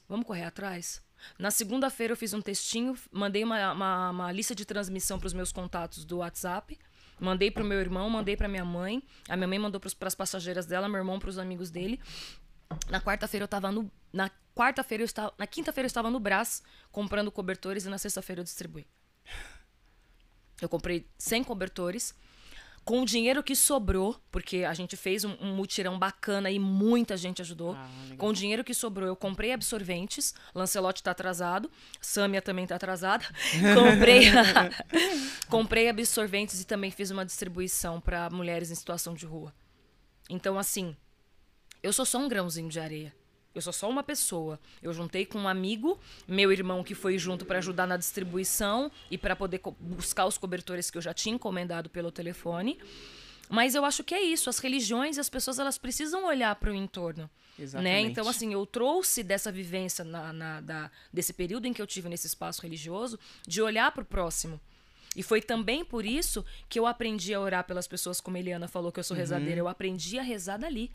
[0.08, 1.02] vamos correr atrás?
[1.38, 5.32] Na segunda-feira eu fiz um textinho, mandei uma, uma, uma lista de transmissão para os
[5.32, 6.78] meus contatos do WhatsApp,
[7.18, 10.14] mandei para o meu irmão, mandei para minha mãe, a minha mãe mandou para as
[10.14, 12.00] passageiras dela, meu irmão para os amigos dele.
[12.90, 16.62] Na quarta-feira eu estava no na quarta-feira eu estava, na quinta-feira eu estava no Brás
[16.90, 18.86] comprando cobertores e na sexta-feira eu distribuí.
[20.60, 22.14] Eu comprei 100 cobertores.
[22.84, 27.16] Com o dinheiro que sobrou, porque a gente fez um, um mutirão bacana e muita
[27.16, 27.74] gente ajudou.
[27.74, 27.88] Ah.
[28.16, 30.32] Com o dinheiro que sobrou, eu comprei absorventes.
[30.54, 31.68] Lancelote tá atrasado.
[32.00, 33.26] Sâmia também tá atrasada.
[33.74, 34.26] comprei,
[35.50, 39.52] comprei absorventes e também fiz uma distribuição para mulheres em situação de rua.
[40.30, 40.96] Então, assim,
[41.82, 43.12] eu sou só um grãozinho de areia.
[43.56, 44.60] Eu sou só uma pessoa.
[44.82, 49.16] Eu juntei com um amigo, meu irmão que foi junto para ajudar na distribuição e
[49.16, 52.78] para poder buscar os cobertores que eu já tinha encomendado pelo telefone.
[53.48, 54.50] Mas eu acho que é isso.
[54.50, 57.22] As religiões e as pessoas elas precisam olhar para o entorno.
[57.58, 57.64] Né?
[57.64, 58.10] Exatamente.
[58.10, 62.08] Então, assim, eu trouxe dessa vivência na, na- da- desse período em que eu tive
[62.08, 64.60] nesse espaço religioso de olhar para o próximo.
[65.14, 68.68] E foi também por isso que eu aprendi a orar pelas pessoas, como a Eliana
[68.68, 69.58] falou que eu sou rezadeira.
[69.60, 70.90] Eu aprendi a rezar dali.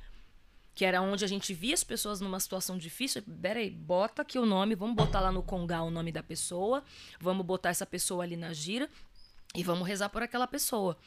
[0.74, 3.24] Que era onde a gente via as pessoas numa situação difícil.
[3.42, 6.84] Peraí, bota aqui o nome, vamos botar lá no Congá o nome da pessoa,
[7.20, 8.90] vamos botar essa pessoa ali na gira
[9.54, 10.98] e vamos rezar por aquela pessoa.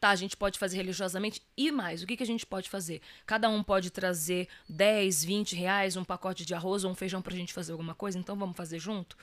[0.00, 1.40] Tá, a gente pode fazer religiosamente.
[1.56, 3.00] E mais, o que, que a gente pode fazer?
[3.24, 7.36] Cada um pode trazer 10, 20 reais, um pacote de arroz ou um feijão pra
[7.36, 9.16] gente fazer alguma coisa, então vamos fazer junto?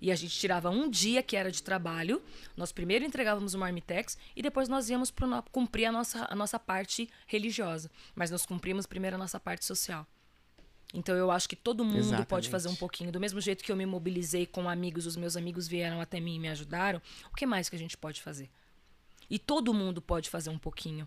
[0.00, 2.22] E a gente tirava um dia que era de trabalho,
[2.56, 6.58] nós primeiro entregávamos o marmitex e depois nós íamos pro cumprir a nossa, a nossa
[6.58, 7.90] parte religiosa.
[8.14, 10.06] Mas nós cumprimos primeiro a nossa parte social.
[10.94, 12.48] Então eu acho que todo mundo pode Exatamente.
[12.48, 13.10] fazer um pouquinho.
[13.10, 16.36] Do mesmo jeito que eu me mobilizei com amigos, os meus amigos vieram até mim
[16.36, 17.00] e me ajudaram,
[17.30, 18.48] o que mais que a gente pode fazer?
[19.28, 21.06] E todo mundo pode fazer um pouquinho.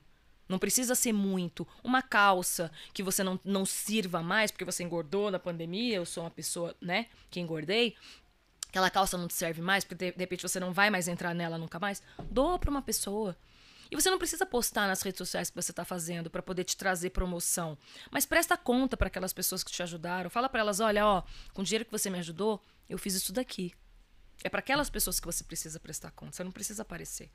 [0.49, 1.66] Não precisa ser muito.
[1.84, 6.24] Uma calça que você não, não sirva mais porque você engordou na pandemia, eu sou
[6.24, 7.95] uma pessoa, né, que engordei.
[8.70, 11.34] Aquela calça não te serve mais, porque de, de repente você não vai mais entrar
[11.34, 12.02] nela nunca mais.
[12.30, 13.36] Doa pra uma pessoa.
[13.91, 16.78] E você não precisa postar nas redes sociais que você tá fazendo pra poder te
[16.78, 17.76] trazer promoção.
[18.12, 20.30] Mas presta conta pra aquelas pessoas que te ajudaram.
[20.30, 21.24] Fala pra elas, olha, ó,
[21.54, 23.74] com o dinheiro que você me ajudou, eu fiz isso daqui.
[24.44, 26.34] É pra aquelas pessoas que você precisa prestar conta.
[26.34, 27.32] Você não precisa aparecer.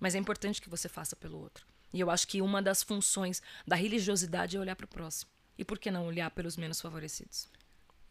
[0.00, 1.66] Mas é importante que você faça pelo outro.
[1.92, 5.30] E eu acho que uma das funções da religiosidade é olhar para o próximo.
[5.58, 7.48] E por que não olhar pelos menos favorecidos?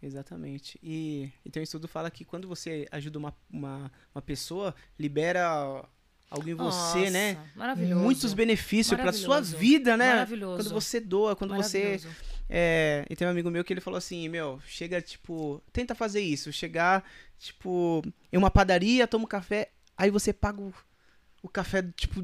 [0.02, 0.80] Exatamente.
[0.82, 5.84] E então o estudo fala que quando você ajuda uma, uma, uma pessoa, libera
[6.30, 7.38] algo em você, Nossa, né?
[7.56, 8.03] Maravilhoso.
[8.03, 10.10] Muitos benefícios para sua vida, né?
[10.10, 10.64] Maravilhoso.
[10.64, 11.99] Quando você doa, quando você.
[12.49, 16.22] É, e tem um amigo meu que ele falou assim, meu, chega, tipo, tenta fazer
[16.22, 17.03] isso, chegar,
[17.38, 18.02] tipo,
[18.32, 20.74] em uma padaria, toma um café, aí você paga o,
[21.44, 22.24] o café, tipo,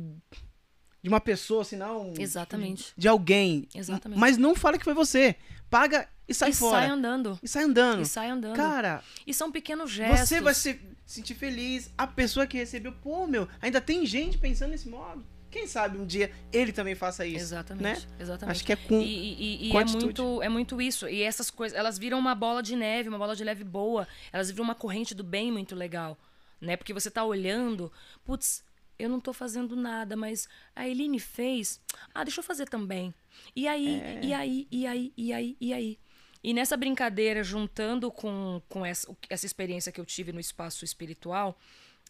[1.03, 2.13] de uma pessoa, assim, não...
[2.17, 2.93] Exatamente.
[2.97, 3.67] De alguém.
[3.75, 4.17] Exatamente.
[4.17, 5.35] Mas não fala que foi você.
[5.69, 6.81] Paga e sai e fora.
[6.81, 7.37] sai andando.
[7.43, 8.01] E sai andando.
[8.01, 8.55] E sai andando.
[8.55, 10.29] Cara, E são pequenos gestos.
[10.29, 14.71] você vai se sentir feliz, a pessoa que recebeu, pô, meu, ainda tem gente pensando
[14.71, 15.25] nesse modo.
[15.51, 17.83] Quem sabe um dia ele também faça isso, Exatamente.
[18.07, 18.15] né?
[18.19, 18.55] Exatamente.
[18.55, 18.99] Acho que é com...
[19.01, 20.05] E, e- e com é, atitude.
[20.05, 21.07] muito, é muito isso.
[21.07, 24.07] E essas coisas, elas viram uma bola de neve, uma bola de neve boa.
[24.31, 26.17] Elas viram uma corrente do bem muito legal.
[26.61, 26.75] Né?
[26.77, 27.91] Porque você tá olhando,
[28.25, 28.63] putz,
[28.97, 31.79] eu não tô fazendo nada, mas a Eline fez.
[32.13, 33.13] Ah, deixa eu fazer também.
[33.55, 34.21] E aí, É.
[34.23, 35.99] e aí, e aí, e aí, e aí.
[36.43, 41.57] E nessa brincadeira, juntando com, com essa, essa experiência que eu tive no espaço espiritual,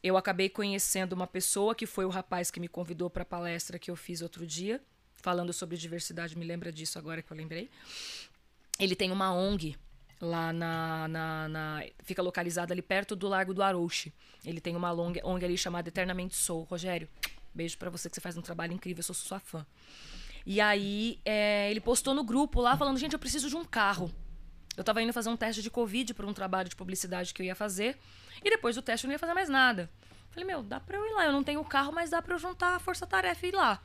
[0.01, 3.77] eu acabei conhecendo uma pessoa que foi o rapaz que me convidou para a palestra
[3.80, 4.81] que eu fiz outro dia,
[5.14, 6.38] falando sobre diversidade.
[6.38, 7.69] Me lembra disso agora que eu lembrei.
[8.80, 9.77] Ele tem uma ONG
[10.24, 14.12] lá na, na, na- Fica localizado ali perto do Largo do Arouche.
[14.45, 16.64] Ele tem uma long- ONG ali chamada Eternamente Sou.
[16.64, 17.08] Rogério,
[17.54, 19.66] beijo pra você que você faz um trabalho incrível, eu sou sua fã.
[20.45, 24.12] E aí, é, ele postou no grupo lá falando: gente, eu preciso de um carro.
[24.76, 27.45] Eu tava indo fazer um teste de Covid por um trabalho de publicidade que eu
[27.45, 27.98] ia fazer.
[28.44, 29.90] E depois do teste eu não ia fazer mais nada.
[30.32, 31.26] Falei, meu, dá pra eu ir lá.
[31.28, 33.80] Eu não tenho carro, mas dá pra eu juntar a força-tarefa e ir lá.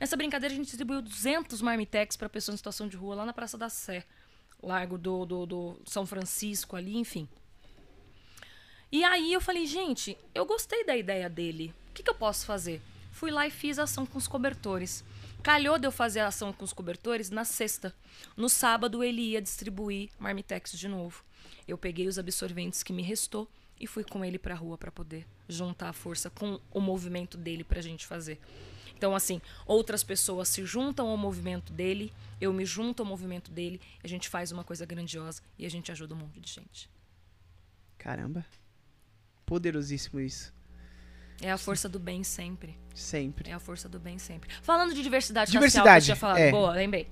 [0.00, 3.32] Nessa brincadeira, a gente distribuiu 200 marmitex pra pessoas em situação de rua lá na
[3.32, 4.04] Praça da Sé.
[4.62, 7.28] Largo do, do, do São Francisco ali, enfim.
[8.90, 11.74] E aí eu falei, gente, eu gostei da ideia dele.
[11.90, 12.80] O que, que eu posso fazer?
[13.10, 15.04] Fui lá e fiz a ação com os cobertores.
[15.42, 17.94] Calhou de eu fazer a ação com os cobertores na sexta.
[18.36, 21.24] No sábado ele ia distribuir Marmitex de novo.
[21.66, 23.48] Eu peguei os absorventes que me restou
[23.80, 27.64] e fui com ele pra rua pra poder juntar a força com o movimento dele
[27.64, 28.38] pra gente fazer.
[29.02, 33.80] Então, assim, outras pessoas se juntam ao movimento dele, eu me junto ao movimento dele,
[34.00, 36.88] a gente faz uma coisa grandiosa e a gente ajuda um monte de gente.
[37.98, 38.46] Caramba.
[39.44, 40.54] Poderosíssimo isso.
[41.40, 42.78] É a força do bem sempre.
[42.94, 43.50] Sempre.
[43.50, 44.48] É a força do bem sempre.
[44.62, 46.38] Falando de diversidade, Diversidade, racial, falado.
[46.38, 46.52] é.
[46.52, 47.08] Boa, lembrei.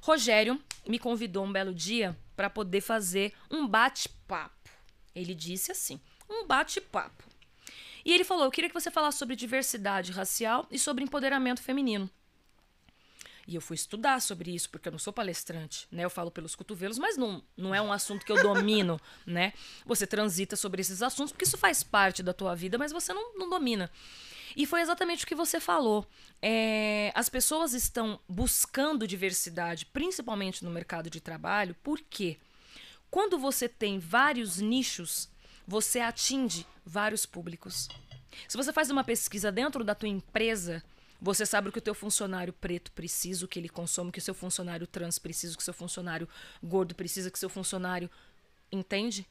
[0.00, 4.70] Rogério me convidou um belo dia para poder fazer um bate-papo.
[5.14, 7.27] Ele disse assim: um bate-papo.
[8.04, 12.10] E ele falou: Eu queria que você falasse sobre diversidade racial e sobre empoderamento feminino.
[13.48, 16.04] E eu fui estudar sobre isso, porque eu não sou palestrante, né?
[16.04, 19.54] Eu falo pelos cotovelos, mas não, não é um assunto que eu domino, né?
[19.86, 23.38] Você transita sobre esses assuntos, porque isso faz parte da tua vida, mas você não,
[23.38, 23.90] não domina.
[24.54, 26.06] E foi exatamente o que você falou.
[26.42, 32.36] É, as pessoas estão buscando diversidade, principalmente no mercado de trabalho, por quê?
[33.10, 35.30] Quando você tem vários nichos,
[35.68, 37.88] você atinge vários públicos.
[38.48, 40.82] Se você faz uma pesquisa dentro da tua empresa,
[41.20, 44.18] você sabe o que o teu funcionário preto precisa, o que ele consome, o que
[44.18, 46.26] o seu funcionário trans precisa, o que o seu funcionário
[46.64, 48.10] gordo precisa, o que o seu funcionário
[48.72, 49.26] entende?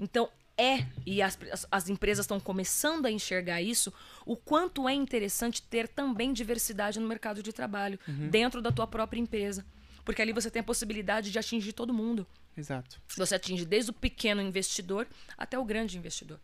[0.00, 3.92] Então é e as, as, as empresas estão começando a enxergar isso,
[4.26, 9.20] o quanto é interessante ter também diversidade no mercado de trabalho dentro da tua própria
[9.20, 9.64] empresa,
[10.08, 12.26] porque ali você tem a possibilidade de atingir todo mundo.
[12.56, 12.98] Exato.
[13.18, 15.06] Você atinge desde o pequeno investidor
[15.36, 16.40] até o grande investidor.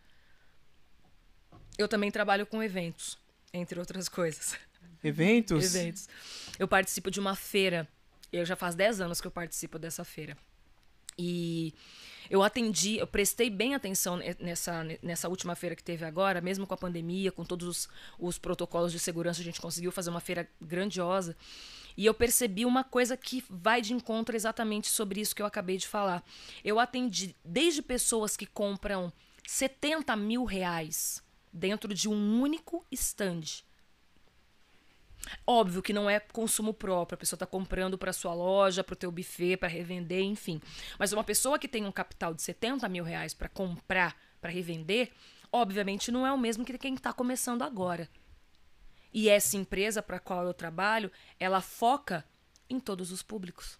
[1.79, 3.17] Eu também trabalho com eventos,
[3.55, 4.55] entre outras coisas.
[5.03, 5.75] Eventos?
[5.75, 6.09] Eventos.
[6.59, 7.89] Eu participo de uma feira.
[8.31, 10.37] Eu já faz 10 anos que eu participo dessa feira.
[11.19, 11.73] E
[12.29, 16.67] eu atendi, eu prestei bem atenção ne- nessa, nessa última feira que teve agora, mesmo
[16.67, 17.89] com a pandemia, com todos os,
[18.19, 21.35] os protocolos de segurança, a gente conseguiu fazer uma feira grandiosa.
[21.97, 25.77] E eu percebi uma coisa que vai de encontro exatamente sobre isso que eu acabei
[25.77, 26.25] de falar.
[26.65, 29.13] Eu atendi desde pessoas que compram
[29.47, 31.23] 70 mil reais
[31.53, 33.63] dentro de um único stand.
[35.47, 38.97] Óbvio que não é consumo próprio, a pessoa está comprando para sua loja, para o
[38.97, 40.61] teu buffet, para revender, enfim.
[40.99, 45.11] Mas uma pessoa que tem um capital de 70 mil reais para comprar, para revender,
[45.51, 48.09] obviamente não é o mesmo que quem está começando agora.
[49.15, 51.11] E essa empresa para qual eu trabalho,
[51.41, 52.25] ela foca
[52.69, 53.79] em todos os públicos.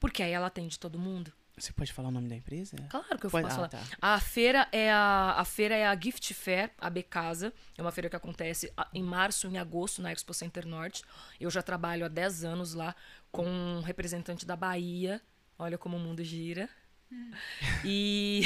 [0.00, 1.32] Porque aí ela atende todo mundo.
[1.58, 2.76] Você pode falar o nome da empresa?
[2.90, 3.84] Claro que eu Pode- posso ah, falar.
[3.86, 3.96] tá.
[4.00, 7.52] A feira é a, a feira é a Gift Fair, a Becasa.
[7.78, 11.02] É uma feira que acontece a- em março, em agosto, na Expo Center Norte.
[11.40, 12.94] Eu já trabalho há 10 anos lá
[13.32, 15.20] com um representante da Bahia.
[15.58, 16.68] Olha como o mundo gira.
[17.84, 18.42] E,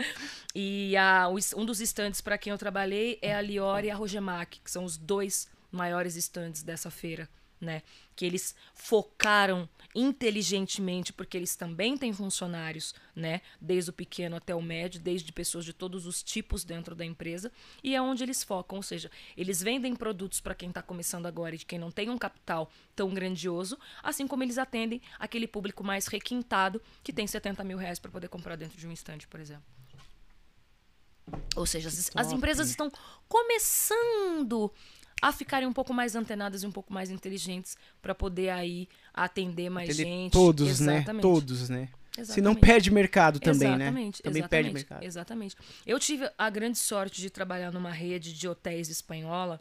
[0.54, 4.60] e a- um dos estandes para quem eu trabalhei é a Lior e a Rogemac,
[4.60, 7.28] que são os dois maiores estandes dessa feira,
[7.64, 7.82] né?
[8.14, 13.40] Que eles focaram inteligentemente, porque eles também têm funcionários, né?
[13.60, 17.50] Desde o pequeno até o médio, desde pessoas de todos os tipos dentro da empresa,
[17.82, 21.54] e é onde eles focam, ou seja, eles vendem produtos para quem está começando agora
[21.54, 25.82] e de quem não tem um capital tão grandioso, assim como eles atendem aquele público
[25.82, 29.40] mais requintado que tem 70 mil reais para poder comprar dentro de um estande, por
[29.40, 29.64] exemplo.
[31.56, 32.90] Ou seja, as, as empresas estão
[33.28, 34.70] começando
[35.22, 39.70] a ficarem um pouco mais antenadas e um pouco mais inteligentes para poder aí atender
[39.70, 40.32] mais Atender gente.
[40.32, 40.96] todos, né?
[40.96, 41.22] Exatamente.
[41.22, 41.88] Todos, né?
[42.12, 42.60] Se não Exatamente.
[42.60, 43.86] perde mercado também, exatamente, né?
[43.86, 45.02] Também exatamente, perde mercado.
[45.02, 45.56] Exatamente.
[45.84, 49.60] Eu tive a grande sorte de trabalhar numa rede de hotéis espanhola,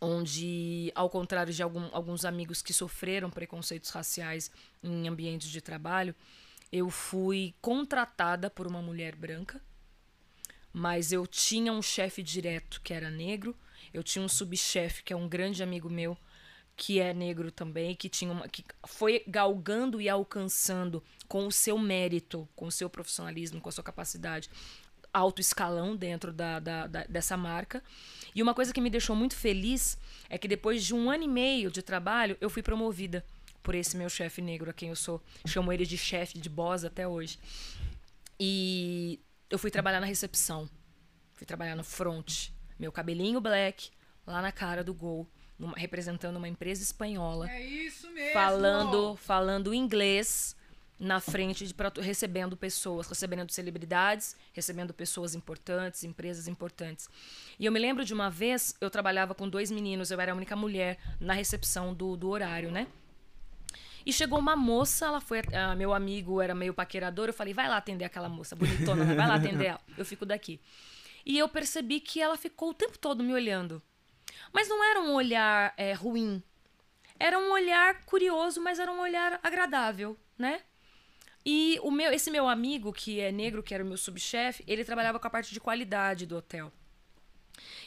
[0.00, 4.50] onde, ao contrário de algum- alguns amigos que sofreram preconceitos raciais
[4.82, 6.14] em ambientes de trabalho,
[6.70, 9.60] eu fui contratada por uma mulher branca,
[10.72, 13.56] mas eu tinha um chefe direto que era negro,
[13.92, 16.16] eu tinha um subchefe que é um grande amigo meu
[16.76, 21.76] que é negro também, que tinha uma, que foi galgando e alcançando com o seu
[21.76, 24.48] mérito, com o seu profissionalismo, com a sua capacidade,
[25.12, 27.82] alto escalão dentro da, da- da- dessa marca.
[28.32, 29.98] E uma coisa que me deixou muito feliz
[30.30, 33.24] é que depois de um ano e meio de trabalho, eu fui promovida
[33.60, 35.20] por esse meu chefe negro, a quem eu sou.
[35.48, 37.40] Chamo ele de chefe, de boss até hoje.
[38.38, 39.18] E
[39.50, 40.68] eu fui trabalhar na recepção.
[41.34, 42.50] Fui trabalhar no front.
[42.78, 43.90] Meu cabelinho black,
[44.26, 45.26] lá na cara do gol,
[45.58, 48.32] numa- representando uma empresa espanhola É isso mesmo.
[48.32, 50.56] falando falando inglês
[51.00, 57.08] na frente de pra- recebendo pessoas, recebendo celebridades, recebendo pessoas importantes, empresas importantes.
[57.58, 60.34] E eu me lembro de uma vez, eu trabalhava com dois meninos, eu era a
[60.34, 62.86] única mulher na recepção do, do horário, né?
[64.04, 65.40] E chegou uma moça, ela foi.
[65.52, 69.26] ah, meu amigo era meio paquerador, eu falei, vai lá atender aquela moça, bonitona, vai
[69.28, 69.80] lá atender ela.
[69.98, 70.58] Eu fico daqui.
[71.28, 73.82] E eu percebi que ela ficou o tempo todo me olhando.
[74.50, 76.42] Mas não era um olhar é, ruim.
[77.20, 80.62] Era um olhar curioso, mas era um olhar agradável, né?
[81.44, 84.84] E o meu, esse meu amigo, que é negro, que era o meu subchefe, ele
[84.84, 86.72] trabalhava com a parte de qualidade do hotel.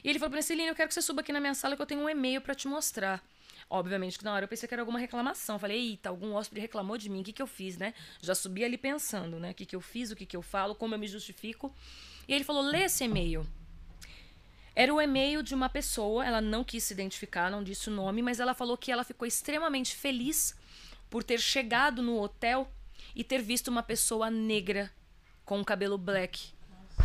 [0.04, 1.82] E ele falou pra mim, eu quero que você suba aqui na minha sala que
[1.82, 3.24] eu tenho um e-mail pra te mostrar.
[3.70, 5.58] Obviamente que na hora eu pensei que era alguma reclamação.
[5.58, 7.94] Falei, eita, algum hóspede reclamou de mim, o que, que eu fiz, né?
[8.22, 9.52] Já subi ali pensando, né?
[9.52, 11.74] O que, que eu fiz, o que, que eu falo, como eu me justifico.
[12.32, 13.46] E ele falou, lê esse e-mail.
[14.74, 18.22] Era o e-mail de uma pessoa, ela não quis se identificar, não disse o nome,
[18.22, 20.56] mas ela falou que ela ficou extremamente feliz
[21.10, 22.72] por ter chegado no hotel
[23.14, 24.90] e ter visto uma pessoa negra
[25.44, 26.54] com o cabelo black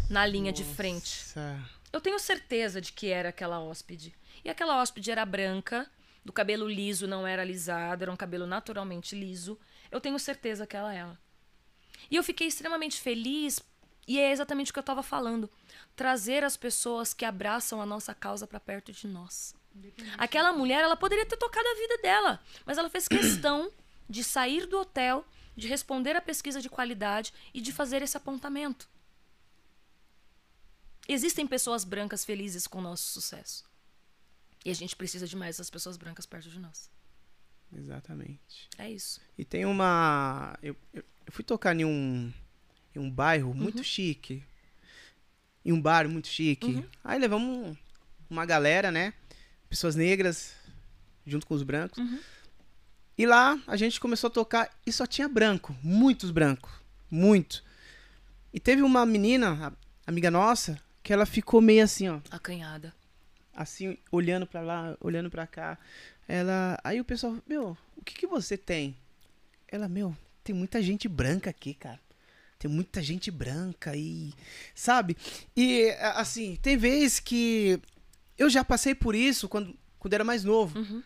[0.08, 1.22] na linha de frente.
[1.26, 1.60] Nossa.
[1.92, 4.14] Eu tenho certeza de que era aquela hóspede.
[4.44, 5.90] E aquela hóspede era branca,
[6.24, 9.58] do cabelo liso, não era alisado, era um cabelo naturalmente liso.
[9.90, 11.18] Eu tenho certeza que ela era.
[12.08, 13.60] E eu fiquei extremamente feliz,
[14.06, 15.50] e é exatamente o que eu estava falando.
[15.94, 19.54] Trazer as pessoas que abraçam a nossa causa para perto de nós.
[20.16, 23.70] Aquela mulher, ela poderia ter tocado a vida dela, mas ela fez questão
[24.08, 25.26] de sair do hotel,
[25.56, 28.88] de responder à pesquisa de qualidade e de fazer esse apontamento.
[31.08, 33.64] Existem pessoas brancas felizes com o nosso sucesso.
[34.64, 36.90] E a gente precisa de mais das pessoas brancas perto de nós.
[37.72, 38.68] Exatamente.
[38.78, 39.20] É isso.
[39.38, 40.58] E tem uma.
[40.62, 42.32] Eu, eu, eu fui tocar em um,
[42.96, 44.42] em um bairro muito chique.
[45.64, 46.84] Em um bar muito chique.
[47.04, 47.76] Aí levamos um-
[48.30, 49.12] uma galera, né?
[49.68, 50.54] Pessoas negras,
[51.26, 52.02] junto com os brancos.
[53.18, 55.74] E lá a gente começou a tocar e só tinha branco.
[55.82, 56.70] Muitos brancos.
[57.10, 57.62] Muito.
[58.52, 59.72] E teve uma menina,
[60.06, 62.94] amiga nossa, que ela ficou meio assim, ó Acanhada.
[63.54, 65.78] assim, olhando pra lá, olhando pra cá.
[66.28, 68.96] Ela, aí o pessoal, meu, o que que você tem?
[69.68, 72.00] Ela, meu, tem muita gente branca aqui, cara.
[72.66, 74.34] Tem muita gente branca e,
[74.74, 75.16] sabe?
[75.56, 77.80] E assim, tem vezes que
[78.36, 81.02] eu já passei por isso quando quando era mais novo, Uhum.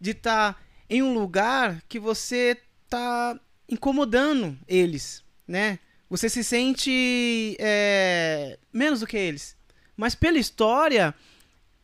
[0.00, 2.58] de estar em um lugar que você
[2.90, 5.78] tá incomodando eles, né?
[6.10, 9.56] Você se sente é, menos do que eles.
[9.96, 11.14] Mas pela história,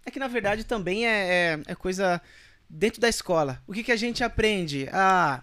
[0.04, 1.10] é que na verdade também é,
[1.56, 2.20] é, é coisa
[2.68, 3.62] dentro da escola.
[3.66, 4.86] O que, que a gente aprende?
[4.92, 5.42] Ah,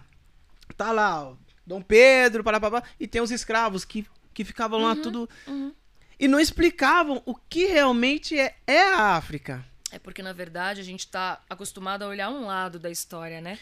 [0.76, 1.36] tá lá, ó,
[1.68, 2.58] Dom Pedro, pará,
[2.98, 5.28] e tem os escravos que, que ficavam lá tudo.
[5.46, 5.72] uhum.
[6.18, 9.64] E não explicavam o que realmente é, é a África.
[9.92, 13.58] É porque, na verdade, a gente tá acostumado a olhar um lado da história, né?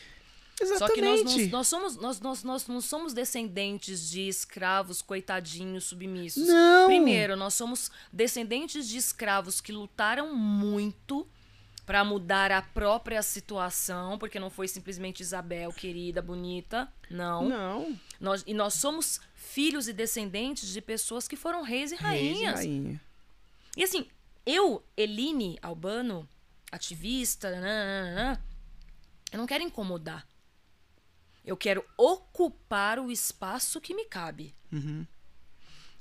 [0.58, 0.78] Exatamente.
[0.78, 5.84] Só que nós, não- nós somos, nós, nós, nós não somos descendentes de escravos coitadinhos,
[5.84, 6.46] submissos.
[6.46, 6.86] Não.
[6.86, 11.28] Primeiro, nós somos descendentes de escravos que lutaram muito
[11.86, 16.92] para mudar a própria situação, porque não foi simplesmente Isabel, querida, bonita.
[17.08, 17.48] Não.
[17.48, 18.00] Não.
[18.20, 22.04] Nós, e nós somos filhos e descendentes de pessoas que foram reis e Reis e
[22.42, 22.54] rainhas.
[22.56, 23.00] rainha.
[23.76, 24.08] E assim,
[24.44, 26.28] eu, Eline Albano,
[26.72, 28.44] ativista, nananana,
[29.30, 30.26] eu não quero incomodar.
[31.44, 34.52] Eu quero ocupar o espaço que me cabe.
[34.72, 35.06] Uhum.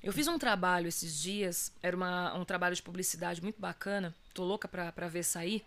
[0.01, 4.43] Eu fiz um trabalho esses dias, era uma- um trabalho de publicidade muito bacana, tô
[4.43, 5.63] louca pra, pra ver sair.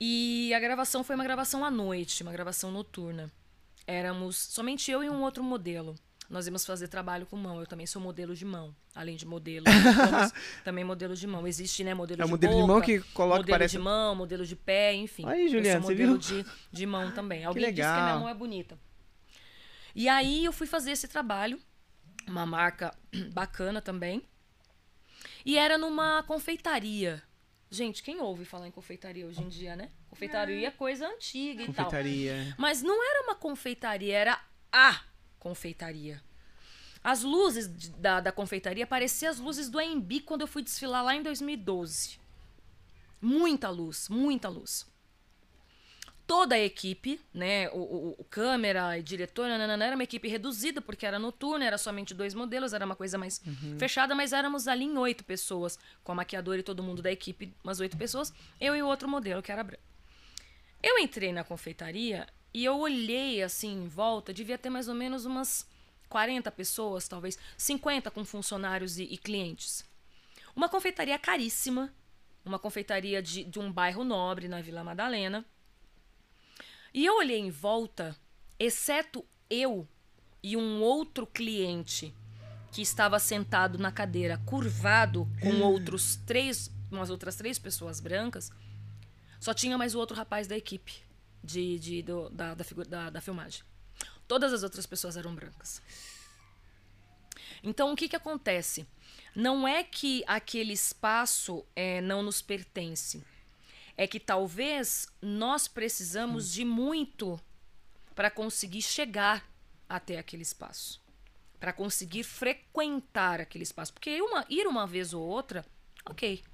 [0.00, 3.32] E a gravação foi uma gravação à noite, uma gravação noturna.
[3.86, 5.94] Éramos somente eu e um outro modelo.
[6.28, 7.60] Nós íamos fazer trabalho com mão.
[7.60, 8.74] Eu também sou modelo de mão.
[8.94, 9.64] Além de modelo,
[10.64, 11.46] também modelo de mão.
[11.46, 14.14] Existe, né, modelo É de modelo boca, de mão que coloca modelo parece de mão,
[14.14, 15.24] modelo de pé, enfim.
[15.26, 16.42] Aí, Juliana, você modelo viu?
[16.42, 17.44] de, de mão também.
[17.46, 18.04] Alguém disse que a legal.
[18.04, 18.78] minha mão é bonita.
[19.94, 21.60] E aí eu fui fazer esse trabalho,
[22.26, 22.94] uma marca
[23.32, 24.22] bacana também.
[25.44, 27.22] E era numa confeitaria.
[27.70, 29.90] Gente, quem ouve falar em confeitaria hoje em dia, né?
[30.08, 31.86] Confeitaria é coisa antiga e tal.
[31.86, 32.54] Confeitaria.
[32.56, 34.40] Mas não era uma confeitaria, era
[34.72, 35.00] a
[35.38, 36.22] confeitaria.
[37.02, 41.14] As luzes da, da confeitaria pareciam as luzes do AMB quando eu fui desfilar lá
[41.14, 42.18] em 2012.
[43.20, 44.86] Muita luz, muita luz.
[46.26, 50.80] Toda a equipe, né, o, o- o câmera e diretor, nananana, era uma equipe reduzida,
[50.82, 53.40] porque era noturna, era somente dois modelos, era uma coisa mais
[53.78, 57.54] fechada, mas éramos ali em oito pessoas, com a maquiadora e todo mundo da equipe,
[57.62, 59.82] umas oito pessoas, eu e o outro modelo, que era branco.
[60.82, 65.26] Eu entrei na confeitaria E eu olhei assim em volta, devia ter mais ou menos
[65.26, 65.66] umas
[66.08, 69.84] 40 pessoas, talvez 50 com funcionários e, e clientes.
[70.54, 71.92] Uma confeitaria caríssima,
[72.44, 75.44] uma confeitaria de, de um bairro nobre na Vila Madalena.
[76.96, 78.16] E eu olhei em volta,
[78.58, 79.86] exceto eu
[80.42, 82.14] e um outro cliente
[82.72, 88.50] que estava sentado na cadeira, curvado com outros três, umas outras três pessoas brancas,
[89.38, 90.94] só tinha mais o outro rapaz da equipe
[91.44, 93.62] de, de, do- da, da, da, da filmagem.
[94.26, 95.82] Todas as outras pessoas eram brancas.
[97.62, 98.86] Então, o que, que acontece?
[99.34, 103.22] Não é que aquele espaço eh, não nos pertence.
[103.96, 107.40] É que talvez nós precisamos de muito
[108.14, 109.44] para conseguir chegar
[109.88, 111.02] até aquele espaço.
[111.58, 113.92] Para conseguir frequentar aquele espaço.
[113.92, 115.64] Porque uma, ir uma vez ou outra,
[116.04, 116.44] ok.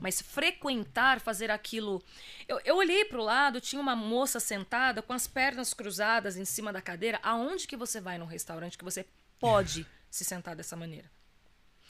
[0.00, 2.02] Mas frequentar, fazer aquilo.
[2.48, 6.44] Eu, eu olhei para o lado, tinha uma moça sentada com as pernas cruzadas em
[6.44, 7.20] cima da cadeira.
[7.22, 9.06] Aonde que você vai num restaurante que você
[9.38, 11.13] pode se sentar dessa maneira?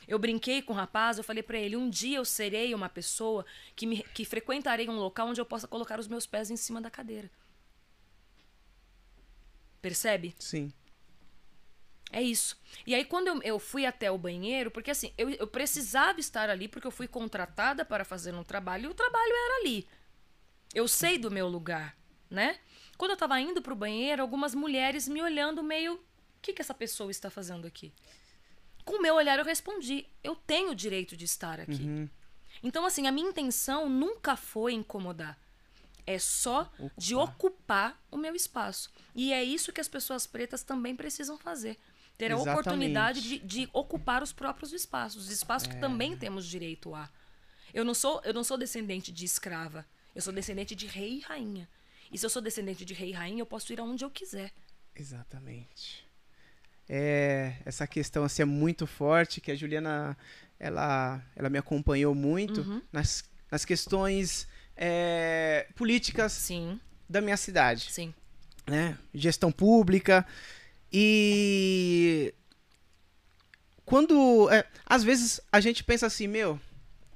[0.07, 3.45] Eu brinquei com o rapaz, eu falei para ele: um dia eu serei uma pessoa
[3.75, 6.81] que, me, que frequentarei um local onde eu possa colocar os meus pés em cima
[6.81, 7.31] da cadeira.
[9.81, 10.35] Percebe?
[10.39, 10.73] Sim.
[12.11, 12.57] É isso.
[12.87, 16.49] E aí, quando eu, eu fui até o banheiro, porque assim, eu, eu precisava estar
[16.49, 19.87] ali porque eu fui contratada para fazer um trabalho e o trabalho era ali.
[20.73, 21.97] Eu sei do meu lugar,
[22.31, 22.59] né?
[22.97, 25.95] Quando eu tava indo pro banheiro, algumas mulheres me olhando meio.
[25.95, 26.01] O
[26.41, 27.93] que, que essa pessoa está fazendo aqui?
[28.85, 32.09] Com o meu olhar, eu respondi: eu tenho o direito de estar aqui.
[32.63, 35.39] Então, assim, a minha intenção nunca foi incomodar.
[36.07, 38.91] É só de ocupar o meu espaço.
[39.15, 41.79] E é isso que as pessoas pretas também precisam fazer.
[42.19, 42.61] Ter a Exatamente.
[42.61, 45.25] oportunidade de, de ocupar os próprios espaços.
[45.25, 47.09] Os espaços que também temos direito a.
[47.73, 49.85] Eu não sou, eu não sou descendente de escrava.
[50.15, 51.69] Eu sou descendente de rei e rainha.
[52.13, 54.53] E se eu sou descendente de rei e rainha, eu posso ir aonde eu quiser.
[54.95, 56.04] Exatamente.
[56.89, 60.17] É, essa questão assim, é muito forte, que a Juliana
[60.59, 62.83] ela, ela me acompanhou muito Uhum.
[62.93, 64.47] nas, nas questões
[64.77, 66.79] é, políticas Sim,
[67.09, 67.91] da minha cidade.
[67.91, 68.13] sim.
[68.67, 68.99] né?
[69.15, 70.27] Gestão pública.
[70.93, 72.33] E
[73.85, 74.49] quando.
[74.51, 76.59] é, às vezes a gente pensa assim, meu,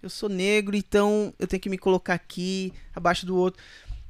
[0.03, 3.63] eu sou negro, então eu tenho que me colocar aqui, abaixo do outro.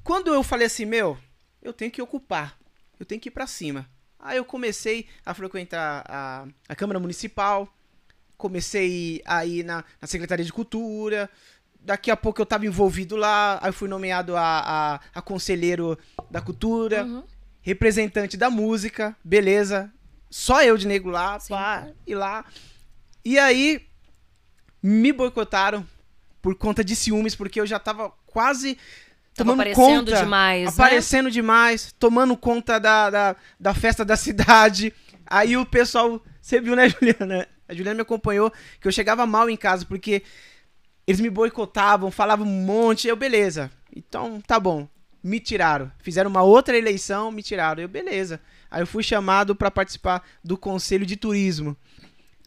[0.02, 1.18] Quando eu falei assim, meu,
[1.62, 2.58] eu tenho que ocupar,
[2.98, 3.88] eu tenho que ir pra cima.
[4.20, 7.68] Aí eu comecei a frequentar a, a Câmara Municipal,
[8.36, 11.30] comecei a ir na, na Secretaria de Cultura.
[11.80, 14.42] Daqui a pouco eu tava envolvido lá, aí fui nomeado a,
[14.94, 15.96] a, a conselheiro
[16.30, 17.22] da cultura Uhum.
[17.60, 19.92] representante da música, beleza.
[20.30, 21.54] Só eu de negro lá, Sim.
[21.54, 22.44] pá, e lá.
[23.24, 23.86] E aí
[24.82, 25.86] me boicotaram
[26.42, 28.76] por conta de ciúmes, porque eu já tava quase
[29.38, 30.68] tomando aparecendo conta, demais, né?
[30.84, 34.92] aparecendo demais, tomando conta da, da, da festa da cidade.
[35.26, 37.46] Aí o pessoal, você viu, né, Juliana?
[37.68, 38.50] A Juliana me acompanhou,
[38.80, 40.22] que eu chegava mal em casa, porque
[41.06, 43.70] eles me boicotavam, falavam um monte, eu, beleza.
[43.94, 44.88] Então, tá bom.
[45.22, 45.90] Me tiraram.
[45.98, 47.82] Fizeram uma outra eleição, me tiraram.
[47.82, 48.40] Eu, beleza.
[48.70, 51.76] Aí eu fui chamado pra participar do Conselho de Turismo.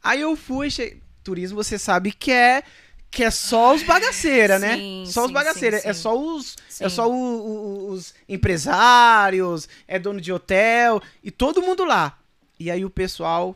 [0.01, 0.69] Aí eu fui.
[0.69, 2.63] che- Turismo, você sabe que é.
[3.11, 4.77] Que é só os bagaceira, né?
[4.77, 5.79] Sim, Só os sim, bagaceira.
[5.81, 6.55] sim, É só os.
[6.79, 12.17] É só o- o- os empresários, é dono de hotel e todo mundo lá.
[12.57, 13.53] E aí o pessoal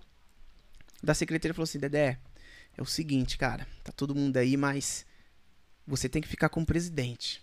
[1.01, 2.19] da secretaria falou assim: Dedé,
[2.77, 5.05] é o seguinte, cara, tá todo mundo aí, mas
[5.87, 7.41] você tem que ficar como presidente.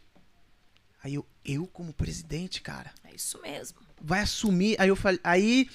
[1.03, 3.79] Aí eu, eu como presidente, cara, É isso mesmo.
[4.01, 4.77] vai assumir.
[4.79, 5.69] Aí eu falei, aí.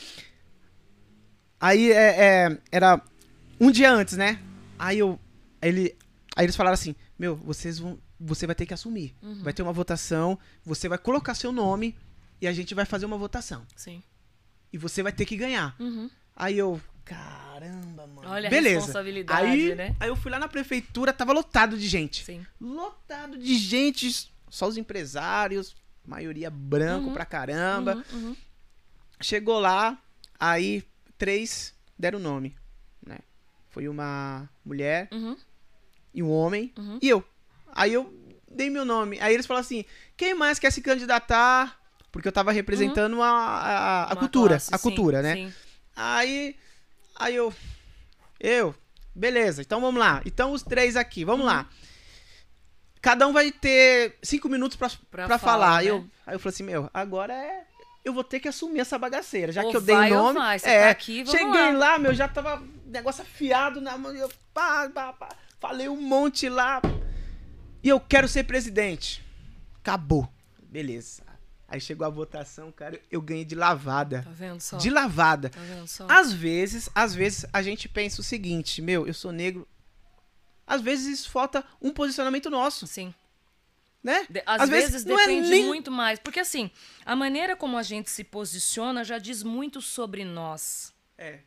[1.60, 3.02] Aí é, é, era
[3.60, 4.40] um dia antes, né?
[4.78, 5.20] Aí eu.
[5.62, 5.98] Ele,
[6.38, 8.00] aí eles falaram assim: Meu, vocês vão.
[8.20, 9.16] Você vai ter que assumir.
[9.22, 9.44] Uhum.
[9.44, 11.96] Vai ter uma votação, você vai colocar seu nome
[12.42, 13.66] e a gente vai fazer uma votação.
[13.76, 14.02] Sim.
[14.72, 15.76] E você vai ter que ganhar.
[15.80, 16.10] Uhum.
[16.36, 16.80] Aí eu.
[17.06, 18.30] Caramba, mano.
[18.30, 18.76] Olha a Beleza.
[18.80, 19.96] responsabilidade, aí, né?
[20.00, 22.24] Aí eu fui lá na prefeitura, tava lotado de gente.
[22.26, 22.46] Sim.
[22.60, 25.74] Lotado de gente, só os empresários,
[26.06, 27.14] maioria branco Uhum.
[27.14, 28.04] pra caramba.
[28.12, 28.36] Uhum, uhum.
[29.22, 29.98] Chegou lá,
[30.40, 30.84] aí
[31.18, 32.56] três deram nome,
[33.06, 33.20] né?
[33.70, 35.38] Foi uma mulher Uhum.
[36.18, 36.98] E um homem Uhum.
[37.02, 37.24] e eu.
[37.72, 38.12] Aí eu
[38.52, 39.20] dei meu nome.
[39.22, 39.86] Aí eles falaram assim:
[40.18, 41.80] quem mais quer se candidatar?
[42.12, 44.12] Porque eu tava representando a, a, a Uhum.
[44.12, 45.36] Uma cultura, classe, a sim, cultura, né?
[45.36, 45.54] sim.
[45.96, 46.56] Aí,
[47.16, 47.54] aí eu,
[48.40, 48.74] eu,
[49.14, 50.22] beleza, então vamos lá.
[50.26, 51.52] Então os três aqui, vamos Uhum.
[51.52, 51.70] lá.
[53.02, 55.84] Cada um vai ter cinco minutos pra, Pra pra, falar, falar.
[55.84, 55.90] né?
[55.90, 57.64] Eu, aí eu falei assim, meu, agora é...
[58.04, 60.40] Eu vou ter que assumir essa bagaceira, já Ou que eu dei nome.
[60.40, 61.92] vai, é, tá aqui, cheguei lá.
[61.94, 62.00] lá.
[62.00, 64.14] meu, já tava negócio afiado na mão.
[64.16, 65.28] Eu, pá, pá, pá,
[65.60, 66.82] falei um monte lá.
[67.84, 69.24] E eu quero ser presidente.
[69.80, 70.28] Acabou.
[70.64, 71.24] Beleza.
[71.70, 74.24] Aí chegou a votação, cara, eu ganhei de lavada.
[74.24, 74.78] Tá vendo só?
[74.78, 75.50] De lavada.
[75.50, 76.08] Tá vendo só?
[76.10, 79.68] Às vezes, às vezes a gente pensa o seguinte, meu, eu sou negro.
[80.66, 83.14] Às vezes falta um posicionamento nosso, Sim.
[84.02, 84.26] né?
[84.30, 86.20] De- às, Às vezes, vezes é depende nem- muito mais.
[86.20, 86.72] Porque assim,
[87.06, 90.94] a maneira como a gente se posiciona já diz muito sobre nós.
[91.18, 91.40] É.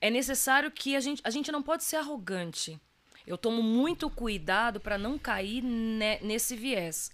[0.00, 1.20] É necessário que a gente.
[1.24, 2.80] A gente não pode ser arrogante.
[3.26, 7.12] Eu tomo muito cuidado para não cair ne- nesse viés.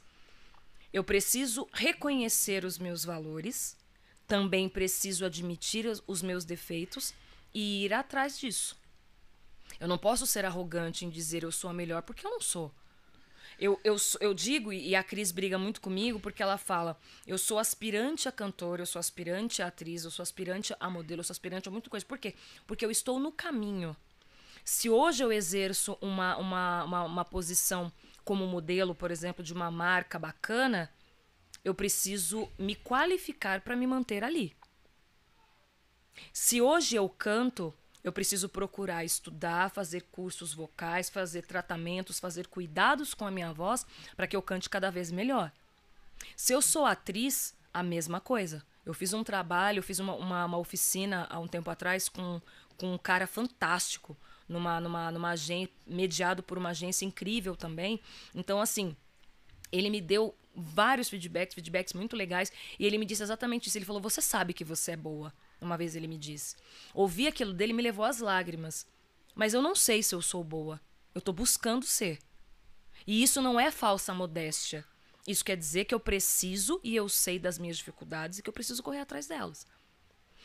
[0.93, 3.77] Eu preciso reconhecer os meus valores,
[4.27, 7.13] também preciso admitir os- meus defeitos
[7.53, 8.77] e ir atrás disso.
[9.79, 12.73] Eu não posso ser arrogante em dizer eu sou a melhor, porque eu não sou.
[13.59, 17.59] Eu, eu, eu digo, e a Cris briga muito comigo, porque ela fala: eu sou
[17.59, 21.33] aspirante a cantora, eu sou aspirante a atriz, eu sou aspirante a modelo, eu sou
[21.35, 22.07] aspirante a muita coisa.
[22.07, 22.35] Por quê?
[22.67, 23.97] Porque eu estou no caminho.
[24.65, 27.93] Se hoje eu exerço uma, uma, uma, uma posição
[28.25, 30.91] como modelo, por exemplo, de uma marca bacana,
[31.65, 34.57] eu preciso me qualificar para me manter ali.
[36.33, 43.15] Se hoje eu canto, eu preciso procurar estudar, fazer cursos vocais, fazer tratamentos, fazer cuidados
[43.15, 43.87] com a minha voz
[44.17, 45.53] para que eu cante cada vez melhor.
[46.37, 48.65] Se eu sou atriz, a mesma coisa.
[48.85, 52.41] Eu fiz um trabalho, eu fiz uma, uma, uma oficina há um tempo atrás com,
[52.77, 54.17] com um cara fantástico,
[54.49, 58.01] numa, numa, numa agência, mediado por uma agência incrível também.
[58.35, 58.97] Então, assim,
[59.71, 63.79] ele me deu vários feedbacks, feedbacks muito legais, e ele me disse exatamente isso.
[63.79, 65.33] Ele falou: Você sabe que você é boa.
[65.61, 66.57] Uma vez ele me disse.
[66.95, 68.87] Ouvir aquilo dele me levou às lágrimas.
[69.35, 70.81] Mas eu não sei se eu sou boa.
[71.15, 72.19] Eu tô buscando ser.
[73.07, 74.85] E isso não é falsa modéstia.
[75.27, 78.53] Isso quer dizer que eu preciso e eu sei das minhas dificuldades e que eu
[78.53, 79.67] preciso correr atrás delas.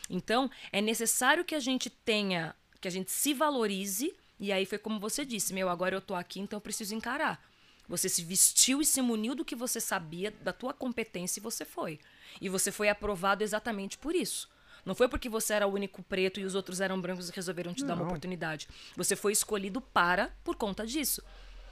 [0.09, 4.77] Então, é necessário que a gente tenha, que a gente se valorize, e aí foi
[4.77, 7.41] como você disse, meu, agora eu tô aqui, então eu preciso encarar.
[7.88, 11.64] Você se vestiu e se muniu do que você sabia, da tua competência e você
[11.64, 11.97] foi.
[12.41, 14.49] E você foi aprovado exatamente por isso.
[14.85, 17.73] Não foi porque você era o único preto e os outros eram brancos e resolveram
[17.73, 18.07] te dar uma Não.
[18.07, 18.68] oportunidade.
[18.97, 21.23] Você foi escolhido para por conta disso.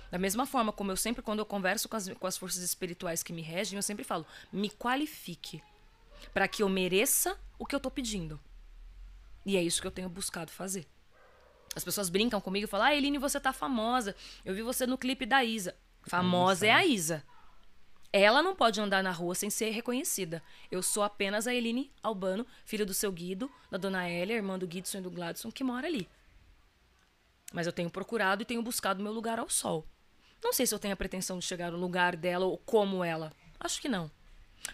[0.09, 3.21] Da mesma forma como eu sempre, quando eu converso com as, com as forças espirituais
[3.21, 5.61] que me regem, eu sempre falo: me qualifique
[6.33, 8.39] para que eu mereça o que eu tô pedindo.
[9.45, 10.85] E é isso que eu tenho buscado fazer.
[11.75, 14.15] As pessoas brincam comigo e falam: Ah, Eline, você tá famosa.
[14.43, 15.75] Eu vi você no clipe da Isa.
[16.03, 17.23] Famosa é a Isa.
[18.13, 20.43] Ela não pode andar na rua sem ser reconhecida.
[20.69, 24.67] Eu sou apenas a Eline Albano, filha do seu Guido, da dona Elia, irmã do
[24.67, 26.09] Guidson e do Gladson, que mora ali.
[27.53, 29.87] Mas eu tenho procurado e tenho buscado meu lugar ao sol.
[30.43, 33.31] Não sei se eu tenho a pretensão de chegar no lugar dela ou como ela.
[33.59, 34.11] Acho que não.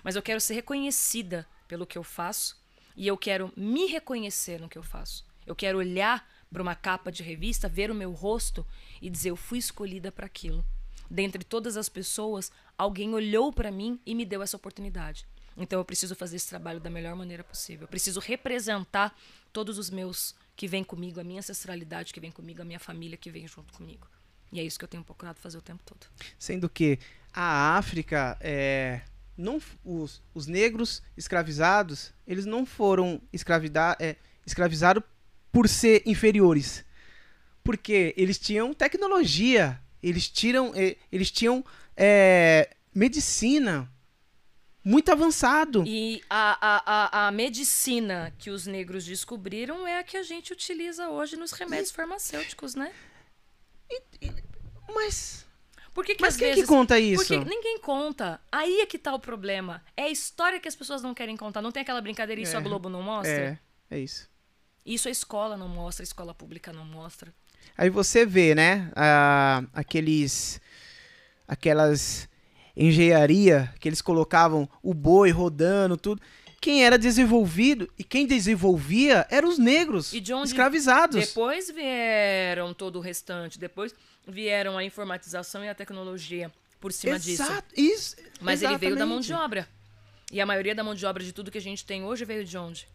[0.04, 2.60] Mas eu quero ser reconhecida pelo que eu faço
[2.96, 5.26] e eu quero me reconhecer no que eu faço.
[5.46, 8.66] Eu quero olhar para uma capa de revista, ver o meu rosto
[9.02, 10.64] e dizer eu fui escolhida para aquilo.
[11.10, 15.26] Dentre todas as pessoas, alguém olhou para mim e me deu essa oportunidade.
[15.56, 17.86] Então eu preciso fazer esse trabalho da melhor maneira possível.
[17.86, 19.18] Eu preciso representar
[19.52, 23.18] todos os meus que vêm comigo, a minha ancestralidade que vem comigo, a minha família
[23.18, 24.08] que vem junto comigo.
[24.52, 26.08] E é isso que eu tenho procurado fazer o tempo todo.
[26.38, 27.00] Sendo que
[27.34, 29.02] a África, é,
[29.38, 34.16] não, os, os negros escravizados, eles não foram escravida, é,
[34.46, 35.04] escravizados
[35.58, 36.86] por ser inferiores.
[37.64, 41.66] Porque eles tinham tecnologia, eles, tiram, é, eles tinham
[41.96, 43.92] é, medicina
[44.84, 45.84] muito avançado.
[45.88, 50.54] E a, a, a, a medicina que os negros descobriram é a que a gente
[50.54, 52.94] utiliza hoje nos remédios farmacêuticos, né?
[54.94, 55.44] Mas,
[55.92, 56.62] Por que, que mas quem vezes...
[56.62, 57.26] que conta isso?
[57.26, 58.40] Porque ninguém conta.
[58.52, 59.84] Aí é que tá o problema.
[59.98, 61.64] É a história que as pessoas não querem contar.
[61.64, 62.60] Não tem aquela brincadeira, isso É.
[62.60, 63.60] a Globo não mostra?
[63.90, 64.30] É, é isso.
[64.88, 67.34] Isso a escola não mostra, a escola pública não mostra.
[67.78, 70.60] Aí você vê, né, a- aqueles
[71.48, 72.28] aquelas
[72.76, 76.22] engenharia que eles colocavam o boi rodando, tudo.
[76.60, 81.28] Quem era desenvolvido e quem desenvolvia eram os negros, E de onde- escravizados.
[81.28, 83.60] Depois vieram todo o restante.
[83.60, 83.94] Depois
[84.28, 87.44] vieram a informatização e a tecnologia por cima disso.
[87.44, 88.16] Exato, isso.
[88.42, 89.46] Mas ele veio da mão de exatamente.
[89.46, 89.68] obra.
[90.32, 92.44] E a maioria da mão de obra de tudo que a gente tem hoje veio
[92.44, 92.88] de onde?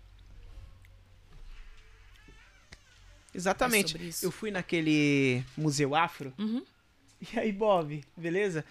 [3.34, 3.96] Exatamente.
[3.96, 4.26] É.
[4.26, 6.32] Eu fui naquele museu afro.
[6.38, 6.62] Uhum.
[7.20, 8.64] E aí, Bob, beleza?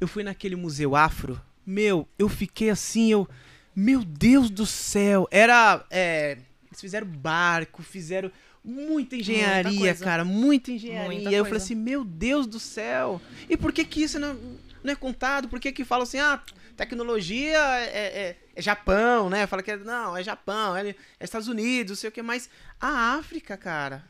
[0.00, 1.40] Eu fui naquele museu afro.
[1.64, 3.28] Meu, eu fiquei assim, eu.
[3.74, 5.28] Meu Deus do céu!
[5.30, 5.84] Era.
[5.90, 6.38] é,
[6.70, 8.30] eles fizeram barco, fizeram
[8.64, 10.04] muita engenharia, coisa.
[10.04, 11.20] cara, muita engenharia.
[11.20, 13.20] Muita eu falei assim, meu Deus do céu!
[13.48, 14.34] E por que que isso não,
[14.82, 15.48] não é contado?
[15.48, 16.40] Por que que falam assim, ah,
[16.84, 19.46] tecnologia é, é- é Japão, né?
[19.46, 20.94] Fala que é, não, é Japão, é, é
[21.24, 22.48] Estados Unidos, sei o que, mas
[22.80, 24.04] a África, cara,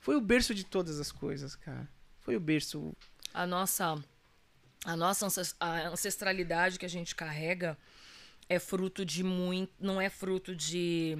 [0.00, 1.88] foi o berço de todas as coisas, cara.
[2.20, 2.92] Foi o berço.
[3.32, 4.02] A nossa
[4.84, 5.26] A nossa
[5.60, 7.78] a ancestralidade que a gente carrega
[8.48, 9.72] é fruto de muito.
[9.78, 11.16] Não é fruto de,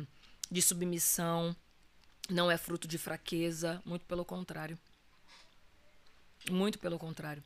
[0.51, 1.55] de submissão,
[2.29, 4.77] não é fruto de fraqueza, muito pelo contrário.
[6.51, 7.43] Muito pelo contrário.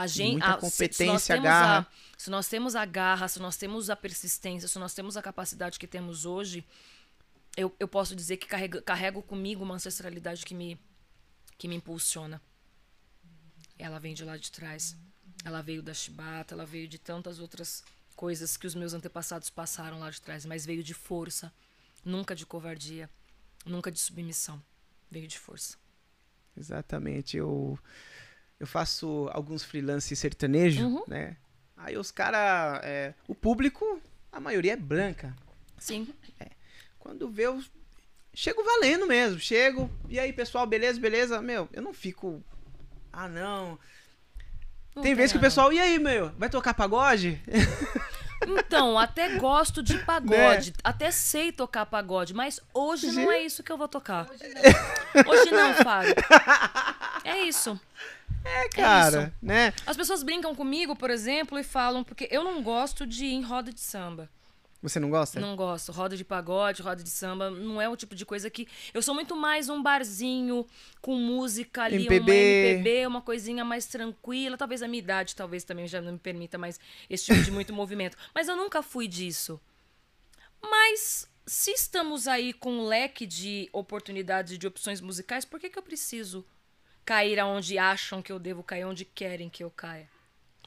[0.00, 1.78] A gente, muita a- se- se competência, temos garra.
[1.80, 5.22] A, se nós temos a garra, se nós temos a persistência, se nós temos a
[5.22, 6.64] capacidade que temos hoje,
[7.56, 10.78] eu, eu posso dizer que carrego, carrego comigo uma ancestralidade que me,
[11.56, 12.40] que me impulsiona.
[13.78, 14.96] Ela vem de lá de trás.
[15.44, 17.82] Ela veio da chibata, ela veio de tantas outras
[18.16, 21.52] coisas que os meus antepassados passaram lá de trás, mas veio de força,
[22.04, 23.08] nunca de covardia,
[23.64, 24.60] nunca de submissão.
[25.10, 25.76] Veio de força.
[26.56, 27.36] Exatamente.
[27.36, 27.78] Eu,
[28.60, 31.04] eu faço alguns freelance sertanejo, Uhum.
[31.06, 31.36] né?
[31.76, 32.80] Aí os caras.
[33.26, 34.00] o público,
[34.32, 35.34] a maioria é branca.
[35.78, 36.08] Sim.
[36.98, 37.62] Quando vê, eu
[38.34, 39.38] chego valendo mesmo.
[39.38, 39.90] Chego.
[40.08, 41.40] E aí, pessoal, beleza, beleza?
[41.40, 42.42] Meu, eu não fico.
[43.12, 43.78] Ah, não.
[44.94, 45.46] Não tem vezes que o não.
[45.48, 47.40] pessoal, e aí, meu, vai tocar pagode?
[48.46, 53.72] Então, até gosto de pagode, até sei tocar pagode, mas hoje não é isso que
[53.72, 54.28] eu vou tocar.
[55.26, 56.14] Hoje não, Fábio.
[57.24, 57.78] É isso.
[58.48, 59.32] É, cara, isso.
[59.42, 59.72] né?
[59.86, 63.42] As pessoas brincam comigo, por exemplo, e falam, porque eu não gosto de ir em
[63.42, 64.30] roda de samba.
[64.80, 65.40] Você não gosta?
[65.40, 65.90] Não gosto.
[65.90, 68.68] Roda de pagode, roda de samba, não é o tipo de coisa que.
[68.94, 70.64] Eu sou muito mais um barzinho
[71.00, 72.32] com música ali, uma MPB.
[72.32, 74.56] MPB, uma coisinha mais tranquila.
[74.56, 76.78] Talvez a minha idade, talvez também já não me permita mais
[77.10, 78.16] esse tipo de muito movimento.
[78.32, 79.60] Mas eu nunca fui disso.
[80.62, 85.70] Mas se estamos aí com um leque de oportunidades e de opções musicais, por que,
[85.70, 86.46] que eu preciso
[87.08, 90.06] cair aonde acham que eu devo cair, onde querem que eu caia?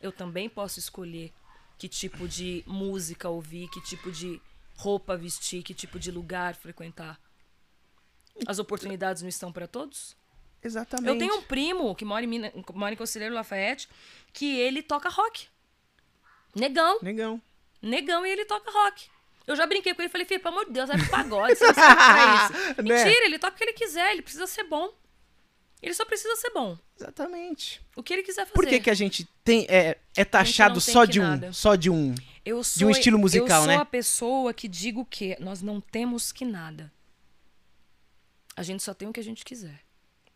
[0.01, 1.31] Eu também posso escolher
[1.77, 4.41] que tipo de música ouvir, que tipo de
[4.75, 7.19] roupa vestir, que tipo de lugar frequentar.
[8.47, 10.17] As oportunidades não estão para todos?
[10.63, 11.09] Exatamente.
[11.09, 13.87] Eu tenho um primo que mora em, Mina, mora em Conselheiro Lafayette,
[14.33, 15.47] que ele toca rock.
[16.55, 16.97] Negão.
[17.03, 17.39] Negão.
[17.79, 19.11] Negão e ele toca rock.
[19.45, 21.55] Eu já brinquei com ele e falei, filho, pelo amor de Deus, vai pro pagode,
[21.55, 22.53] você não serve pra isso.
[22.81, 22.95] Né?
[22.95, 24.91] Mentira, ele toca o que ele quiser, ele precisa ser bom.
[25.81, 26.77] Ele só precisa ser bom.
[26.99, 27.81] Exatamente.
[27.95, 28.53] O que ele quiser fazer.
[28.53, 31.51] Por que, que a gente tem é, é taxado só de um, nada.
[31.51, 32.13] só de um?
[32.45, 33.73] Eu sou, um estilo musical, eu né?
[33.73, 36.91] sou a pessoa que digo que nós não temos que nada.
[38.55, 39.79] A gente só tem o que a gente quiser.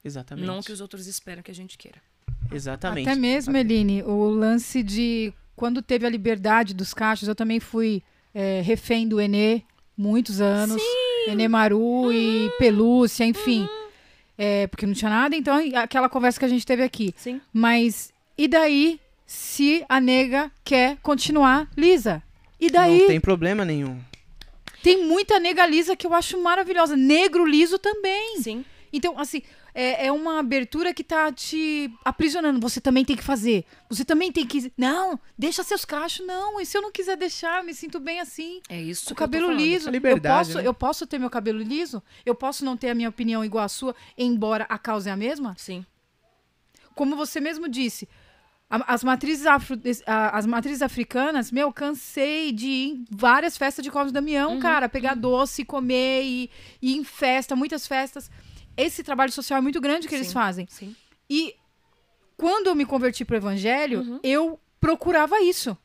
[0.03, 0.45] Exatamente.
[0.45, 2.01] Não o que os outros esperam que a gente queira.
[2.51, 3.07] Exatamente.
[3.07, 8.03] Até mesmo, Eline, o lance de quando teve a liberdade dos cachos, eu também fui
[8.33, 9.63] é, refém do Enê
[9.97, 10.81] muitos anos.
[11.27, 13.67] Enê Maru e Pelúcia, enfim.
[14.37, 17.13] É, porque não tinha nada, então aquela conversa que a gente teve aqui.
[17.17, 17.39] Sim.
[17.53, 22.21] Mas e daí se a nega quer continuar lisa?
[22.59, 23.99] E daí Não tem problema nenhum.
[24.83, 26.95] tem muita nega lisa que eu acho maravilhosa.
[26.95, 28.41] Negro liso também.
[28.41, 28.65] Sim.
[28.93, 29.41] Então, assim,
[29.77, 32.61] é, é uma abertura que tá te aprisionando.
[32.61, 33.65] Você também tem que fazer.
[33.89, 34.71] Você também tem que.
[34.77, 36.25] Não, deixa seus cachos.
[36.25, 38.61] Não, e se eu não quiser deixar, me sinto bem assim.
[38.69, 39.07] É isso.
[39.07, 39.83] Com o cabelo liso.
[39.83, 40.67] Essa liberdade, eu, posso, né?
[40.69, 42.01] eu posso ter meu cabelo liso?
[42.25, 45.17] Eu posso não ter a minha opinião igual à sua, embora a causa é a
[45.17, 45.53] mesma?
[45.57, 45.85] Sim.
[46.95, 48.07] Como você mesmo disse.
[48.69, 54.11] As matrizes, afro, as matrizes africanas, meu, cansei de ir em várias festas de Cosme
[54.11, 54.59] Damião, Uhum.
[54.59, 54.89] cara.
[54.89, 56.49] Pegar doce, comer e,
[56.81, 58.31] e ir em festa, muitas festas.
[58.77, 60.33] Esse trabalho social é muito grande que eles Sim.
[60.33, 60.67] fazem.
[60.69, 60.95] Sim.
[61.29, 61.55] E
[62.37, 64.19] quando eu me converti pro evangelho, Uhum.
[64.23, 65.77] eu procurava isso.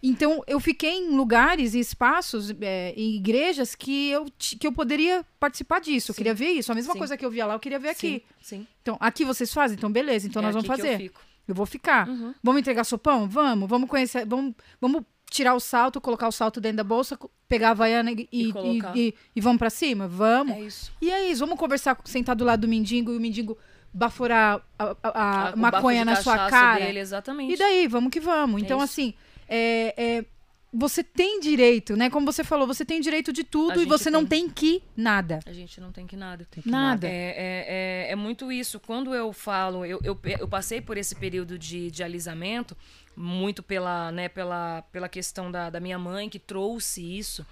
[0.00, 5.26] Então, eu fiquei em lugares e espaços, é, em igrejas, que eu, que eu poderia
[5.40, 6.12] participar disso.
[6.12, 6.18] Eu Sim.
[6.18, 6.70] queria ver isso.
[6.70, 6.98] A mesma Sim.
[7.00, 8.22] coisa que eu via lá, eu queria ver aqui.
[8.40, 8.64] Sim.
[8.80, 9.76] Então, aqui vocês fazem?
[9.76, 10.28] Então, beleza.
[10.28, 10.96] Então, É nós vamos eu fazer.
[10.98, 11.20] fico.
[11.48, 12.08] Eu vou ficar.
[12.08, 12.32] Uhum.
[12.42, 13.28] Vamos entregar sopão?
[13.28, 13.68] Vamos.
[13.68, 14.24] Vamos conhecer.
[14.24, 18.28] Vamos, vamos tirar o salto, colocar o salto dentro da bolsa, pegar a Havaiana e,
[18.32, 20.06] E e, e- e vamos pra cima?
[20.08, 20.56] Vamos.
[20.56, 20.92] É isso.
[21.00, 21.40] E é isso.
[21.40, 23.56] Vamos conversar, sentar do lado do mendigo e o mendigo
[23.92, 26.84] baforar a, a- a maconha na sua cara.
[26.84, 27.54] Dele, exatamente.
[27.54, 27.86] E daí?
[27.88, 28.62] Vamos que vamos.
[28.62, 28.84] É Então, isso.
[28.84, 29.14] assim,
[29.48, 30.24] é, é,
[30.72, 32.10] você tem direito, né?
[32.10, 34.44] Como você falou, você tem direito de tudo e você não tem.
[34.44, 35.40] tem que nada.
[35.46, 36.46] A gente não tem que nada.
[36.66, 37.08] Nada.
[37.08, 38.78] É, é, é, é muito isso.
[38.78, 42.76] Quando eu falo, eu, eu, eu passei por esse período de, de alisamento,
[43.16, 47.46] muito pela, né, pela, pela questão da, da minha mãe que trouxe isso.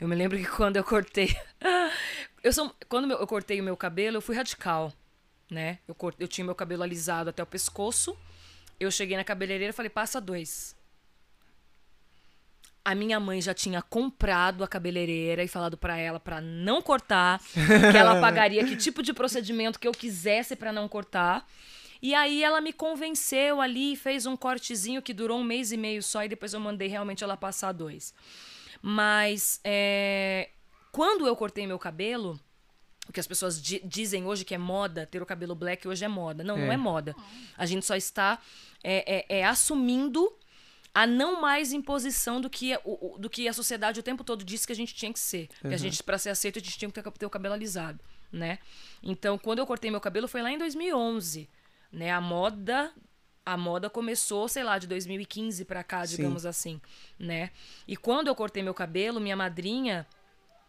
[0.00, 1.36] Eu me lembro que quando eu cortei.
[2.42, 4.92] eu sou, quando eu cortei o meu cabelo, eu fui radical.
[5.50, 5.78] Né?
[5.86, 8.16] Eu, cort, eu tinha meu cabelo alisado até o pescoço.
[8.80, 10.74] Eu cheguei na cabeleireira e falei, passa dois.
[12.84, 17.40] A minha mãe já tinha comprado a cabeleireira e falado pra ela pra não cortar,
[17.92, 21.46] que ela pagaria que tipo de procedimento que eu quisesse pra não cortar.
[22.00, 26.02] E aí ela me convenceu ali, fez um cortezinho que durou um mês e meio
[26.02, 28.12] só e depois eu mandei realmente ela passar dois.
[28.82, 30.48] Mas é,
[30.90, 32.40] quando eu cortei meu cabelo,
[33.08, 36.04] o que as pessoas di- dizem hoje que é moda, ter o cabelo black hoje
[36.04, 36.42] é moda.
[36.42, 36.74] Não, não É.
[36.74, 37.14] é moda.
[37.56, 38.40] A gente só está
[38.82, 40.32] é, é- é assumindo
[40.94, 44.66] a não mais imposição do que, o, do que a sociedade o tempo todo disse
[44.66, 45.48] que a gente tinha que ser.
[45.60, 48.00] Que a gente, pra ser aceito, a gente tinha que ter, ter o cabelo alisado,
[48.30, 48.58] né?
[49.02, 51.48] Então, quando eu cortei meu cabelo foi lá em 2011,
[51.90, 52.10] né?
[52.10, 52.92] A moda
[53.44, 56.16] a moda começou, sei lá, de 2015 pra cá, Sim.
[56.16, 56.80] digamos assim,
[57.18, 57.50] né?
[57.88, 60.06] E quando eu cortei meu cabelo, minha madrinha,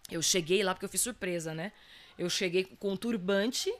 [0.09, 1.71] eu cheguei lá porque eu fiz surpresa, né?
[2.17, 3.73] Eu cheguei com um turbante.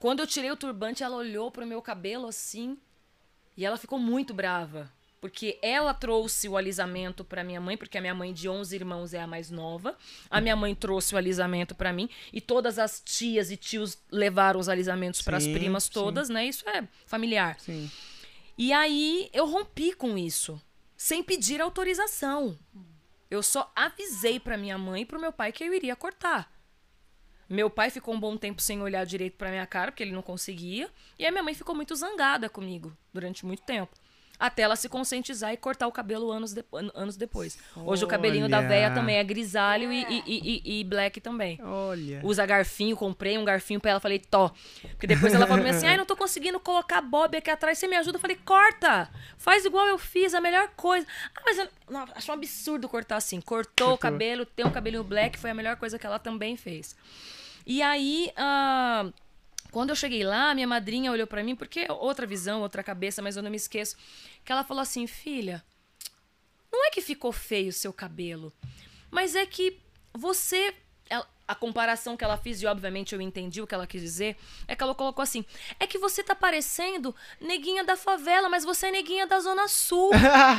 [0.00, 2.78] Quando eu tirei o turbante, ela olhou pro meu cabelo assim
[3.56, 4.90] e ela ficou muito brava.
[5.24, 9.14] Porque ela trouxe o alisamento pra minha mãe, porque a minha mãe de 11 irmãos
[9.14, 9.96] é a mais nova.
[10.28, 14.60] A minha mãe trouxe o alisamento pra mim e todas as tias e tios levaram
[14.60, 15.92] os alisamentos para as Sim, primas sim.
[15.94, 16.44] todas, né?
[16.44, 17.58] Isso é familiar.
[17.58, 17.90] Sim.
[18.58, 20.60] E aí eu rompi com isso,
[20.94, 22.58] sem pedir autorização.
[23.30, 26.52] Eu só avisei pra minha mãe e pro meu pai que eu iria cortar.
[27.48, 30.20] Meu pai ficou um bom tempo sem olhar direito pra minha cara, porque ele não
[30.20, 30.90] conseguia.
[31.18, 34.03] E a minha mãe ficou muito zangada comigo durante muito tempo.
[34.38, 37.56] Até ela se conscientizar e cortar o cabelo anos, de- an- anos depois.
[37.76, 41.58] Hoje o cabelinho da véia também é grisalho e, e, e- e- e black também.
[41.62, 42.20] Olha.
[42.24, 44.50] Usa garfinho, comprei um garfinho pra ela, falei, tó.
[44.90, 47.96] Porque depois ela falou assim, ai, não tô conseguindo colocar bob aqui atrás, você me
[47.96, 48.16] ajuda?
[48.16, 49.08] Eu falei, corta!
[49.38, 51.06] Faz igual eu fiz, a melhor coisa.
[51.36, 53.40] Ah, mas eu não, acho um absurdo cortar assim.
[53.40, 56.96] Cortou, o cabelo, tem um cabelinho black, foi a melhor coisa que ela também fez.
[57.66, 59.06] E aí, ah,
[59.74, 63.20] quando eu cheguei lá, minha madrinha olhou pra mim, porque é outra visão, outra cabeça,
[63.20, 63.96] mas eu não me esqueço,
[64.44, 65.64] que ela falou assim, filha,
[66.72, 68.52] não é que ficou feio o seu cabelo,
[69.10, 69.80] mas é que
[70.12, 70.72] você.
[71.46, 74.36] A comparação que ela fez, e obviamente eu entendi o que ela quis dizer,
[74.66, 75.44] é que ela colocou assim:
[75.78, 80.10] é que você tá parecendo neguinha da favela, mas você é neguinha da Zona Sul.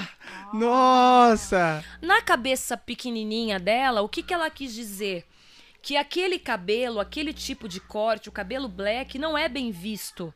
[0.54, 1.84] Nossa!
[2.02, 5.26] Na cabeça pequenininha dela, o que, que ela quis dizer?
[5.86, 10.34] Que aquele cabelo, aquele tipo de corte, o cabelo black, não é bem visto.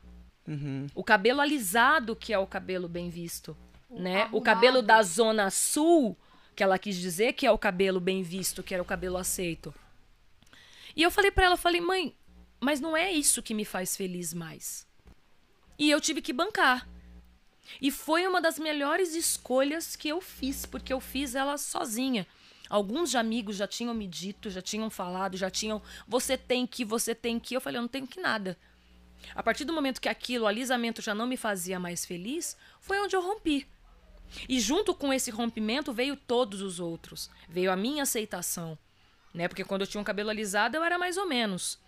[0.47, 0.85] Uhum.
[0.93, 3.57] O cabelo alisado que é o cabelo bem visto,
[3.89, 4.29] né?
[4.31, 6.15] O cabelo da zona sul,
[6.55, 9.73] que ela quis dizer que é o cabelo bem visto, que era o cabelo aceito.
[10.95, 12.15] E eu falei pra ela, falei: "Mãe,
[12.59, 14.85] mas não é isso que me faz feliz mais".
[15.79, 16.87] E eu tive que bancar.
[17.81, 22.27] E foi uma das melhores escolhas que eu fiz, porque eu fiz ela sozinha.
[22.69, 27.15] Alguns amigos já tinham me dito, já tinham falado, já tinham, você tem que, você
[27.15, 27.55] tem que.
[27.55, 28.57] Eu falei, eu não tenho que nada.
[29.33, 32.99] A partir do momento que aquilo, o alisamento já não me fazia mais feliz, foi
[32.99, 33.67] onde eu rompi.
[34.47, 37.29] E junto com esse rompimento veio todos os outros.
[37.47, 38.77] Veio a minha aceitação,
[39.33, 39.47] né?
[39.47, 41.79] Porque quando eu tinha um cabelo alisado, eu era mais ou menos.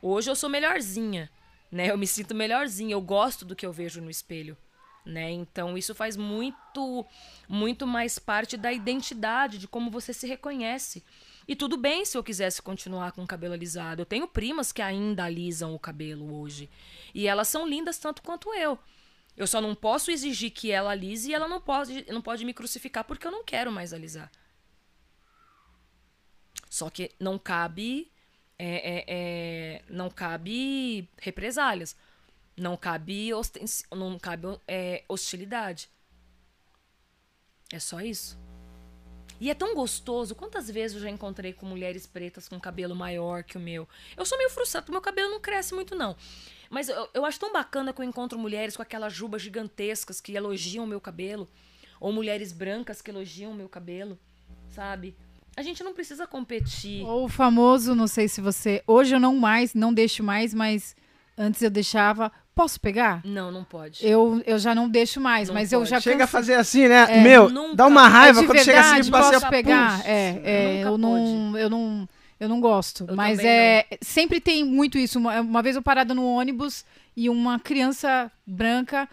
[0.00, 1.30] Hoje eu sou melhorzinha,
[1.70, 1.90] né?
[1.90, 4.56] Eu me sinto melhorzinha, eu gosto do que eu vejo no espelho,
[5.04, 5.30] né?
[5.30, 7.06] Então isso faz muito
[7.48, 11.02] muito mais parte da identidade, de como você se reconhece.
[11.48, 14.02] E tudo bem se eu quisesse continuar com o cabelo alisado.
[14.02, 16.70] Eu tenho primas que ainda alisam o cabelo hoje.
[17.12, 18.78] E elas são lindas tanto quanto eu.
[19.36, 22.54] Eu só não posso exigir que ela alise e ela não pode, não pode me
[22.54, 24.30] crucificar porque eu não quero mais alisar.
[26.68, 28.10] Só que não cabe.
[28.58, 31.96] é, é, é, não cabe represálias.
[32.60, 33.30] Não cabe,
[33.90, 35.88] não cabe é, hostilidade.
[37.72, 38.38] É só isso.
[39.40, 40.34] E é tão gostoso.
[40.34, 43.88] Quantas vezes eu já encontrei com mulheres pretas com cabelo maior que o meu?
[44.14, 46.14] Eu sou meio frustrada, meu cabelo não cresce muito, não.
[46.68, 50.34] Mas eu, eu acho tão bacana que eu encontro mulheres com aquelas jubas gigantescas que
[50.34, 51.48] elogiam o meu cabelo.
[51.98, 54.18] Ou mulheres brancas que elogiam o meu cabelo.
[54.68, 55.16] Sabe?
[55.56, 57.06] A gente não precisa competir.
[57.06, 58.82] Ou o famoso, não sei se você.
[58.86, 60.94] Hoje eu não mais, não deixo mais, mas
[61.38, 62.30] antes eu deixava.
[62.54, 63.20] Posso pegar?
[63.24, 64.04] Não, não pode.
[64.06, 65.90] Eu, eu já não deixo mais, Não mas eu pode.
[65.90, 67.22] já Chega a fazer assim, né?
[67.22, 67.76] Meu, nunca.
[67.76, 69.96] dá uma raiva É quando chega verdade, assim, você posso pegar?
[69.98, 72.08] Puxa, É, é, eu não, eu não,
[72.38, 73.06] eu não gosto.
[73.08, 75.18] Eu mas é, sempre tem muito isso.
[75.18, 76.84] Uma, uma vez eu parada no ônibus
[77.16, 79.08] e uma criança branca,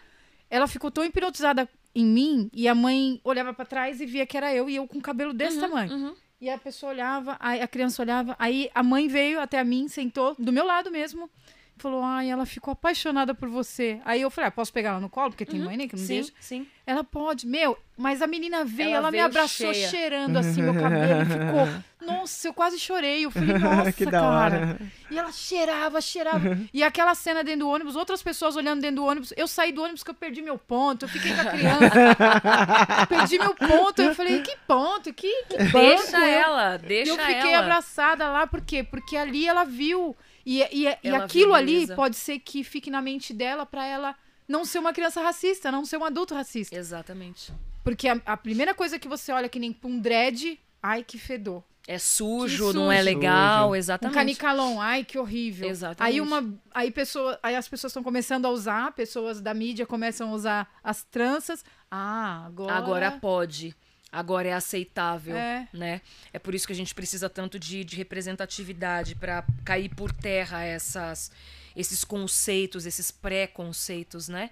[0.49, 4.35] ela ficou tão hipnotizada em mim e a mãe olhava pra trás e via que
[4.35, 5.91] era eu e eu com cabelo desse tamanho.
[5.93, 6.15] Uhum.
[6.39, 10.35] E a pessoa olhava, a criança olhava, aí a mãe veio até a mim, sentou
[10.37, 11.29] do meu lado mesmo.
[11.77, 13.99] Falou, ai, ela ficou apaixonada por você.
[14.03, 15.29] Aí eu falei, ah, posso pegar ela no colo?
[15.31, 16.31] Porque tem mãe, né, que não Sim, deixa.
[16.39, 16.67] sim.
[16.85, 19.89] Ela pode, meu, mas a menina veio, Ela ela, me veio abraçou cheia.
[19.89, 21.83] cheirando assim meu cabelo e ficou.
[22.07, 23.25] Nossa, eu quase chorei.
[23.25, 24.29] Eu falei, nossa, Que da cara.
[24.31, 24.79] hora.
[25.11, 26.57] E ela cheirava, cheirava.
[26.73, 29.33] E aquela cena dentro do ônibus, outras pessoas olhando dentro do ônibus.
[29.35, 31.03] Eu saí do ônibus que eu perdi meu ponto.
[31.05, 33.05] Eu fiquei com a criança.
[33.09, 34.01] perdi meu ponto.
[34.01, 35.13] Eu falei, que ponto?
[35.13, 35.77] Que, que banco?
[35.79, 37.63] Deixa Eu- ela, E deixa eu fiquei ela.
[37.63, 38.83] abraçada lá, por quê?
[38.83, 40.15] Porque ali ela viu.
[40.49, 44.15] E, e, e aquilo ali pode ser que fique na mente dela pra ela
[44.47, 46.73] não ser uma criança racista, não ser um adulto racista.
[46.73, 47.51] Exatamente.
[47.83, 51.17] Porque a, a primeira coisa que você olha que nem pra um dread, ai que
[51.19, 51.61] fedor.
[51.85, 53.05] É sujo, Que não é sujo.
[53.05, 54.13] legal, Um exatamente.
[54.15, 55.69] canicalon, ai que horrível.
[55.69, 56.13] Exatamente.
[56.13, 60.29] Aí uma, aí pessoa, aí as pessoas estão começando a usar, pessoas da mídia começam
[60.29, 61.63] a usar as tranças.
[61.91, 62.73] Ah, agora.
[62.73, 63.75] Agora pode.
[64.11, 65.67] Agora é aceitável, É.
[65.73, 66.01] né?
[66.31, 70.63] É por isso que a gente precisa tanto de, de representatividade para cair por terra
[70.63, 71.29] essas,
[71.75, 74.49] esses conceitos, esses preconceitos, né?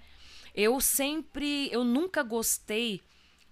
[0.54, 3.02] Eu sempre, eu nunca gostei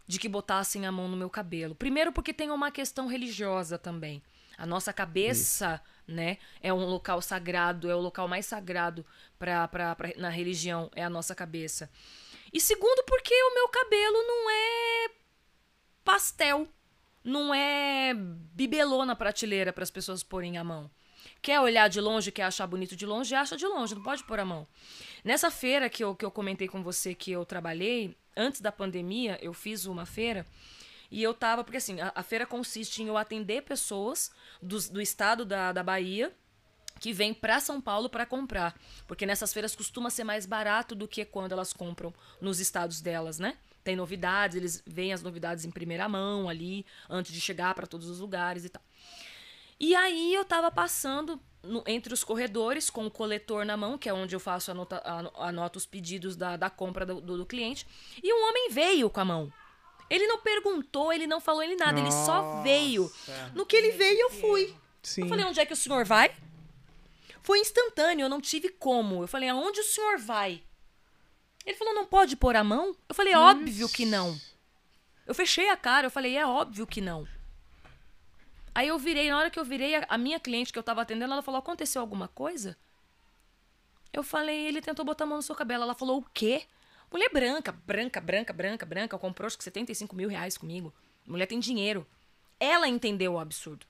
[0.07, 1.75] de que botassem a mão no meu cabelo.
[1.75, 4.23] Primeiro porque tem uma questão religiosa também.
[4.59, 9.05] A nossa cabeça, né, é um local sagrado, é o local mais sagrado
[9.39, 11.91] pra, pra, pra- na religião, é a nossa cabeça.
[12.53, 15.09] E segundo porque o meu cabelo não é
[16.05, 16.69] pastel,
[17.23, 20.91] não é bibelô na prateleira para as pessoas porem a mão.
[21.41, 24.39] Quer olhar de longe, quer achar bonito de longe, acha de longe, não pode pôr
[24.39, 24.67] a mão.
[25.25, 29.39] Nessa feira que eu, que eu comentei com você que eu trabalhei, antes da pandemia,
[29.41, 30.47] eu fiz uma feira
[31.11, 35.01] e eu tava, porque assim, a, a feira consiste em eu atender pessoas dos- do,
[35.01, 36.33] estado da, da Bahia
[37.01, 38.79] que vêm para São Paulo para comprar.
[39.07, 43.39] Porque nessas feiras costuma ser mais barato do que quando elas compram nos estados delas,
[43.39, 43.57] né?
[43.85, 48.09] Tem novidades, eles veem as novidades em primeira mão ali, antes de chegar para todos
[48.09, 48.83] os lugares e tal.
[49.79, 54.09] E aí eu tava passando no- entre os corredores com o coletor na mão, que
[54.09, 57.47] é onde eu faço anota, ano- anoto os pedidos da, da compra do, do- do
[57.47, 57.87] cliente.
[58.23, 59.53] E um homem veio com a mão.
[60.09, 63.11] Ele não perguntou, ele não falou ele nada, ele só veio.
[63.55, 64.75] No que ele veio, eu fui.
[65.03, 65.23] Sim.
[65.23, 66.35] Eu falei, onde é que o senhor vai?
[67.43, 69.23] Foi instantâneo, eu não tive como.
[69.23, 70.63] Eu falei, aonde o senhor vai?
[71.65, 72.95] Ele falou, não pode pôr a mão?
[73.09, 74.39] Eu falei, óbvio que não.
[75.27, 77.27] Eu fechei a cara, eu falei, é óbvio que não.
[78.75, 81.33] Aí eu virei, na hora que eu virei, a, minha cliente que eu tava atendendo,
[81.33, 82.77] ela falou, aconteceu alguma coisa?
[84.13, 85.85] Eu falei, ele tentou botar a mão no seu cabelo.
[85.85, 86.65] Ela falou, o quê?
[87.11, 90.93] Mulher branca, branca, branca, branca, branca, comprou acho que 75 mil reais comigo.
[91.27, 92.07] Mulher tem dinheiro.
[92.59, 93.87] Ela entendeu o absurdo.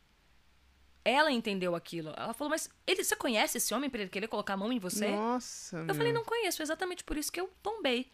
[1.05, 2.15] Ela entendeu aquilo.
[2.17, 4.79] Ela falou, mas ele, você conhece esse homem pra ele querer colocar a mão em
[4.79, 5.09] você?
[5.11, 8.11] Nossa, Eu falei, não conheço, exatamente por isso que eu tombei.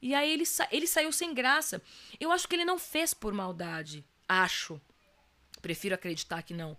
[0.00, 1.82] E aí ele, sa- ele saiu sem graça.
[2.18, 4.04] Eu acho que ele não fez por maldade.
[4.28, 4.80] Acho.
[5.60, 6.76] Prefiro acreditar que não.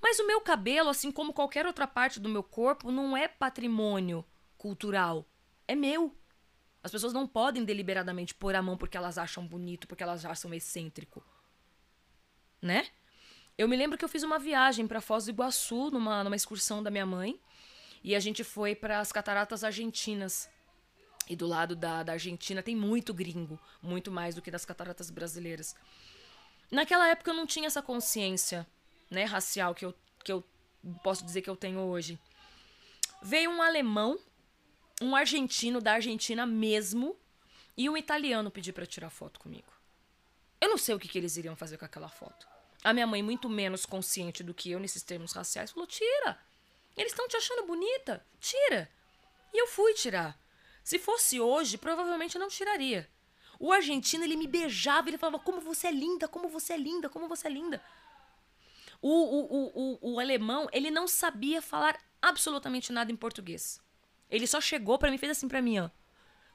[0.00, 4.24] Mas o meu cabelo, assim como qualquer outra parte do meu corpo, não é patrimônio
[4.56, 5.26] cultural.
[5.68, 6.16] É meu.
[6.82, 10.52] As pessoas não podem deliberadamente pôr a mão porque elas acham bonito, porque elas acham
[10.54, 11.22] excêntrico.
[12.62, 12.86] Né?
[13.60, 16.82] Eu me lembro que eu fiz uma viagem para Foz do Iguaçu, numa, numa excursão
[16.82, 17.38] da minha mãe.
[18.02, 20.48] E a gente foi para as cataratas argentinas.
[21.28, 25.10] E do lado da, da Argentina tem muito gringo, muito mais do que das cataratas
[25.10, 25.76] brasileiras.
[26.70, 28.66] Naquela época eu não tinha essa consciência
[29.10, 30.42] né, racial que eu, que eu
[31.02, 32.18] posso dizer que eu tenho hoje.
[33.22, 34.18] Veio um alemão,
[35.02, 37.14] um argentino da Argentina mesmo,
[37.76, 39.70] e um italiano pedir para tirar foto comigo.
[40.58, 42.48] Eu não sei o que, que eles iriam fazer com aquela foto.
[42.82, 46.38] A minha mãe, muito menos consciente do que eu nesses termos raciais, falou: tira.
[46.96, 48.24] Eles estão te achando bonita?
[48.40, 48.90] Tira.
[49.52, 50.38] E eu fui tirar.
[50.82, 53.08] Se fosse hoje, provavelmente eu não tiraria.
[53.58, 57.08] O argentino, ele me beijava, ele falava: Como você é linda, como você é linda,
[57.08, 57.82] como você é linda.
[59.02, 63.80] O, o, o, o, o alemão, ele não sabia falar absolutamente nada em português.
[64.30, 65.90] Ele só chegou pra mim e fez assim pra mim, ó.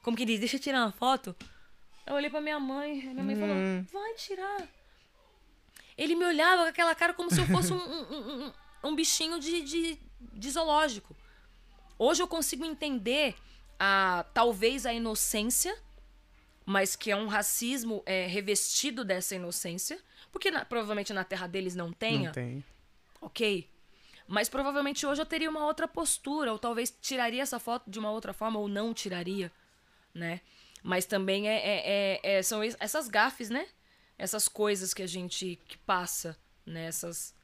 [0.02, 1.34] Como que diz, deixa eu tirar uma foto.
[2.06, 3.56] Eu olhei pra minha mãe, minha mãe falou:
[3.92, 4.68] Vai tirar.
[5.96, 8.52] Ele me olhava com aquela cara como se eu fosse um, um, um,
[8.84, 11.16] um bichinho de, de, de zoológico.
[11.98, 13.34] Hoje eu consigo entender
[13.78, 15.76] a talvez a inocência,
[16.64, 19.98] mas que é um racismo é, revestido dessa inocência,
[20.30, 22.64] porque na- provavelmente na terra deles não tenha, Não tem.
[23.20, 23.68] ok.
[24.28, 28.10] Mas provavelmente hoje eu teria uma outra postura, ou talvez tiraria essa foto de uma
[28.10, 29.50] outra forma, ou não tiraria,
[30.12, 30.40] né?
[30.82, 33.66] Mas também é, é- é- é- são es- essas gafes, né?
[34.18, 36.86] Essas coisas que a gente que passa, né?
[36.86, 37.34] Essas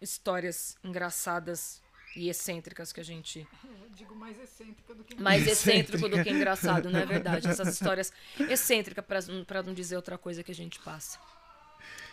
[0.00, 1.82] histórias engraçadas
[2.16, 6.30] e excêntricas que a gente Eu digo mais excêntrica do que mais excêntrico do que
[6.30, 7.46] engraçado, não é verdade?
[7.48, 9.04] Essas histórias excêntricas,
[9.46, 11.18] pra não dizer outra coisa que a gente passa.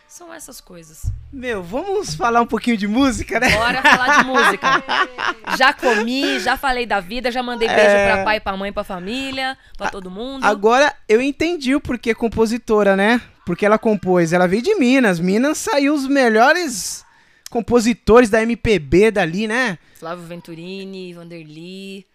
[0.07, 1.11] São essas coisas.
[1.33, 3.49] Meu, vamos falar um pouquinho de música, né?
[3.49, 4.67] Bora falar de música.
[5.57, 9.57] Já comi, já falei da vida, já mandei beijo pra pai, pra mãe, pra família,
[9.77, 10.43] pra todo mundo.
[10.45, 13.21] Agora eu entendi o porquê compositora, né?
[13.45, 15.19] Porque ela compôs, ela veio de Minas.
[15.19, 17.05] Minas saiu os melhores
[17.49, 19.77] compositores da MPB dali, né?
[19.93, 22.05] Flávio Venturini, Vanderly,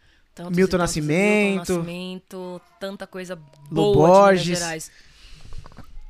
[0.50, 1.56] Milton Nascimento.
[1.56, 3.36] Milton Nascimento, tanta coisa
[3.70, 4.46] boa de Borges.
[4.46, 4.90] Minas Gerais.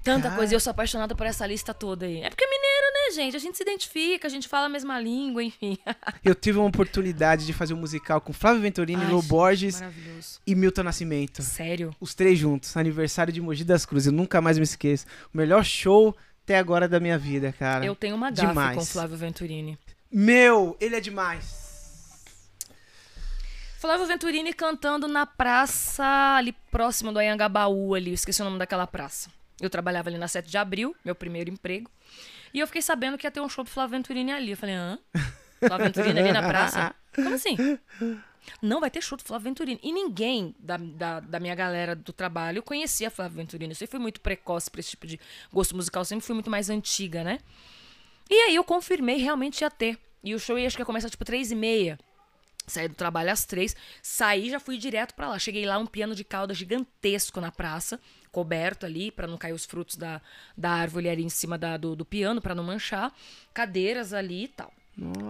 [0.03, 0.37] Tanta Cara.
[0.37, 2.23] coisa, e eu sou apaixonada por essa lista toda aí.
[2.23, 3.37] É porque é mineiro, né, gente?
[3.37, 5.77] A gente se identifica, a gente fala a mesma língua, enfim.
[6.25, 9.83] Eu tive uma oportunidade de fazer um musical com Flávio Venturini, Ai, Lu gente, Borges
[10.47, 11.43] e Milton Nascimento.
[11.43, 11.95] Sério?
[12.01, 15.05] Os três juntos, aniversário de Mogi das Cruzes, eu nunca mais me esqueço.
[15.35, 17.85] O melhor show até agora da minha vida, cara.
[17.85, 19.79] Eu tenho uma gafe com Flávio Venturini.
[20.11, 21.71] Meu, ele é demais.
[23.79, 26.05] Flávio Venturini cantando na praça
[26.37, 29.31] ali próximo do Anhangabaú ali, eu esqueci o nome daquela praça.
[29.61, 31.91] Eu trabalhava ali na 7 de abril, meu primeiro emprego.
[32.53, 34.53] E eu fiquei sabendo que ia ter um show do Flávio Venturini ali.
[34.53, 34.99] Eu falei, hã?
[35.59, 36.95] Flávio Venturini ali na praça?
[37.15, 37.57] Como assim?
[38.63, 39.79] Não, vai ter show do Flávio Venturini.
[39.83, 43.73] E ninguém da, da, da minha galera do trabalho conhecia Flávio Venturini.
[43.73, 45.21] Eu sempre fui muito precoce pra esse tipo de
[45.53, 47.39] gosto musical, sempre fui muito mais antiga, né?
[48.29, 49.99] E aí eu confirmei, realmente ia ter.
[50.23, 51.99] E o show ia, acho que ia começar tipo três e meia.
[52.67, 55.39] Saí do trabalho às três, saí já fui direto pra lá.
[55.39, 57.99] Cheguei lá, um piano de cauda gigantesco na praça,
[58.33, 60.21] coberto ali, pra não cair os frutos da,
[60.57, 63.13] da árvore ali em cima da, do, do piano, pra não manchar.
[63.53, 64.73] Cadeiras ali e tal.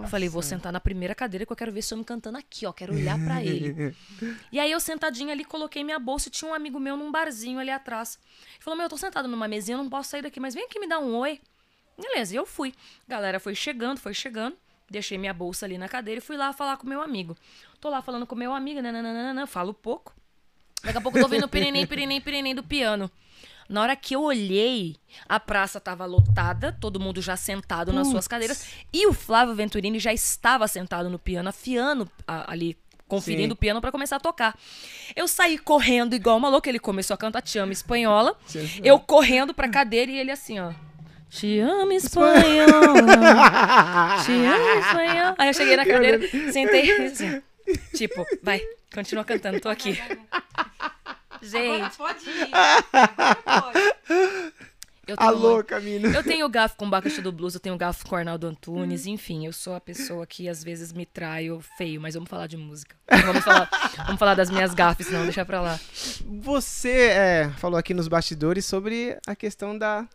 [0.02, 2.66] Eu falei, vou sentar na primeira cadeira que eu quero ver esse homem cantando aqui,
[2.66, 2.72] ó.
[2.72, 3.94] Quero olhar pra ele.
[4.50, 7.58] e aí eu sentadinha ali, coloquei minha bolsa e tinha um amigo meu num barzinho
[7.58, 8.18] ali atrás.
[8.54, 10.64] Ele falou, meu, eu tô sentado numa mesinha, eu não posso sair daqui, mas vem
[10.64, 11.40] aqui me dar um oi.
[11.96, 12.74] Beleza, e eu fui.
[13.06, 14.56] Galera foi chegando, foi chegando.
[14.90, 17.36] Deixei minha bolsa ali na cadeira e fui lá falar com meu amigo.
[17.80, 20.12] Tô lá falando com meu amigo, nananana, falo pouco.
[20.84, 23.10] Daqui a pouco eu tô vendo o pirenem, pirenem, pirenem do piano.
[23.68, 24.96] Na hora que eu olhei,
[25.28, 28.66] a praça tava lotada, todo mundo já sentado nas suas cadeiras.
[28.92, 32.76] E o Flávio Venturini já estava sentado no piano, afiando a- ali,
[33.06, 33.52] conferindo Sim.
[33.52, 34.58] o piano pra começar a tocar.
[35.14, 38.36] Eu saí correndo igual uma louca, ele começou a cantar Te Amo Espanhola.
[38.82, 40.72] Eu correndo pra cadeira e ele assim, ó.
[41.28, 43.06] Te amo espanhola.
[44.24, 45.34] Te amo espanhola.
[45.38, 46.18] Aí eu cheguei na cadeira,
[46.52, 47.40] sentei assim.
[47.94, 48.60] Tipo, vai,
[48.92, 49.98] continua cantando, tô aqui.
[51.42, 52.50] Gente, pode ir.
[53.46, 54.52] Agora pode.
[55.06, 56.08] eu tenho, Alô, Camila.
[56.08, 59.52] eu tenho gafo com Bacaxi do Blues, eu tenho gafo com Arnaldo Antunes, enfim, eu
[59.52, 62.94] sou a pessoa que às vezes me traio feio, mas vamos falar de música.
[63.24, 63.70] Vamos falar,
[64.06, 65.80] vamos falar das minhas gafes, não, deixa pra lá.
[66.26, 70.06] Você é, falou aqui nos bastidores sobre a questão da,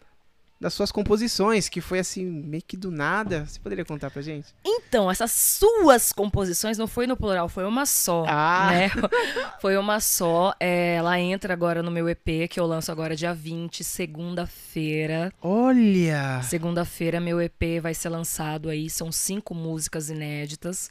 [0.60, 3.46] das suas composições, que foi assim, meio que do nada.
[3.46, 4.54] Você poderia contar pra gente?
[4.64, 8.26] Então, essas suas composições não foi no plural, foi uma só.
[8.28, 8.70] Ah.
[8.72, 8.90] Né?
[9.60, 10.54] Foi uma só.
[10.60, 15.34] É, ela entra agora no meu EP, que eu lanço agora dia 20, segunda-feira.
[15.42, 16.42] Olha!
[16.44, 18.90] Segunda-feira, meu EP vai ser lançado aí.
[18.90, 20.90] São cinco músicas inéditas.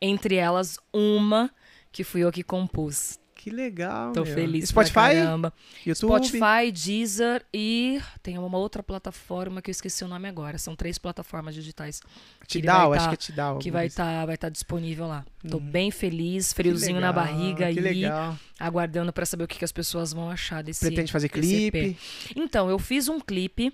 [0.00, 1.50] Entre elas, uma
[1.90, 3.18] que fui eu que compus.
[3.42, 4.12] Que legal.
[4.12, 4.34] Tô meu.
[4.34, 5.50] feliz pra Spotify, caramba.
[5.86, 6.10] YouTube.
[6.10, 10.58] Spotify, Deezer e tem uma outra plataforma que eu esqueci o nome agora.
[10.58, 12.02] São três plataformas digitais.
[12.46, 13.58] Tidal, acho tá- que é Tidal.
[13.58, 15.24] que vai estar vai tá disponível lá.
[15.48, 15.64] Tô Uhum.
[15.70, 18.36] bem feliz, friozinho na legal, barriga Que aí, legal.
[18.58, 21.32] aguardando pra saber o que, que as pessoas vão achar desse Pretende fazer EP.
[21.32, 21.96] clipe?
[22.36, 23.72] Então, eu fiz um clipe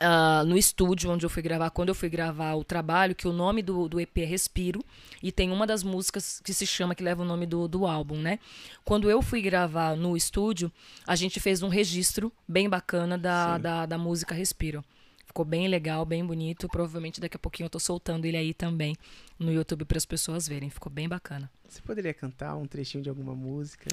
[0.00, 3.32] ah, no estúdio onde eu fui gravar, quando eu fui gravar o trabalho, que o
[3.32, 4.84] nome do, do EP é Respiro,
[5.22, 8.16] e tem uma das músicas que se chama, que leva o nome do, do álbum,
[8.16, 8.38] né?
[8.84, 10.70] Quando eu fui gravar no estúdio,
[11.06, 14.84] a gente fez um registro bem bacana da, da, da música Respiro.
[15.26, 16.68] Ficou bem legal, bem bonito.
[16.68, 18.96] Provavelmente daqui a pouquinho eu tô soltando ele aí também
[19.38, 20.70] no YouTube para as pessoas verem.
[20.70, 21.50] Ficou bem bacana.
[21.68, 23.90] Você poderia cantar um trechinho de alguma música?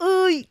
[0.00, 0.48] Ui!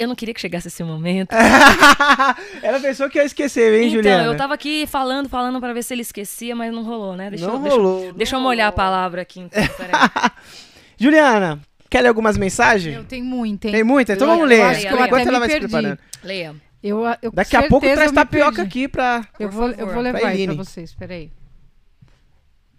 [0.00, 1.28] Eu não queria que chegasse esse momento.
[2.62, 4.24] Ela pensou que ia esquecer, hein, então, Juliana?
[4.24, 7.28] eu tava aqui falando, falando pra ver se ele esquecia, mas não rolou, né?
[7.28, 8.12] Deixa, não eu, deixa, rolou.
[8.14, 8.76] deixa eu não molhar a rolou.
[8.76, 9.62] palavra aqui, então.
[9.76, 9.92] Peraí.
[10.98, 11.60] Juliana,
[11.90, 12.96] quer ler algumas mensagens?
[12.96, 13.72] Eu tenho muito, hein?
[13.72, 14.14] Tem muita?
[14.14, 14.58] Então Leia, vamos ler.
[14.60, 15.98] eu acho que eu Enquanto até ela me vai se preparando.
[16.24, 16.56] Leia.
[16.82, 18.60] Eu, eu, Daqui a pouco traz eu tapioca perdi.
[18.68, 19.22] aqui pra.
[19.38, 21.30] Eu vou, eu vou levar Pra aí pra vocês, peraí.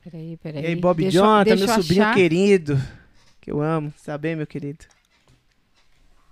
[0.03, 0.63] Peraí, peraí.
[0.63, 2.15] E aí, Bob Deixa eu- Jonathan, deixa meu eu sobrinho achar.
[2.15, 2.81] querido.
[3.39, 3.93] Que eu amo.
[4.03, 4.85] Tá bem, meu querido?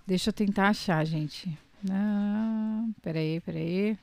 [0.10, 1.56] Deixa eu tentar achar, gente.
[1.88, 3.96] Ah, peraí, peraí.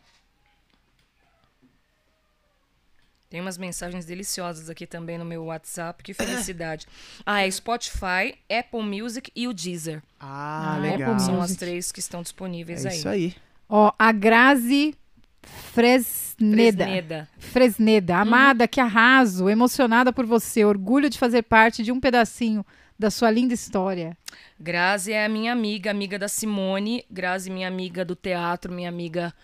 [3.29, 6.01] Tem umas mensagens deliciosas aqui também no meu WhatsApp.
[6.05, 6.87] Que felicidade.
[7.27, 10.01] ah, é Spotify, Apple Music e o Deezer.
[10.21, 11.11] Ah, Ah, legal.
[11.11, 12.97] Apple São as três que estão disponíveis É aí.
[12.99, 13.35] isso aí.
[13.69, 14.95] Ó, a Grazi
[15.43, 16.85] Fresneda.
[16.85, 17.29] Fresneda.
[17.39, 18.17] Fresneda.
[18.19, 19.49] Amada, que arraso.
[19.51, 20.65] Emocionada por você.
[20.65, 22.65] Orgulho de fazer parte de um pedacinho
[22.99, 24.17] da sua linda história.
[24.59, 27.05] Grazi é a minha amiga, amiga da Simone.
[27.11, 29.35] Grazi, minha amiga do teatro, minha amiga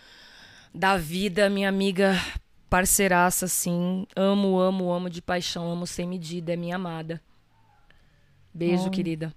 [0.74, 2.14] da vida, minha amiga
[2.70, 4.06] parceiraça, assim.
[4.16, 7.20] Amo, amo, amo de paixão, amo sem medida, é minha amada.
[8.54, 8.90] Beijo, Oh.
[8.90, 9.34] querida.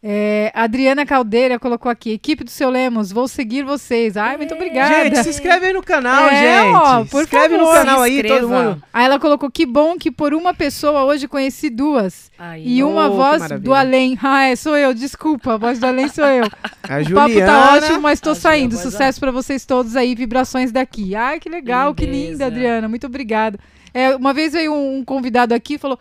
[0.00, 2.12] É, Adriana Caldeira colocou aqui.
[2.12, 4.16] Equipe do seu Lemos, vou seguir vocês.
[4.16, 4.94] Ai, muito obrigada.
[5.04, 6.74] Gente, se inscreve aí no canal, É, gente.
[6.76, 7.74] ó, se por inscreve no favor.
[7.78, 8.82] canal Se aí, todo mundo.
[8.92, 12.30] Aí ela colocou que bom que por uma pessoa hoje conheci duas.
[12.38, 12.76] Aí.
[12.78, 14.16] E uma Oh, voz do além.
[14.22, 16.44] Ah, é, sou eu, desculpa, a voz do além sou eu.
[16.88, 17.28] A O Juliana.
[17.28, 18.70] papo tá ótimo, mas tô A saindo.
[18.76, 21.16] Julia, voz Sucesso pra vocês todos aí, vibrações daqui.
[21.16, 22.88] Ai, que legal, que linda, Adriana.
[22.88, 23.58] Muito obrigada.
[23.92, 25.98] É, uma vez veio um, um convidado aqui e falou.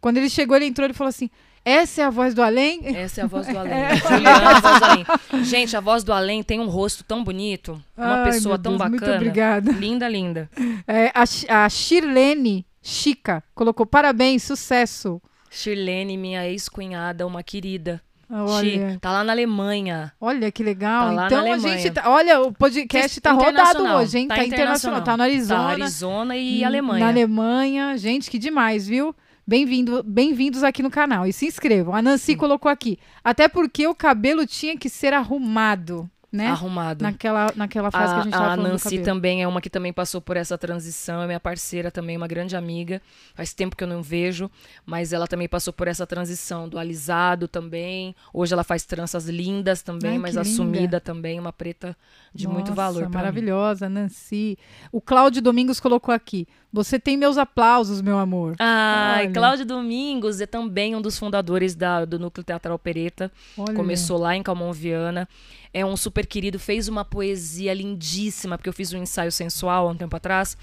[0.00, 1.28] Quando ele chegou, ele entrou e falou assim:
[1.64, 2.80] Essa é a voz do além?
[2.96, 3.72] Essa é a voz do além.
[3.96, 5.44] Juliana, a voz do além.
[5.44, 8.90] Gente, a voz do além tem um rosto tão bonito, uma Ai, pessoa tão Deus,
[8.90, 9.06] bacana.
[9.06, 9.72] Muito obrigada.
[9.72, 10.50] Linda, linda.
[10.86, 15.20] É, a, a Shirlene Chica colocou parabéns, sucesso.
[15.50, 18.02] Shirlene, minha ex-cunhada, uma querida.
[18.28, 20.12] Olha, tá lá na Alemanha.
[20.20, 21.06] olha que legal.
[21.08, 23.98] Tá lá na então a gente tá, olha, o podcast tá rodado Internacional.
[23.98, 24.26] hoje, hein?
[24.28, 25.68] Tá, internacional, tá no Tá Arizona.
[25.68, 27.04] Arizona e Hum, Alemanha.
[27.04, 27.96] Na Alemanha.
[27.98, 29.14] Gente, que demais, viu?
[29.46, 31.26] Bem-vindo, bem-vindos aqui no canal.
[31.26, 31.94] E se inscrevam.
[31.94, 32.98] A Nancy colocou aqui.
[33.22, 36.46] Até porque o cabelo tinha que ser arrumado, né?
[36.46, 37.02] Arrumado.
[37.02, 39.92] Naquela, naquela fase que a A, gente tava a Nancy também é uma que também
[39.92, 43.02] passou por essa transição, é minha parceira também, uma grande amiga.
[43.34, 44.50] Faz tempo que eu não vejo,
[44.86, 48.16] mas ela também passou por essa transição do alisado também.
[48.32, 50.50] Hoje ela faz tranças lindas também, Ai, mas que linda.
[50.50, 51.94] assumida também, uma preta
[52.34, 53.00] de muito Nossa, valor.
[53.02, 53.14] pra mim.
[53.14, 54.56] maravilhosa, Nancy.
[54.90, 56.48] O Cláudio Domingos colocou aqui.
[56.74, 58.56] Você tem meus aplausos, meu amor.
[58.58, 59.32] Ai, Olha.
[59.32, 63.30] Cláudio Domingos é também um dos fundadores da- do Núcleo Teatral Pereta.
[63.56, 63.72] Olha.
[63.74, 65.28] Começou lá em Calmon Viana.
[65.72, 69.90] É um super querido, fez uma poesia lindíssima, porque eu fiz um ensaio sensual há
[69.92, 70.58] um tempo atrás.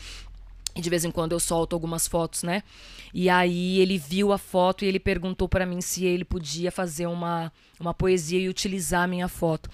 [0.75, 2.61] E de vez em quando eu solto algumas fotos, né?
[3.13, 7.07] E aí ele viu a foto e ele perguntou pra mim se ele podia fazer
[7.07, 9.69] uma, uma poesia e utilizar a minha foto.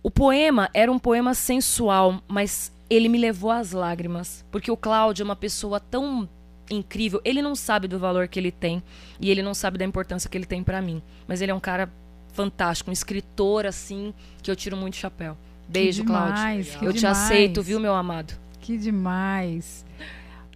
[0.00, 4.44] O poema era um poema sensual, mas ele me levou às lágrimas.
[4.50, 6.28] Porque o Cláudio é uma pessoa tão
[6.70, 7.20] incrível.
[7.24, 8.82] Ele não sabe do valor que ele tem
[9.20, 11.00] e ele não sabe da importância que ele tem pra mim.
[11.26, 11.90] Mas ele é um cara
[12.32, 14.12] fantástico, um escritor assim,
[14.42, 15.36] que eu tiro muito chapéu.
[15.68, 16.34] Beijo, Cláudio.
[16.34, 17.18] demais, que Eu te demais.
[17.18, 18.34] aceito, viu, meu amado?
[18.60, 19.84] Que demais.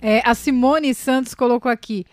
[0.01, 2.05] É, a Simone Santos colocou aqui.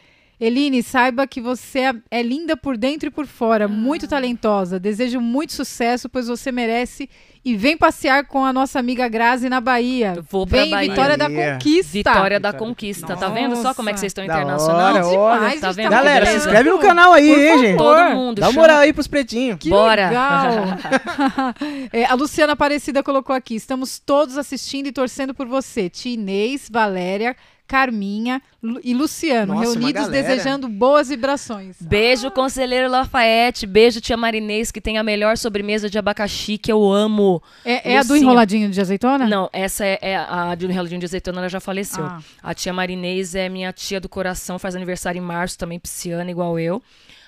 [0.41, 3.67] Eline, saiba que você é- é linda por dentro e por fora, Ah.
[3.67, 4.79] muito talentosa.
[4.79, 7.07] Desejo muito sucesso, pois você merece.
[7.45, 10.15] E vem passear com a nossa amiga Grazi na Bahia.
[10.29, 10.89] Vou pra vem Bahia.
[10.89, 11.27] Vitória da.
[11.29, 11.91] Conquista.
[11.91, 12.53] Vitória da.
[12.53, 13.15] Conquista.
[13.15, 14.93] Tá vendo só como é que vocês estão internacional?
[14.95, 15.33] hora, olha.
[15.39, 15.91] Demais, Tá a gente vendo?
[15.91, 17.77] Galera, se inscreve no canal aí, hein, gente?
[17.77, 18.41] Todo mundo.
[18.41, 19.57] Dá uma moral aí pros pretinhos.
[19.59, 20.07] Que Bora.
[20.07, 20.65] legal!
[21.93, 23.55] É, a Luciana Aparecida colocou aqui.
[23.55, 25.89] Estamos todos assistindo e torcendo por você.
[25.89, 27.35] Tia Inês, Valéria,
[27.71, 28.41] Carminha
[28.83, 31.77] e Luciano, Nossa, reunidos desejando boas vibrações.
[31.79, 33.65] Beijo, conselheiro Lafayette.
[33.65, 37.41] Beijo, tia Marinês, que tem a melhor sobremesa de abacaxi que eu amo.
[37.63, 39.25] É, é a do enroladinho de azeitona?
[39.25, 42.03] Não, essa é, é a de Reladinho de Azeitona, ela já faleceu.
[42.03, 42.21] Ah.
[42.43, 46.59] A tia Marinês é minha tia do coração, faz aniversário em março, também pisciana, igual
[46.59, 46.83] eu.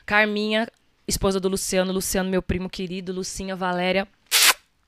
[0.05, 0.67] Carminha,
[1.07, 1.93] esposa do Luciano.
[1.93, 3.13] Luciano, meu primo querido.
[3.13, 4.05] Lucinha, Valéria.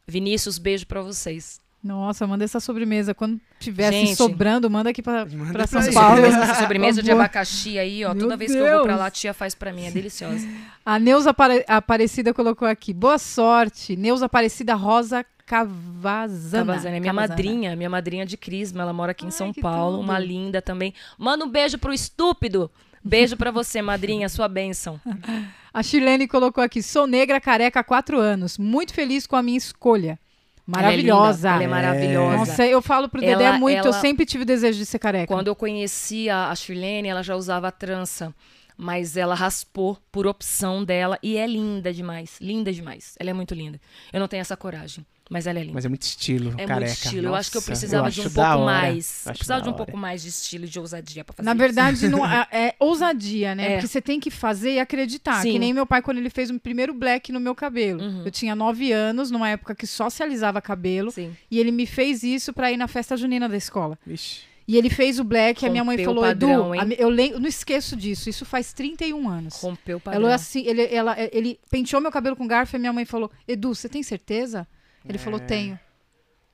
[0.06, 1.62] Vinícius, beijo pra vocês.
[1.86, 3.14] Nossa, manda essa sobremesa.
[3.14, 4.16] Quando tiver assim, Gente.
[4.16, 5.94] sobrando, manda aqui pra, Manda pra pra São gente.
[5.94, 6.26] Paulo.
[6.26, 8.14] Essa sobremesa de abacaxi aí, ó.
[8.14, 9.00] Meu toda vez que eu vou pra Deus.
[9.00, 9.86] lá, a tia faz pra mim.
[9.86, 10.48] É deliciosa.
[10.84, 12.92] A Neuza Apare- Aparecida colocou aqui.
[12.94, 13.96] Boa sorte.
[13.96, 16.66] Neuza Aparecida Rosa Cavazana.
[16.66, 17.30] Cavazana é minha Cavazana.
[17.36, 18.82] madrinha, minha madrinha de Crisma.
[18.82, 19.98] Ela mora aqui em Ai, São Paulo.
[19.98, 20.04] tudo.
[20.04, 20.94] Uma linda também.
[21.20, 22.70] Manda um beijo pro estúpido.
[23.04, 25.00] Beijo pra você, madrinha, sua bênção.
[25.74, 28.58] A Chilene colocou aqui: sou negra careca há quatro anos.
[28.58, 30.18] Muito feliz com a minha escolha.
[30.66, 31.48] Maravilhosa.
[31.50, 32.38] Ela é, linda, ela é maravilhosa.
[32.38, 35.28] Nossa, eu falo pro Dedé Ela- muito, eu ela- sempre tive desejo de ser careca.
[35.34, 38.34] Quando eu conheci a, a Shirlene, ela já usava trança.
[38.78, 42.38] Mas ela raspou por opção dela e é linda demais.
[42.42, 43.16] Linda demais.
[43.18, 43.80] Ela é muito linda.
[44.12, 45.74] Eu não tenho essa coragem, mas ela é linda.
[45.74, 46.76] Mas é muito estilo, é careca.
[46.92, 47.28] muito estilo.
[47.28, 48.66] eu acho que eu Nossa, precisava eu de um pouco hora.
[48.66, 49.24] mais.
[49.26, 49.78] Eu Precisava de um hora.
[49.78, 51.60] pouco mais de estilo, de ousadia pra fazer Na isso.
[51.60, 53.66] verdade, não, é, é ousadia, né?
[53.66, 53.74] É.
[53.76, 55.42] Porque você tem que fazer e acreditar.
[55.42, 55.54] Sim.
[55.54, 58.02] Que nem meu pai, quando ele fez o primeiro black no meu cabelo.
[58.04, 58.24] Uhum.
[58.26, 61.12] Eu tinha nove anos, numa época que só se alisava cabelo.
[61.12, 61.36] Sim.
[61.50, 63.98] E ele me fez isso pra ir na festa junina da escola.
[64.06, 64.42] Vixe.
[64.68, 66.98] E ele fez o black e a minha mãe Rompeu falou: padrão, Edu, hein?
[67.00, 68.30] a eu, não esqueço disso.
[68.30, 69.62] Isso faz 31 anos.
[69.62, 70.24] Rompeu o padrão.
[70.24, 73.76] Ela, assim, ele, ela, ele penteou meu cabelo com garfo e minha mãe falou: Edu,
[73.76, 74.68] você tem certeza?
[75.08, 75.44] Ele falou: É.
[75.46, 75.80] Tenho.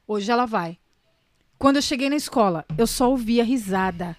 [0.08, 0.78] Hoje ela vai.
[1.58, 4.18] Quando eu cheguei na escola, eu só ouvia risada.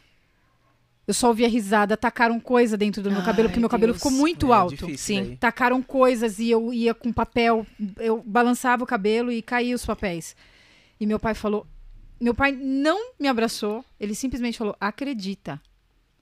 [1.07, 1.97] Eu só ouvia risada.
[1.97, 4.03] Tacaram coisa dentro do meu Ai, cabelo, porque meu cabelo Deus.
[4.03, 4.97] ficou muito É alto.
[4.97, 5.25] Sim.
[5.25, 5.37] daí.
[5.37, 7.67] Tacaram coisas e eu ia com papel.
[7.99, 10.37] Eu balançava o cabelo e caía os papéis.
[11.01, 11.67] E meu pai falou.
[12.21, 13.85] Meu pai não me abraçou.
[13.99, 15.61] Ele simplesmente falou: acredita.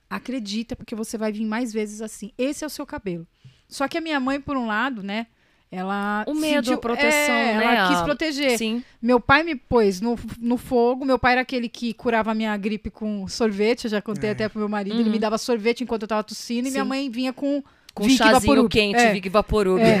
[0.09, 2.33] Acredita, porque você vai vir mais vezes assim.
[2.37, 3.25] Esse é o seu cabelo.
[3.69, 5.27] Só que a minha mãe, por um lado, né?
[5.71, 6.25] Ela.
[6.27, 7.75] O medo, sentiu- a proteção, é, né?
[7.77, 8.57] Ela quis proteger.
[8.57, 8.83] Sim.
[9.01, 11.05] Meu pai me pôs no, no fogo.
[11.05, 13.85] Meu pai era aquele que curava a minha gripe com sorvete.
[13.85, 14.33] Eu já contei É.
[14.33, 14.99] até pro meu marido.
[14.99, 16.67] Ele me dava sorvete enquanto eu tava tossindo.
[16.67, 16.89] E minha Uhum.
[16.89, 16.89] Sim.
[16.89, 17.63] mãe vinha com.
[17.93, 18.69] Com Vic chazinho Vaporub.
[18.71, 19.11] quente, É.
[19.13, 19.81] Vic Vaporub.
[19.81, 19.99] É.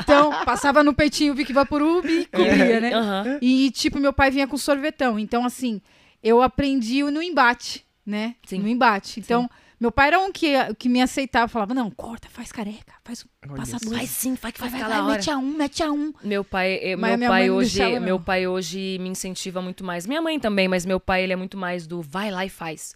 [0.00, 2.92] Então, passava no peitinho o Vic Vaporub e cobria, né?
[2.92, 3.38] Aham.
[3.40, 5.18] E, tipo, meu pai vinha com sorvetão.
[5.20, 5.80] Então, assim,
[6.20, 8.34] eu aprendi no embate, né?
[8.44, 8.58] Sim.
[8.58, 9.20] No embate.
[9.20, 9.48] Então,
[9.80, 11.46] meu pai era um que, que me aceitava.
[11.48, 13.24] Falava, não, corta, faz careca, faz
[13.56, 13.96] passa dois.
[13.96, 16.12] Vai sim, vai que vai, Vai, vai, vai, mete a um, mete a um.
[16.22, 18.00] Meu pai, eh, meu pai hoje, não.
[18.00, 20.06] meu pai hoje me incentiva muito mais.
[20.06, 22.94] Minha mãe também, mas meu pai ele é muito mais do vai lá e faz.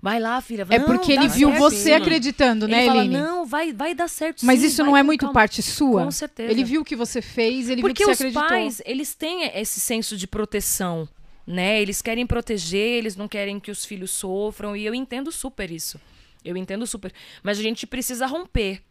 [0.00, 0.64] Vai lá, filha.
[0.64, 3.16] Vai, É porque não, ele dá viu certo, você acreditando, Ele né, fala, Eline?
[3.16, 6.04] não, vai, vai dar certo Mas sim, isso não é muito calma." parte sua?
[6.04, 6.52] Com certeza.
[6.52, 8.48] Ele viu o que você fez, ele Porque viu os que você acreditou.
[8.48, 11.08] pais, eles têm esse senso de proteção,
[11.48, 11.80] né?
[11.80, 15.98] Eles querem proteger, eles não querem que os filhos sofram, e eu entendo super isso.
[16.44, 17.12] Eu entendo super.
[17.42, 18.82] Mas a gente precisa romper.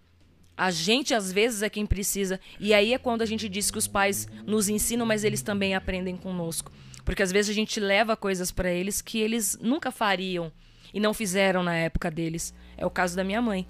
[0.58, 2.40] A gente, às vezes, é quem precisa.
[2.60, 5.76] E aí é quando a gente diz que os pais nos ensinam, mas eles também
[5.76, 6.72] aprendem conosco.
[7.06, 10.52] Porque às vezes a gente leva coisas pra eles que eles nunca fariam
[10.94, 12.54] e não fizeram na época deles.
[12.76, 13.68] É o caso da minha mãe.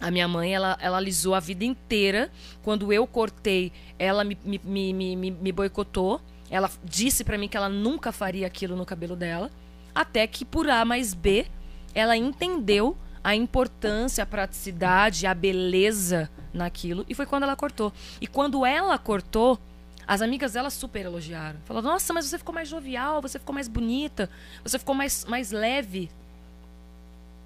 [0.00, 2.30] A minha mãe, ela, ela alisou a vida inteira.
[2.62, 4.58] Quando eu cortei, ela me, me,
[4.92, 6.20] me, me- me boicotou.
[6.50, 9.50] Ela disse pra mim que ela nunca faria aquilo no cabelo dela.
[9.94, 11.46] Até que, por A mais B,
[11.94, 17.04] ela entendeu a importância, a praticidade, a beleza naquilo.
[17.08, 17.92] E foi quando ela cortou.
[18.20, 19.58] E quando ela cortou,
[20.06, 21.58] as amigas dela super elogiaram.
[21.64, 24.30] Falaram, nossa, mas você ficou mais jovial, você ficou mais bonita,
[24.62, 26.08] você ficou mais, mais leve.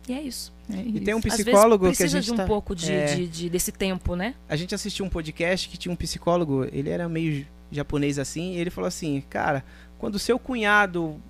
[0.08, 0.52] E é isso.
[0.68, 1.04] É E isso.
[1.04, 3.14] tem um psicólogo que a precisa gente de um tá- pouco de, é.
[3.14, 4.34] de- de- desse tempo, né?
[4.48, 8.58] A gente assistiu um podcast que tinha um psicólogo, ele era meio japonês assim, e
[8.58, 9.64] ele falou assim, cara,
[9.98, 11.20] quando seu cunhado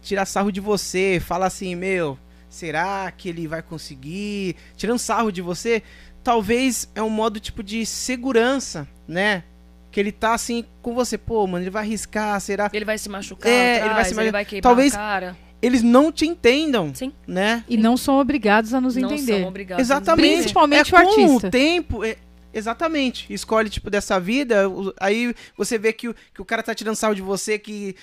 [0.00, 2.18] tirar sarro de você, fala assim, meu,
[2.48, 4.56] será que ele vai conseguir?
[4.76, 5.82] Tirando sarro de você,
[6.22, 9.42] talvez é um modo tipo de segurança, né?
[9.90, 12.70] Que ele tá assim com você, pô, mano, ele vai arriscar, será?
[12.72, 14.98] Ele vai se machucar, É, atrás, ele vai se ele machu- vai queimar Talvez- a
[14.98, 15.36] cara.
[15.60, 17.12] Eles não te entendam, Sim.
[17.26, 17.64] né?
[17.68, 19.40] E não são obrigados a nos Não entender.
[19.40, 19.84] são obrigados.
[19.84, 20.36] Exatamente.
[20.36, 21.48] Principalmente é o com artista.
[21.48, 22.16] o tempo, é-
[22.52, 23.32] exatamente.
[23.32, 24.64] Escolhe, tipo, dessa vida,
[25.00, 27.94] aí você vê que o, que o cara tá tirando sarro de você, que,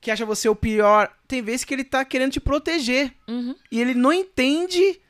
[0.00, 1.10] que acha você o pior.
[1.26, 3.12] Tem vezes que ele tá querendo te proteger.
[3.28, 3.54] Uhum.
[3.70, 5.00] E ele não entende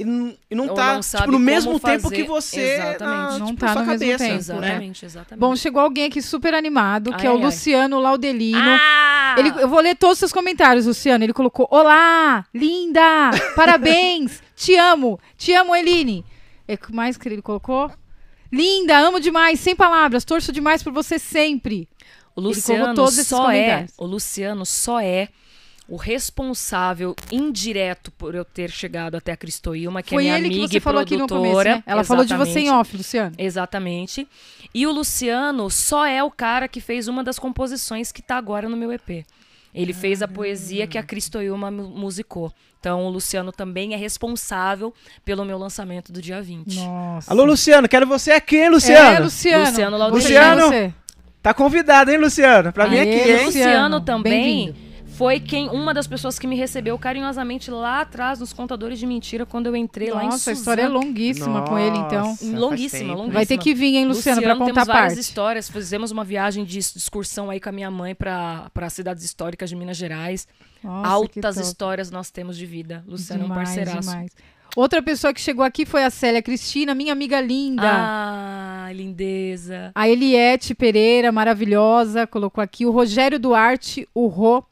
[0.00, 2.14] e não, e não Ou tá, não tipo, no mesmo tempo fazer.
[2.16, 2.60] que você.
[2.60, 3.32] Exatamente.
[3.32, 4.68] na, Não tipo, tá sua no mesmo cabeça, tempo, né?
[4.68, 5.40] Exatamente, exatamente.
[5.40, 7.44] Bom, chegou alguém aqui super animado, que Ai, é o ai, ai.
[7.46, 8.60] Luciano Laudelino.
[8.60, 9.34] Ah!
[9.36, 11.24] Ele, eu vou ler todos os seus comentários, Luciano.
[11.24, 13.30] Ele colocou: Olá, linda!
[13.56, 14.40] Parabéns!
[14.54, 15.18] te amo!
[15.36, 16.24] Te amo, Eline!
[16.68, 17.90] É, O que mais que ele colocou?
[18.50, 21.88] Linda, amo demais, sem palavras, torço demais por você sempre.
[22.34, 25.28] O Luciano só é, o Luciano só é
[25.88, 30.48] o responsável indireto por eu ter chegado até a Cristoilma, que Foi é minha ele
[30.50, 31.50] que amiga você e falou aqui no produtora.
[31.52, 31.82] começo, né?
[31.86, 32.80] Ela falou de você em Exatamente.
[32.80, 33.34] off, Luciano.
[33.38, 34.28] Exatamente.
[34.74, 38.68] E o Luciano só é o cara que fez uma das composições que tá agora
[38.68, 39.24] no meu EP.
[39.74, 42.52] Ele fez a poesia que a Cristoilma mu- musicou.
[42.80, 44.94] Então, o Luciano também é responsável
[45.24, 46.76] pelo meu lançamento do dia 20.
[46.76, 47.30] Nossa.
[47.30, 49.16] Alô, Luciano, quero você aqui, hein, Luciano?
[49.16, 49.64] É, Luciano.
[49.66, 50.08] Luciano.
[50.08, 50.94] Luciano, Você.
[51.42, 52.72] Tá convidado, hein, Luciano?
[52.72, 53.46] Pra vir Aê, aqui, E o hein?
[53.46, 54.87] Luciano, Luciano também bem-vindo.
[55.18, 59.44] Foi quem uma das pessoas que me recebeu carinhosamente lá atrás nos contadores de mentira
[59.44, 62.28] quando eu entrei lá em Nossa, a história é longuíssima com ele, então.
[62.28, 63.12] Nossa, Longuíssima, tempo.
[63.14, 63.32] longuíssima.
[63.34, 65.20] Vai ter que vir, hein, Luciano, pra contar temos várias parte.
[65.20, 65.68] histórias.
[65.68, 69.96] Fizemos uma viagem de excursão aí com a minha mãe para cidades históricas de Minas
[69.96, 70.46] Gerais.
[70.84, 73.02] Nossa, Altas histórias nós temos de vida.
[73.04, 74.08] Luciano é um parceiraço.
[74.10, 74.30] demais.
[74.76, 77.82] Outra pessoa que chegou aqui foi a Célia Cristina, minha amiga linda.
[77.84, 79.90] Ah, lindeza.
[79.94, 82.86] A Eliette Pereira, maravilhosa, colocou aqui.
[82.86, 84.62] O Rogério Duarte, o Rô,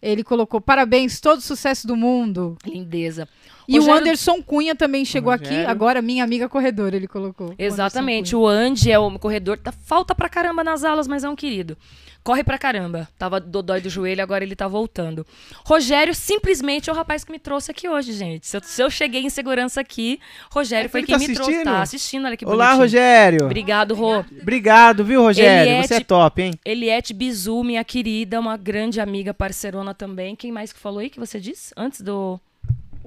[0.00, 2.56] ele colocou parabéns, todo sucesso do mundo.
[2.64, 3.28] Lindeza.
[3.68, 5.68] E o Anderson Cunha também chegou aqui, Rogério.
[5.70, 7.54] agora minha amiga corredora, ele colocou.
[7.58, 8.34] Exatamente.
[8.36, 9.58] O Andy é o corredor.
[9.58, 11.76] Tá, falta pra caramba nas aulas, mas é um querido.
[12.22, 13.08] Corre pra caramba.
[13.16, 15.24] Tava dodói do joelho, agora ele tá voltando.
[15.64, 18.48] Rogério simplesmente é o rapaz que me trouxe aqui hoje, gente.
[18.48, 20.18] Se eu, se eu cheguei em segurança aqui,
[20.50, 21.42] Rogério É, foi quem tá me trouxe.
[21.52, 21.64] assistindo?
[21.64, 22.82] Tá assistindo, olha que Olá, bonitinho.
[22.82, 23.44] Rogério.
[23.46, 24.24] Obrigado, Rô.
[24.42, 25.70] Obrigado, viu, Rogério?
[25.70, 26.52] Eliette- Você é top, hein?
[26.64, 30.34] Eliette Bizu, minha querida, uma grande amiga, parceirona também.
[30.34, 31.72] Quem mais que falou aí que você disse?
[31.76, 32.40] Antes do.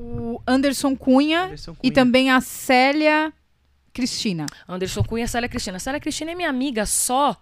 [0.01, 1.93] O Anderson Cunha, Anderson e Cunha.
[1.93, 3.33] também a Célia
[3.93, 4.45] Cristina.
[4.67, 5.77] Anderson Cunha e Célia Cristina.
[5.79, 7.35] Célia Cristina é minha amiga só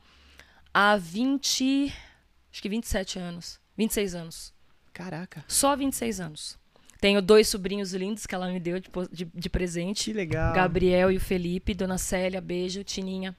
[0.74, 1.94] há 20.
[2.52, 3.60] Acho que 27 anos.
[3.78, 4.54] 26 anos.
[4.92, 6.58] Caraca, Só 26 anos.
[7.00, 10.06] Tenho dois sobrinhos lindos que ela me deu de, de- de presente.
[10.06, 10.52] que legal.
[10.56, 11.76] Gabriel e o Felipe.
[11.76, 12.84] Dona Célia, beijo.
[12.84, 13.36] Tininha.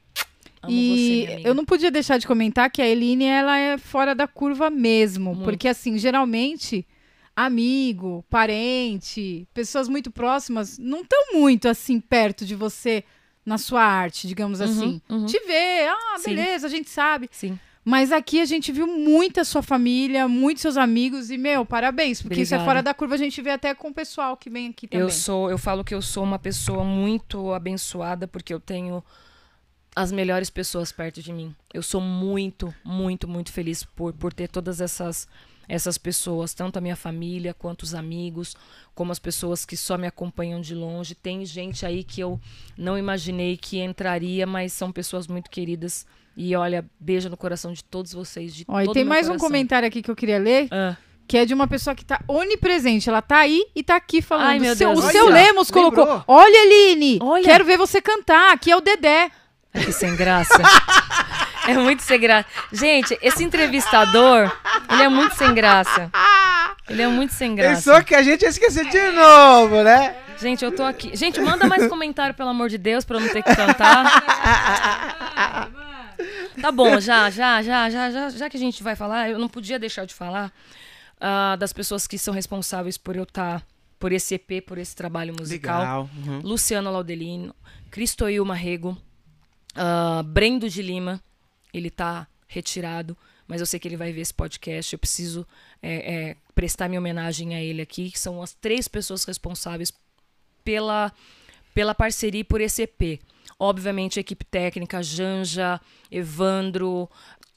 [0.63, 4.15] Amo e você, eu não podia deixar de comentar que a Eline ela é fora
[4.15, 5.45] da curva mesmo, Muito.
[5.45, 6.87] porque assim, geralmente
[7.45, 13.05] amigo, parente, pessoas muito próximas não estão muito assim perto de você
[13.47, 15.01] na sua arte, digamos assim.
[15.09, 15.25] uhum.
[15.25, 16.35] Te vê, ah, Sim.
[16.35, 17.29] beleza, a gente sabe.
[17.31, 17.59] Sim.
[17.85, 22.43] Mas aqui a gente viu muita sua família, muitos seus amigos e meu, parabéns, porque
[22.43, 22.71] isso é Obrigada.
[22.71, 25.03] fora da curva, a gente vê até com o pessoal que vem aqui também.
[25.03, 29.03] Eu sou, eu falo que eu sou uma pessoa muito abençoada porque eu tenho
[29.95, 31.55] as melhores pessoas perto de mim.
[31.73, 35.27] Eu sou muito, muito, muito feliz por, por ter todas essas
[35.69, 38.57] essas pessoas, tanto a minha família quanto os amigos,
[38.95, 41.15] como as pessoas que só me acompanham de longe.
[41.15, 42.41] Tem gente aí que eu
[42.77, 46.07] não imaginei que entraria, mas são pessoas muito queridas.
[46.37, 49.31] E olha, beijo no coração de todos vocês, de Ó, e tem meu mais um
[49.31, 49.47] coração.
[49.49, 50.97] comentário aqui que eu queria ler, Ah,
[51.27, 53.09] que é de uma pessoa que tá onipresente.
[53.11, 54.47] Ela tá aí e tá aqui falando.
[54.47, 55.35] Ai, meu seu, Deus o seu céu.
[55.35, 56.05] Lemos colocou.
[56.05, 56.25] Lembrou?
[56.29, 57.45] Olha, Aline, Olha.
[57.45, 58.53] quero ver você cantar.
[58.53, 59.31] Aqui é o Dedé.
[59.75, 60.55] Ai, que sem graça.
[61.69, 62.49] É muito sem graça.
[62.73, 64.51] Gente, esse entrevistador,
[64.91, 66.11] ele é muito sem graça.
[66.89, 68.05] Ele é muito sem Pensou graça.
[68.05, 70.17] que a gente ia esquecer de novo, né?
[70.41, 71.15] Gente, eu tô aqui.
[71.15, 74.05] Gente, manda mais comentário, pelo amor de Deus, pra eu não ter que cantar.
[76.61, 79.49] Tá bom, já, já, já, já, já, já que a gente vai falar, eu não
[79.49, 80.53] podia deixar de falar
[81.21, 83.63] ah, das pessoas que são responsáveis por eu estar,
[83.99, 85.81] por esse EP, por esse trabalho musical.
[85.81, 86.11] Legal.
[86.27, 86.41] uhum.
[86.41, 87.55] Luciano Laudelino,
[87.91, 88.97] Cristoil Marrego,
[89.77, 91.21] ah, Brendo de Lima,
[91.73, 93.17] ele tá retirado,
[93.47, 94.93] mas eu sei que ele vai ver esse podcast.
[94.93, 95.47] Eu preciso
[95.83, 99.93] é, é, prestar minha homenagem a ele aqui, que são as três pessoas responsáveis
[100.65, 101.13] pela,
[101.75, 103.21] pela parceria e por esse EP.
[103.59, 105.81] Obviamente, a equipe técnica, Janja,
[106.11, 107.09] Evandro,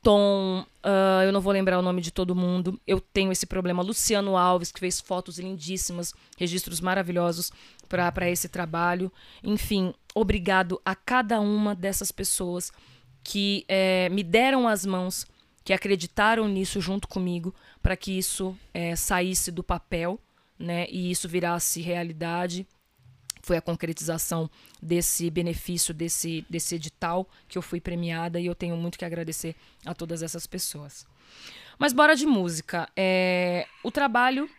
[0.01, 2.79] Tom, ah, eu não vou lembrar o nome de todo mundo.
[2.87, 3.83] Eu tenho esse problema.
[3.83, 7.51] Luciano Alves, que fez fotos lindíssimas, registros maravilhosos
[7.87, 9.11] para esse trabalho.
[9.43, 12.71] Enfim, obrigado a cada uma dessas pessoas
[13.23, 15.25] que eh, me deram as mãos,
[15.63, 20.19] que acreditaram nisso junto comigo, para que isso eh, saísse do papel
[20.57, 22.67] né, e isso virasse realidade
[23.43, 24.49] foi a concretização
[24.81, 29.55] desse benefício, desse, desse edital que eu fui premiada e eu tenho muito que agradecer
[29.85, 31.05] a todas essas pessoas.
[31.77, 32.87] Mas bora de música.
[32.95, 34.49] É, o trabalho.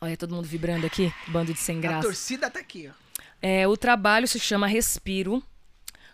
[0.00, 2.02] Olha, todo mundo vibrando aqui, bando de sem A graça.
[2.02, 3.02] torcida tá aqui, ó.
[3.40, 5.42] É, o trabalho se chama Respiro.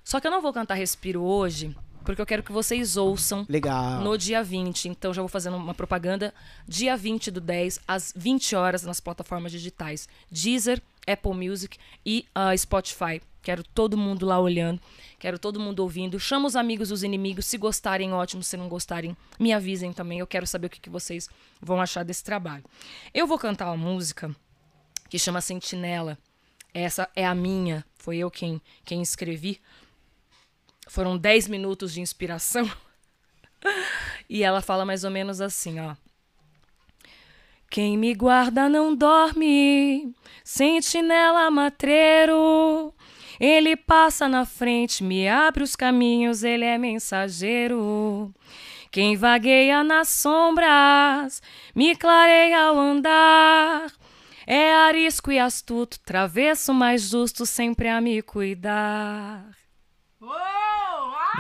[0.09, 4.01] Só que eu não vou cantar Respiro hoje, porque eu quero que vocês ouçam Legal.
[4.01, 4.89] no dia 20.
[4.89, 6.33] Então já vou fazendo uma propaganda.
[6.67, 10.09] Dia 20 do 10, às 20 horas, nas plataformas digitais.
[10.31, 11.77] Deezer, Apple Music
[12.07, 13.21] e ah, Spotify.
[13.43, 14.81] Quero todo mundo lá olhando.
[15.19, 16.19] Quero todo mundo ouvindo.
[16.19, 17.45] Chama os amigos, os inimigos.
[17.45, 18.43] Se gostarem, ótimo.
[18.43, 20.21] Se não gostarem, me avisem também.
[20.21, 21.29] Eu quero saber o que, que vocês
[21.61, 22.65] vão achar desse trabalho.
[23.13, 24.35] Eu vou cantar uma música
[25.11, 26.17] que chama Sentinela.
[26.73, 27.85] Essa é a minha.
[27.99, 29.61] Foi eu quem, quem escrevi.
[30.89, 32.71] Foram 10 minutos de inspiração.
[34.31, 35.97] E ela fala mais ou menos assim, ó.
[37.71, 42.93] Quem me guarda não dorme, sentinela matreiro.
[43.41, 48.35] Ele passa na frente, me abre os caminhos, ele é mensageiro.
[48.91, 51.43] Quem vagueia nas sombras,
[51.75, 53.91] me clareia ao andar.
[54.47, 59.45] É arisco e astuto, travesso mais justo, sempre a me cuidar.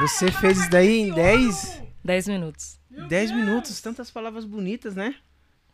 [0.00, 2.78] Você fez isso daí em 10, 10 minutos.
[2.88, 5.16] 10 minutos, tantas palavras bonitas, né?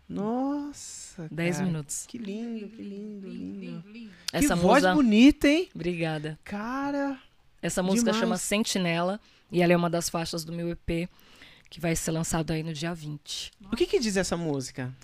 [0.09, 1.29] Nossa.
[1.31, 1.67] 10 cara.
[1.67, 2.05] minutos.
[2.07, 4.11] Que lindo, que lindo, lindo.
[4.33, 4.95] Essa que voz musa.
[4.95, 5.69] bonita, hein?
[5.75, 6.39] Obrigada.
[6.43, 7.19] Cara.
[7.61, 8.21] Essa música Demais.
[8.21, 9.21] chama Sentinela
[9.51, 11.09] e ela é uma das faixas do meu EP
[11.71, 13.53] que vai ser lançado aí no dia 20.
[13.73, 14.95] O que que diz essa música?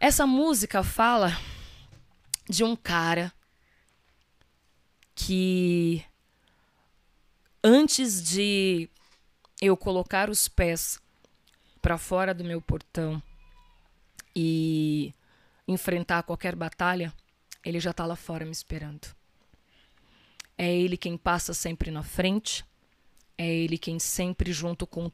[0.00, 1.36] Essa música fala
[2.48, 3.32] de um cara
[5.14, 6.02] que
[7.62, 8.88] antes de
[9.60, 11.00] eu colocar os pés
[11.80, 13.22] para fora do meu portão
[14.34, 15.14] e
[15.66, 17.12] enfrentar qualquer batalha,
[17.64, 19.08] ele já tá lá fora me esperando.
[20.58, 22.64] É ele quem passa sempre na frente,
[23.38, 25.10] é ele quem sempre junto com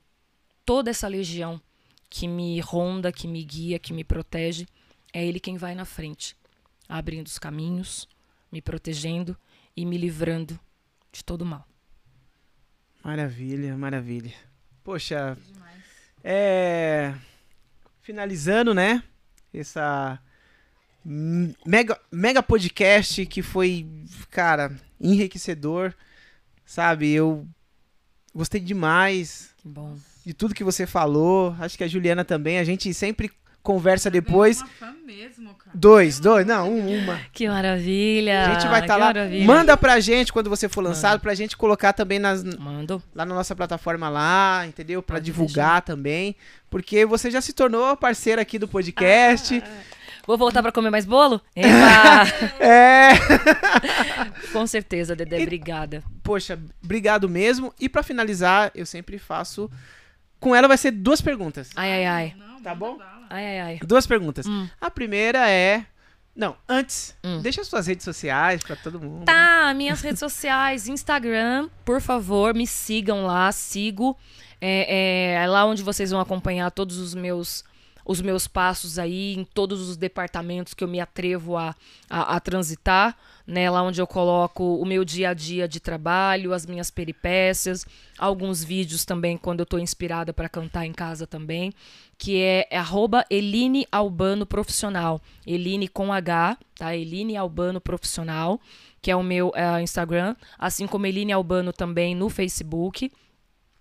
[0.65, 1.61] toda essa legião
[2.11, 4.67] que me ronda, que me guia, que me protege,
[5.13, 6.37] é ele quem vai na frente,
[6.89, 8.09] abrindo os caminhos,
[8.51, 9.37] me protegendo
[9.77, 10.59] e me livrando
[11.13, 11.67] de todo mal.
[13.09, 14.35] Maravilha, maravilha.
[14.85, 15.35] Poxa,
[16.23, 17.15] é.
[18.03, 19.03] Finalizando, né?
[19.53, 20.21] Essa
[21.03, 23.87] mega, mega podcast que foi,
[24.31, 24.71] cara,
[25.01, 25.95] enriquecedor,
[26.67, 27.11] sabe?
[27.11, 27.49] Eu
[28.35, 29.97] gostei demais Que bom.
[30.27, 31.57] de tudo que você falou.
[31.61, 32.59] Acho que a Juliana também.
[32.59, 33.31] A gente sempre
[33.69, 34.61] conversa depois.
[34.63, 35.71] Uma fã mesmo, cara.
[35.75, 37.21] Dois, dois, não, um, uma.
[37.35, 38.47] Que maravilha!
[38.47, 39.07] A gente vai estar que lá.
[39.09, 39.45] maravilha.
[39.47, 43.03] Manda pra gente quando você for lançado, pra gente colocar também nas, Mando.
[43.15, 45.03] lá na nossa plataforma lá, entendeu?
[45.03, 46.35] Pra Pode divulgar também.
[46.71, 49.63] Porque você já se tornou parceira aqui do podcast.
[50.27, 51.41] Vou voltar pra comer mais bolo?
[52.61, 53.11] É.
[54.53, 55.41] Com certeza, Dedé.
[55.41, 56.03] E- Obrigada.
[56.23, 57.75] Poxa, obrigado mesmo.
[57.79, 59.71] E pra finalizar, eu sempre faço.
[60.41, 61.69] Com ela vai ser duas perguntas.
[61.77, 62.35] Ai, ai, ai.
[62.63, 62.99] Tá bom?
[63.31, 63.79] Ai, ai, ai.
[63.85, 64.47] Duas perguntas.
[64.47, 64.69] Hum.
[64.81, 65.85] A primeira é.
[66.35, 67.41] Não, antes, Hum.
[67.43, 69.25] deixa as suas redes sociais pra todo mundo.
[69.25, 74.17] Tá, minhas redes sociais, Instagram, por favor, me sigam lá, sigo.
[74.61, 77.65] É, é, é lá onde vocês vão acompanhar todos os meus
[78.09, 81.75] os meus passos aí em todos os departamentos que eu me atrevo a,
[82.09, 83.15] a, a transitar,
[83.47, 83.69] né?
[83.69, 87.87] Lá onde eu coloco o meu dia a dia de trabalho, as minhas peripécias,
[88.17, 91.71] alguns vídeos também quando eu estou inspirada para cantar em casa também,
[92.17, 95.21] que é, é arroba Eline Albano Profissional.
[95.47, 96.97] Eline com H, tá?
[96.97, 98.59] Eline Albano Profissional,
[99.03, 103.13] que é o meu é, Instagram, assim como Eline Albano também no Facebook.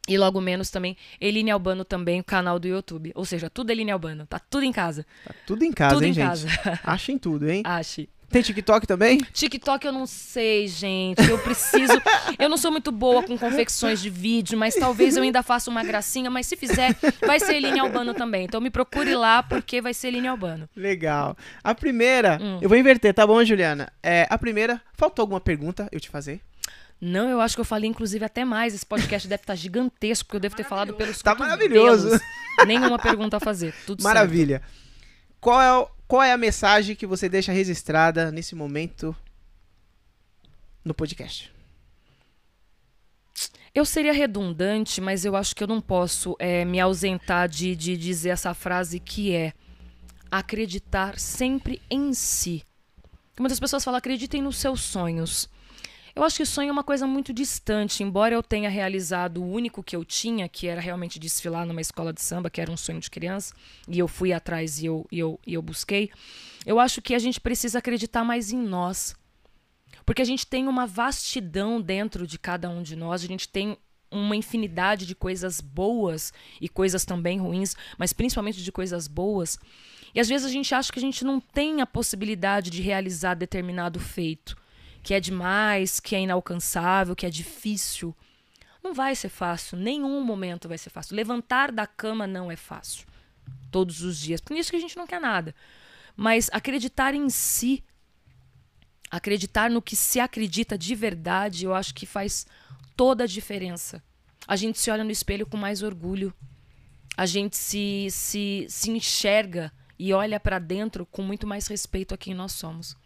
[0.07, 3.11] E logo menos também, Eline Albano também, o canal do YouTube.
[3.13, 4.25] Ou seja, tudo Eline Albano.
[4.25, 5.05] Tá tudo em casa.
[5.25, 6.25] Tá tudo em casa, tudo hein, em gente?
[6.27, 6.47] casa.
[6.83, 7.61] Achem tudo, hein?
[7.65, 8.09] Ache.
[8.29, 9.19] Tem TikTok também?
[9.33, 11.21] TikTok eu não sei, gente.
[11.29, 11.93] Eu preciso.
[12.37, 15.81] eu não sou muito boa com confecções de vídeo, mas talvez eu ainda faça uma
[15.81, 16.29] gracinha.
[16.29, 16.93] Mas se fizer,
[17.25, 18.43] vai ser Eline Albano também.
[18.43, 20.67] Então me procure lá, porque vai ser Eline Albano.
[20.75, 21.37] Legal.
[21.63, 22.59] A primeira, Hum.
[22.61, 23.91] eu vou inverter, tá bom, Juliana?
[24.03, 26.41] É, a primeira, faltou alguma pergunta eu te fazer?
[26.99, 28.73] Não, eu acho que eu falei, inclusive, até mais.
[28.73, 32.09] Esse podcast deve estar gigantesco, porque eu devo ter falado pelos Tá maravilhoso.
[32.65, 33.73] Nenhuma pergunta a fazer.
[33.85, 34.13] Tudo certo.
[34.13, 34.61] Maravilha.
[35.39, 39.15] Qual é, o- qual é a mensagem que você deixa registrada nesse momento
[40.83, 41.53] no podcast?
[43.75, 47.95] Eu seria redundante, mas eu acho que eu não posso é, me ausentar de, de
[47.95, 49.53] dizer essa frase que é
[50.31, 52.63] acreditar sempre em si.
[53.39, 55.47] Muitas pessoas falam, acreditem nos seus sonhos.
[56.17, 59.83] Eu acho que sonho é uma coisa muito distante, embora eu tenha realizado o único
[59.83, 62.99] que eu tinha, que era realmente desfilar numa escola de samba, que era um sonho
[62.99, 63.53] de criança,
[63.87, 66.09] e eu fui atrás e eu, e eu, e eu busquei.
[66.65, 69.15] Eu acho que a gente precisa acreditar mais em nós.
[70.07, 73.77] Porque a gente tem uma vastidão dentro de cada um de nós, a gente tem
[74.09, 79.59] uma infinidade de coisas boas e coisas também ruins, mas principalmente de coisas boas.
[80.15, 83.35] E às vezes a gente acha que a gente não tem a possibilidade de realizar
[83.35, 84.57] determinado feito,
[85.07, 88.13] que é demais, que é inalcançável, que é difícil.
[88.83, 91.15] Não vai ser fácil, nenhum momento vai ser fácil.
[91.15, 93.07] Levantar da cama não é fácil.
[93.71, 94.41] Todos os dias.
[94.41, 95.55] Por isso que a gente não quer nada.
[96.13, 97.85] Mas acreditar em si
[99.09, 102.45] acreditar no que se acredita de verdade, eu acho que faz
[102.93, 104.03] toda a diferença.
[104.45, 106.33] A gente se olha no espelho com mais orgulho.
[107.15, 112.17] A gente se, se, se enxerga e olha para dentro com muito mais respeito a
[112.17, 112.97] quem nós somos.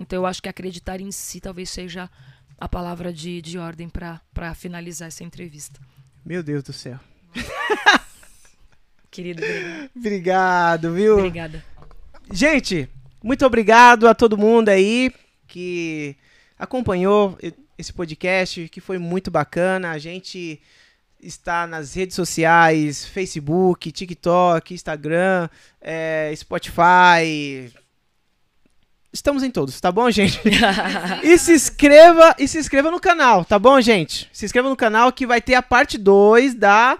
[0.00, 2.10] Então eu acho que acreditar em si talvez seja
[2.58, 5.78] a palavra de, de ordem para finalizar essa entrevista.
[6.24, 6.98] Meu Deus do céu.
[9.10, 9.42] Querido.
[9.94, 11.18] Obrigado, viu?
[11.18, 11.64] obrigada.
[12.32, 12.88] Gente,
[13.22, 15.12] muito obrigado a todo mundo aí
[15.46, 16.16] que
[16.58, 17.36] acompanhou
[17.76, 19.90] esse podcast, que foi muito bacana.
[19.90, 20.60] A gente
[21.20, 25.48] está nas redes sociais, Facebook, TikTok, Instagram,
[25.80, 27.72] eh, Spotify.
[29.12, 30.40] Estamos em todos, tá bom, gente?
[31.24, 34.28] e se inscreva e se inscreva no canal, tá bom, gente?
[34.32, 36.96] Se inscreva no canal que vai ter a parte 2 da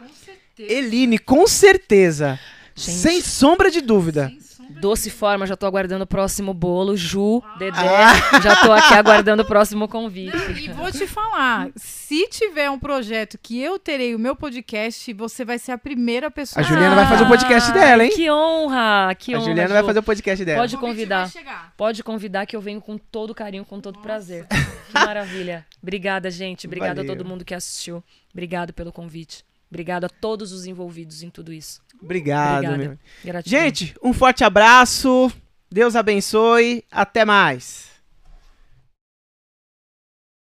[0.59, 2.39] Eline, com certeza.
[2.75, 2.99] Gente.
[2.99, 4.33] Sem sombra de dúvida.
[4.81, 6.97] Doce forma, já tô aguardando o próximo bolo.
[6.97, 8.15] Ju, Dedé, Ah.
[8.43, 10.37] já tô aqui aguardando o próximo convite.
[10.53, 15.45] E vou te falar, se tiver um projeto que eu terei o meu podcast, você
[15.45, 16.65] vai ser a primeira pessoa.
[16.65, 18.11] A Juliana vai fazer o podcast dela, hein?
[18.15, 19.47] Que honra, que a honra.
[19.49, 19.87] Juliana vai Ju.
[19.87, 20.61] fazer o podcast dela.
[20.61, 21.21] Pode convidar.
[21.23, 21.75] Vai chegar.
[21.77, 24.47] Pode convidar que eu venho com todo carinho, com todo prazer.
[24.49, 25.67] Que maravilha.
[25.83, 26.67] Obrigada, gente.
[26.67, 27.13] Obrigada Valeu.
[27.13, 28.03] a todo mundo que assistiu.
[28.33, 29.45] Obrigado pelo convite.
[29.71, 31.81] Obrigado a todos os envolvidos em tudo isso.
[32.03, 32.99] Obrigado, Obrigada.
[33.45, 35.31] Gente, um forte abraço.
[35.71, 36.85] Deus abençoe.
[36.91, 37.90] Até mais.